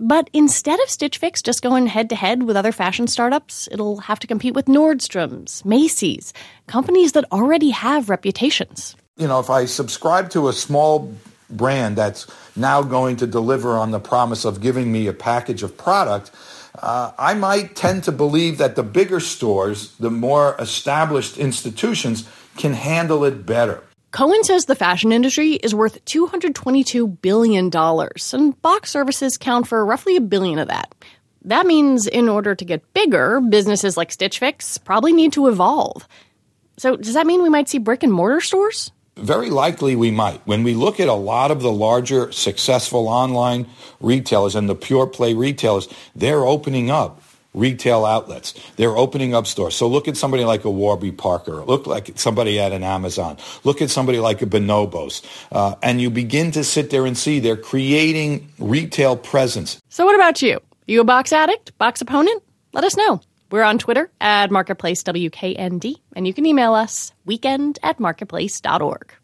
But 0.00 0.30
instead 0.32 0.78
of 0.80 0.88
Stitch 0.88 1.18
Fix 1.18 1.42
just 1.42 1.62
going 1.62 1.86
head 1.86 2.10
to 2.10 2.14
head 2.14 2.44
with 2.44 2.56
other 2.56 2.72
fashion 2.72 3.08
startups, 3.08 3.68
it'll 3.72 3.98
have 3.98 4.20
to 4.20 4.26
compete 4.26 4.54
with 4.54 4.66
Nordstrom's, 4.66 5.64
Macy's, 5.64 6.32
companies 6.68 7.12
that 7.12 7.24
already 7.32 7.70
have 7.70 8.08
reputations. 8.08 8.94
You 9.16 9.26
know, 9.26 9.40
if 9.40 9.50
I 9.50 9.64
subscribe 9.64 10.30
to 10.30 10.46
a 10.46 10.52
small 10.52 11.12
brand 11.50 11.96
that's 11.96 12.26
now 12.56 12.82
going 12.82 13.16
to 13.16 13.26
deliver 13.26 13.76
on 13.76 13.90
the 13.90 14.00
promise 14.00 14.44
of 14.44 14.60
giving 14.60 14.92
me 14.92 15.06
a 15.06 15.12
package 15.12 15.62
of 15.62 15.76
product, 15.76 16.30
uh, 16.82 17.12
I 17.18 17.34
might 17.34 17.74
tend 17.74 18.04
to 18.04 18.12
believe 18.12 18.58
that 18.58 18.76
the 18.76 18.82
bigger 18.82 19.20
stores, 19.20 19.94
the 19.96 20.10
more 20.10 20.56
established 20.58 21.38
institutions, 21.38 22.28
can 22.56 22.74
handle 22.74 23.24
it 23.24 23.46
better. 23.46 23.82
Cohen 24.10 24.42
says 24.42 24.64
the 24.64 24.74
fashion 24.74 25.12
industry 25.12 25.52
is 25.52 25.74
worth 25.74 26.04
$222 26.06 27.20
billion, 27.20 27.70
and 27.74 28.62
box 28.62 28.90
services 28.90 29.36
count 29.36 29.66
for 29.66 29.84
roughly 29.84 30.16
a 30.16 30.20
billion 30.20 30.58
of 30.58 30.68
that. 30.68 30.94
That 31.44 31.66
means 31.66 32.06
in 32.06 32.28
order 32.28 32.54
to 32.54 32.64
get 32.64 32.92
bigger, 32.94 33.40
businesses 33.40 33.96
like 33.96 34.10
Stitch 34.10 34.38
Fix 34.38 34.78
probably 34.78 35.12
need 35.12 35.32
to 35.34 35.48
evolve. 35.48 36.08
So, 36.78 36.96
does 36.96 37.14
that 37.14 37.26
mean 37.26 37.42
we 37.42 37.48
might 37.48 37.68
see 37.68 37.78
brick 37.78 38.02
and 38.02 38.12
mortar 38.12 38.40
stores? 38.40 38.92
Very 39.18 39.50
likely 39.50 39.96
we 39.96 40.10
might. 40.10 40.40
When 40.46 40.62
we 40.62 40.74
look 40.74 41.00
at 41.00 41.08
a 41.08 41.14
lot 41.14 41.50
of 41.50 41.60
the 41.60 41.72
larger 41.72 42.32
successful 42.32 43.08
online 43.08 43.66
retailers 44.00 44.54
and 44.54 44.68
the 44.68 44.74
pure 44.74 45.06
play 45.06 45.34
retailers, 45.34 45.88
they're 46.14 46.44
opening 46.44 46.90
up 46.90 47.20
retail 47.54 48.04
outlets. 48.04 48.54
They're 48.76 48.96
opening 48.96 49.34
up 49.34 49.46
stores. 49.46 49.74
So 49.74 49.88
look 49.88 50.06
at 50.06 50.16
somebody 50.16 50.44
like 50.44 50.64
a 50.64 50.70
Warby 50.70 51.12
Parker. 51.12 51.64
Look 51.64 51.86
like 51.86 52.12
somebody 52.16 52.60
at 52.60 52.72
an 52.72 52.84
Amazon. 52.84 53.38
Look 53.64 53.82
at 53.82 53.90
somebody 53.90 54.18
like 54.18 54.42
a 54.42 54.46
Bonobos. 54.46 55.22
Uh, 55.50 55.74
and 55.82 56.00
you 56.00 56.10
begin 56.10 56.52
to 56.52 56.62
sit 56.62 56.90
there 56.90 57.04
and 57.06 57.16
see 57.16 57.40
they're 57.40 57.56
creating 57.56 58.48
retail 58.58 59.16
presence. 59.16 59.80
So 59.88 60.04
what 60.04 60.14
about 60.14 60.40
you? 60.42 60.60
You 60.86 61.00
a 61.00 61.04
box 61.04 61.32
addict? 61.32 61.76
Box 61.78 62.00
opponent? 62.00 62.42
Let 62.72 62.84
us 62.84 62.96
know. 62.96 63.20
We're 63.50 63.62
on 63.62 63.78
Twitter 63.78 64.10
at 64.20 64.50
Marketplace 64.50 65.02
WKND, 65.04 65.94
and 66.14 66.26
you 66.26 66.34
can 66.34 66.44
email 66.44 66.74
us 66.74 67.12
weekend 67.24 67.78
at 67.82 67.98
marketplace.org. 67.98 69.17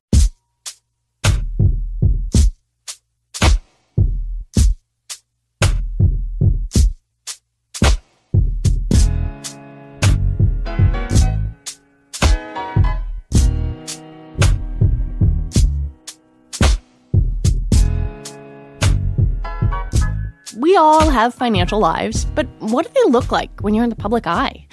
We 20.74 20.78
all 20.78 21.08
have 21.08 21.32
financial 21.32 21.78
lives, 21.78 22.24
but 22.24 22.48
what 22.58 22.84
do 22.84 22.90
they 22.92 23.08
look 23.08 23.30
like 23.30 23.60
when 23.60 23.74
you're 23.74 23.84
in 23.84 23.90
the 23.90 23.94
public 23.94 24.26
eye? 24.26 24.66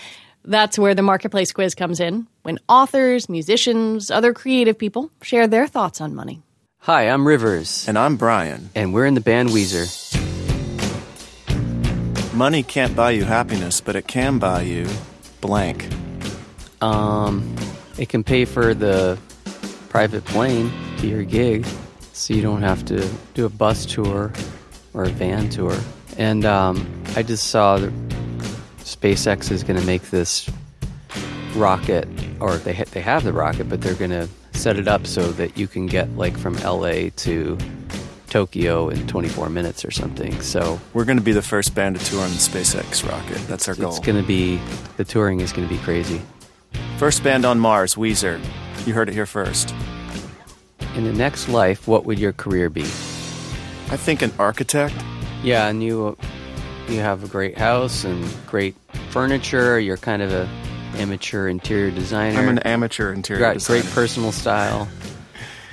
That's 0.43 0.79
where 0.79 0.95
the 0.95 1.03
Marketplace 1.03 1.51
quiz 1.51 1.75
comes 1.75 1.99
in, 1.99 2.25
when 2.41 2.57
authors, 2.67 3.29
musicians, 3.29 4.09
other 4.09 4.33
creative 4.33 4.79
people 4.79 5.11
share 5.21 5.45
their 5.45 5.67
thoughts 5.67 6.01
on 6.01 6.15
money. 6.15 6.41
Hi, 6.79 7.07
I'm 7.07 7.27
Rivers. 7.27 7.87
And 7.87 7.99
I'm 7.99 8.17
Brian. 8.17 8.71
And 8.73 8.95
we're 8.95 9.05
in 9.05 9.13
the 9.13 9.21
band 9.21 9.49
Weezer. 9.49 9.85
Money 12.33 12.63
can't 12.63 12.95
buy 12.95 13.11
you 13.11 13.23
happiness, 13.23 13.79
but 13.79 13.95
it 13.95 14.07
can 14.07 14.39
buy 14.39 14.63
you 14.63 14.87
blank. 15.39 15.87
Um, 16.81 17.55
it 17.99 18.09
can 18.09 18.23
pay 18.23 18.45
for 18.45 18.73
the 18.73 19.19
private 19.89 20.25
plane 20.25 20.71
to 20.97 21.07
your 21.07 21.23
gig, 21.23 21.63
so 22.13 22.33
you 22.33 22.41
don't 22.41 22.63
have 22.63 22.83
to 22.85 23.07
do 23.35 23.45
a 23.45 23.49
bus 23.49 23.85
tour 23.85 24.33
or 24.93 25.03
a 25.03 25.09
van 25.09 25.49
tour. 25.49 25.77
And 26.17 26.45
um, 26.45 27.03
I 27.15 27.23
just 27.23 27.47
saw 27.47 27.77
that 27.77 27.93
SpaceX 28.79 29.51
is 29.51 29.63
going 29.63 29.79
to 29.79 29.85
make 29.85 30.03
this 30.09 30.49
rocket, 31.55 32.07
or 32.39 32.57
they 32.57 32.73
ha- 32.73 32.85
they 32.91 33.01
have 33.01 33.23
the 33.23 33.33
rocket, 33.33 33.69
but 33.69 33.81
they're 33.81 33.95
going 33.95 34.11
to 34.11 34.27
set 34.53 34.77
it 34.77 34.87
up 34.87 35.07
so 35.07 35.31
that 35.33 35.57
you 35.57 35.67
can 35.67 35.87
get 35.87 36.09
like 36.17 36.37
from 36.37 36.55
LA 36.57 37.09
to 37.15 37.57
Tokyo 38.29 38.89
in 38.89 39.07
24 39.07 39.49
minutes 39.49 39.83
or 39.83 39.91
something. 39.91 40.39
So 40.41 40.79
we're 40.93 41.05
going 41.05 41.17
to 41.17 41.23
be 41.23 41.33
the 41.33 41.41
first 41.41 41.75
band 41.75 41.99
to 41.99 42.05
tour 42.05 42.21
on 42.21 42.29
the 42.29 42.37
SpaceX 42.37 43.07
rocket. 43.07 43.37
That's 43.47 43.67
our 43.67 43.75
goal. 43.75 43.89
It's 43.89 43.99
going 43.99 44.21
to 44.21 44.27
be 44.27 44.59
the 44.97 45.03
touring 45.03 45.41
is 45.41 45.51
going 45.51 45.67
to 45.67 45.73
be 45.73 45.81
crazy. 45.81 46.21
First 46.97 47.23
band 47.23 47.45
on 47.45 47.59
Mars, 47.59 47.95
Weezer. 47.95 48.39
You 48.85 48.93
heard 48.93 49.09
it 49.09 49.13
here 49.13 49.25
first. 49.25 49.73
In 50.95 51.03
the 51.03 51.13
next 51.13 51.49
life, 51.49 51.87
what 51.87 52.05
would 52.05 52.19
your 52.19 52.33
career 52.33 52.69
be? 52.69 52.85
I 53.91 53.97
think 53.97 54.21
an 54.21 54.31
architect. 54.39 54.95
Yeah, 55.43 55.67
and 55.67 55.83
you 55.83 56.17
you 56.87 56.99
have 56.99 57.23
a 57.23 57.27
great 57.27 57.57
house 57.57 58.03
and 58.03 58.25
great 58.47 58.75
furniture. 59.09 59.79
You're 59.79 59.97
kind 59.97 60.21
of 60.21 60.31
a 60.31 60.47
amateur 60.95 61.47
interior 61.47 61.91
designer. 61.91 62.39
I'm 62.39 62.49
an 62.49 62.59
amateur 62.59 63.13
interior 63.13 63.41
Got 63.41 63.53
designer. 63.55 63.81
great 63.81 63.91
personal 63.93 64.31
style. 64.31 64.87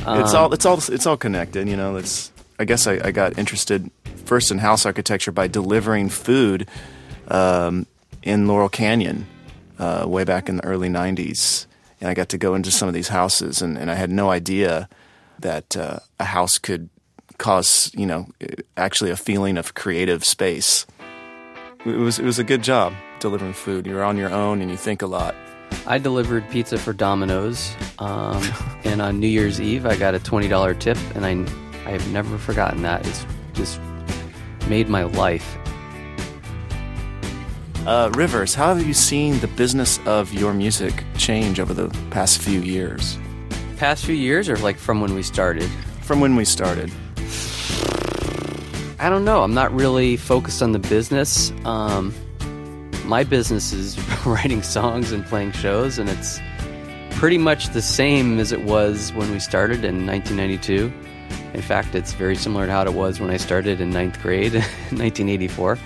it's 0.00 0.06
Um, 0.34 0.36
all 0.36 0.52
it's 0.52 0.66
all 0.66 0.78
it's 0.78 1.06
all 1.06 1.16
connected. 1.16 1.68
You 1.68 1.76
know, 1.76 1.96
it's. 1.96 2.32
I 2.60 2.64
guess 2.64 2.88
I, 2.88 2.98
I 3.04 3.12
got 3.12 3.38
interested 3.38 3.88
first 4.24 4.50
in 4.50 4.58
house 4.58 4.84
architecture 4.84 5.30
by 5.30 5.46
delivering 5.46 6.08
food 6.08 6.68
um, 7.28 7.86
in 8.24 8.48
Laurel 8.48 8.68
Canyon 8.68 9.26
uh, 9.78 10.04
way 10.08 10.24
back 10.24 10.48
in 10.48 10.56
the 10.56 10.64
early 10.64 10.88
'90s, 10.88 11.66
and 12.00 12.10
I 12.10 12.14
got 12.14 12.28
to 12.30 12.38
go 12.38 12.56
into 12.56 12.72
some 12.72 12.88
of 12.88 12.94
these 12.94 13.08
houses, 13.08 13.62
and, 13.62 13.78
and 13.78 13.92
I 13.92 13.94
had 13.94 14.10
no 14.10 14.30
idea 14.30 14.88
that 15.38 15.76
uh, 15.76 16.00
a 16.18 16.24
house 16.24 16.58
could 16.58 16.88
cause 17.38 17.90
you 17.94 18.06
know 18.06 18.26
actually 18.76 19.10
a 19.10 19.16
feeling 19.16 19.56
of 19.56 19.74
creative 19.74 20.24
space. 20.24 20.86
It 21.84 21.96
was 21.96 22.18
it 22.18 22.24
was 22.24 22.38
a 22.38 22.44
good 22.44 22.62
job 22.62 22.92
delivering 23.20 23.52
food. 23.52 23.86
You're 23.86 24.04
on 24.04 24.16
your 24.16 24.30
own 24.30 24.60
and 24.60 24.70
you 24.70 24.76
think 24.76 25.02
a 25.02 25.06
lot. 25.06 25.34
I 25.86 25.98
delivered 25.98 26.48
pizza 26.50 26.78
for 26.78 26.92
Domino's, 26.92 27.74
um, 27.98 28.42
and 28.84 29.00
on 29.00 29.20
New 29.20 29.28
Year's 29.28 29.60
Eve, 29.60 29.86
I 29.86 29.96
got 29.96 30.14
a 30.14 30.18
twenty 30.18 30.48
dollar 30.48 30.74
tip, 30.74 30.98
and 31.14 31.24
I 31.24 31.32
I 31.86 31.92
have 31.92 32.06
never 32.12 32.36
forgotten 32.36 32.82
that. 32.82 33.06
It's 33.06 33.24
just 33.54 33.80
made 34.68 34.88
my 34.88 35.04
life. 35.04 35.56
Uh, 37.86 38.10
Rivers, 38.14 38.54
how 38.54 38.74
have 38.74 38.86
you 38.86 38.92
seen 38.92 39.40
the 39.40 39.48
business 39.48 39.98
of 40.04 40.34
your 40.34 40.52
music 40.52 41.04
change 41.16 41.58
over 41.58 41.72
the 41.72 41.88
past 42.10 42.42
few 42.42 42.60
years? 42.60 43.18
Past 43.78 44.04
few 44.04 44.14
years, 44.14 44.48
or 44.48 44.56
like 44.58 44.76
from 44.76 45.00
when 45.00 45.14
we 45.14 45.22
started? 45.22 45.70
From 46.02 46.20
when 46.20 46.36
we 46.36 46.44
started. 46.44 46.92
I 49.00 49.08
don't 49.08 49.24
know. 49.24 49.42
I'm 49.42 49.54
not 49.54 49.72
really 49.72 50.16
focused 50.16 50.60
on 50.60 50.72
the 50.72 50.78
business. 50.80 51.52
Um, 51.64 52.12
my 53.04 53.22
business 53.22 53.72
is 53.72 53.98
writing 54.26 54.62
songs 54.62 55.12
and 55.12 55.24
playing 55.24 55.52
shows, 55.52 55.98
and 55.98 56.08
it's 56.08 56.40
pretty 57.12 57.38
much 57.38 57.68
the 57.70 57.82
same 57.82 58.38
as 58.38 58.50
it 58.52 58.62
was 58.62 59.12
when 59.12 59.30
we 59.30 59.38
started 59.38 59.84
in 59.84 60.06
1992. 60.06 60.92
In 61.54 61.62
fact, 61.62 61.94
it's 61.94 62.12
very 62.12 62.36
similar 62.36 62.66
to 62.66 62.72
how 62.72 62.82
it 62.82 62.92
was 62.92 63.20
when 63.20 63.30
I 63.30 63.36
started 63.36 63.80
in 63.80 63.90
ninth 63.90 64.20
grade 64.20 64.54
in 64.90 64.98
1984. 64.98 65.78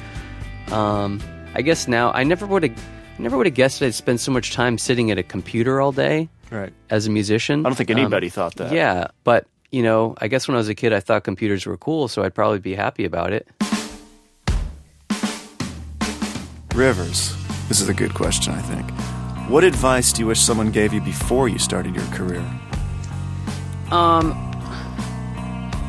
Um, 0.70 1.20
I 1.54 1.62
guess 1.62 1.86
now 1.86 2.12
I 2.12 2.24
never 2.24 2.46
would 2.46 2.62
have 2.62 2.84
never 3.18 3.36
would 3.36 3.46
have 3.46 3.54
guessed 3.54 3.82
I'd 3.82 3.94
spend 3.94 4.20
so 4.20 4.32
much 4.32 4.52
time 4.52 4.78
sitting 4.78 5.10
at 5.10 5.18
a 5.18 5.22
computer 5.22 5.80
all 5.80 5.92
day. 5.92 6.28
Right. 6.50 6.72
As 6.90 7.06
a 7.06 7.10
musician, 7.10 7.64
I 7.64 7.68
don't 7.68 7.76
think 7.76 7.90
anybody 7.90 8.30
thought 8.30 8.56
that. 8.56 8.72
Yeah, 8.72 9.08
but 9.24 9.46
you 9.72 9.82
know, 9.82 10.14
I 10.18 10.28
guess 10.28 10.46
when 10.46 10.54
I 10.54 10.58
was 10.58 10.68
a 10.68 10.74
kid, 10.74 10.92
I 10.92 11.00
thought 11.00 11.24
computers 11.24 11.64
were 11.64 11.78
cool, 11.78 12.06
so 12.06 12.22
I'd 12.22 12.34
probably 12.34 12.58
be 12.58 12.74
happy 12.74 13.06
about 13.06 13.32
it. 13.32 13.48
Rivers, 16.74 17.34
this 17.68 17.80
is 17.80 17.88
a 17.88 17.94
good 17.94 18.14
question, 18.14 18.52
I 18.52 18.60
think. 18.60 18.90
What 19.50 19.64
advice 19.64 20.12
do 20.12 20.20
you 20.20 20.26
wish 20.26 20.40
someone 20.40 20.70
gave 20.70 20.92
you 20.92 21.00
before 21.00 21.48
you 21.48 21.58
started 21.58 21.94
your 21.94 22.04
career? 22.06 22.44
Um, 23.90 24.32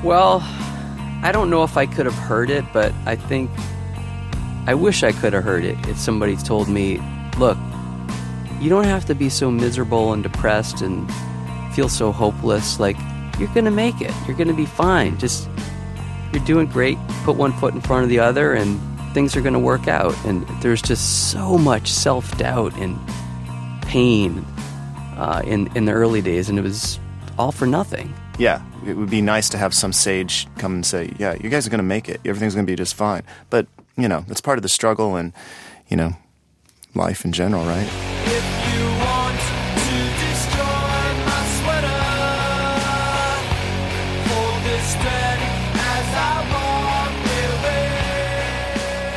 well, 0.01 0.39
I 1.21 1.31
don't 1.33 1.49
know 1.49 1.63
if 1.63 1.75
I 1.75 1.85
could 1.85 2.05
have 2.05 2.15
heard 2.15 2.49
it, 2.49 2.63
but 2.71 2.93
I 3.05 3.17
think 3.17 3.51
I 4.65 4.73
wish 4.75 5.03
I 5.03 5.11
could 5.11 5.33
have 5.33 5.43
heard 5.43 5.65
it 5.65 5.77
if 5.87 5.97
somebody 5.97 6.37
told 6.37 6.69
me, 6.69 7.01
look, 7.37 7.57
you 8.61 8.69
don't 8.69 8.85
have 8.85 9.05
to 9.05 9.15
be 9.15 9.27
so 9.27 9.51
miserable 9.51 10.13
and 10.13 10.23
depressed 10.23 10.81
and 10.81 11.09
feel 11.73 11.89
so 11.89 12.13
hopeless. 12.13 12.79
Like, 12.79 12.97
you're 13.39 13.53
going 13.53 13.65
to 13.65 13.71
make 13.71 14.01
it. 14.01 14.11
You're 14.27 14.37
going 14.37 14.47
to 14.47 14.53
be 14.53 14.65
fine. 14.65 15.17
Just, 15.17 15.49
you're 16.31 16.43
doing 16.45 16.67
great. 16.67 16.97
Put 17.23 17.35
one 17.35 17.53
foot 17.53 17.73
in 17.73 17.81
front 17.81 18.03
of 18.03 18.09
the 18.09 18.19
other, 18.19 18.53
and 18.53 18.79
things 19.13 19.35
are 19.35 19.41
going 19.41 19.53
to 19.53 19.59
work 19.59 19.87
out. 19.87 20.15
And 20.25 20.47
there's 20.61 20.81
just 20.81 21.31
so 21.31 21.57
much 21.57 21.91
self 21.91 22.37
doubt 22.37 22.73
and 22.77 22.99
pain 23.81 24.45
uh, 25.17 25.41
in, 25.45 25.75
in 25.75 25.85
the 25.85 25.91
early 25.91 26.21
days, 26.21 26.49
and 26.49 26.57
it 26.57 26.63
was 26.63 26.99
all 27.37 27.51
for 27.51 27.65
nothing. 27.65 28.13
Yeah, 28.39 28.63
it 28.85 28.95
would 28.97 29.09
be 29.09 29.21
nice 29.21 29.49
to 29.49 29.57
have 29.57 29.73
some 29.73 29.93
sage 29.93 30.47
come 30.57 30.73
and 30.73 30.85
say, 30.85 31.13
"Yeah, 31.19 31.35
you 31.39 31.49
guys 31.49 31.67
are 31.67 31.69
going 31.69 31.79
to 31.79 31.83
make 31.83 32.09
it. 32.09 32.19
Everything's 32.25 32.55
going 32.55 32.65
to 32.65 32.71
be 32.71 32.75
just 32.75 32.95
fine." 32.95 33.21
But 33.49 33.67
you 33.95 34.07
know, 34.07 34.25
that's 34.27 34.41
part 34.41 34.57
of 34.57 34.63
the 34.63 34.69
struggle, 34.69 35.15
and 35.15 35.33
you 35.87 35.97
know, 35.97 36.15
life 36.95 37.25
in 37.25 37.31
general, 37.31 37.63
right? 37.65 38.12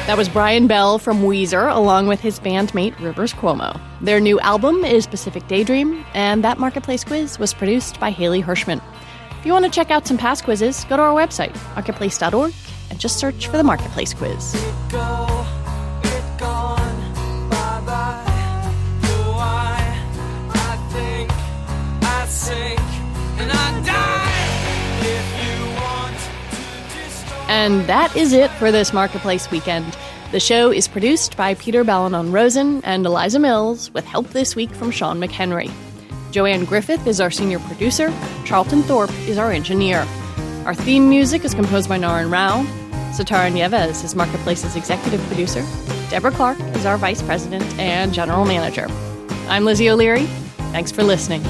That 0.07 0.17
was 0.17 0.29
Brian 0.29 0.69
Bell 0.69 1.01
from 1.01 1.23
Weezer, 1.23 1.69
along 1.75 2.07
with 2.07 2.21
his 2.21 2.39
bandmate 2.39 2.97
Rivers 3.01 3.35
Cuomo. 3.35 3.81
Their 4.01 4.21
new 4.21 4.39
album 4.39 4.85
is 4.85 5.05
Pacific 5.05 5.45
Daydream, 5.49 6.05
and 6.15 6.45
that 6.45 6.59
Marketplace 6.61 7.03
quiz 7.03 7.41
was 7.41 7.53
produced 7.53 7.99
by 7.99 8.13
Haley 8.13 8.41
Hirschman. 8.41 8.81
If 9.41 9.45
you 9.45 9.53
want 9.53 9.65
to 9.65 9.71
check 9.71 9.91
out 9.91 10.07
some 10.07 10.17
past 10.17 10.45
quizzes, 10.45 10.85
go 10.85 10.97
to 10.97 11.03
our 11.03 11.13
website, 11.13 11.57
marketplace.org, 11.75 12.55
and 12.91 13.01
just 13.01 13.19
search 13.19 13.49
for 13.49 13.57
the 13.57 13.65
Marketplace 13.65 14.15
quiz. 14.15 14.55
And 27.49 27.87
that 27.87 28.15
is 28.17 28.33
it 28.33 28.51
for 28.53 28.73
this 28.73 28.93
Marketplace 28.93 29.51
weekend. 29.51 29.97
The 30.33 30.41
show 30.41 30.73
is 30.73 30.89
produced 30.89 31.37
by 31.37 31.55
Peter 31.55 31.85
Balonon 31.85 32.33
Rosen 32.33 32.83
and 32.85 33.07
Eliza 33.07 33.39
Mills, 33.39 33.93
with 33.93 34.05
help 34.05 34.29
this 34.31 34.57
week 34.57 34.71
from 34.71 34.91
Sean 34.91 35.21
McHenry. 35.21 35.71
Joanne 36.33 36.65
Griffith 36.65 37.07
is 37.07 37.21
our 37.21 37.31
senior 37.31 37.61
producer. 37.61 38.13
Charlton 38.45 38.83
Thorpe 38.83 39.13
is 39.29 39.39
our 39.39 39.53
engineer. 39.53 40.07
Our 40.65 40.75
theme 40.75 41.09
music 41.09 41.45
is 41.45 41.55
composed 41.55 41.89
by 41.89 41.99
Naran 41.99 42.31
Rao. 42.31 42.65
Sitara 43.13 43.53
Nieves 43.53 44.03
is 44.03 44.17
Marketplace's 44.17 44.75
executive 44.75 45.21
producer. 45.29 45.65
Deborah 46.11 46.33
Clark 46.33 46.59
is 46.75 46.85
our 46.85 46.99
vice 46.99 47.23
president 47.23 47.65
and 47.79 48.13
general 48.13 48.45
manager. 48.45 48.89
I'm 49.49 49.65
Lizzie 49.65 49.89
O'Leary. 49.89 50.27
Thanks 50.73 50.91
for 50.91 51.05
listening. 51.05 51.43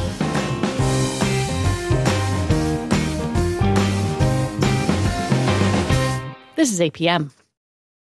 This 6.66 6.80
is 6.80 6.90
APM. 6.90 7.45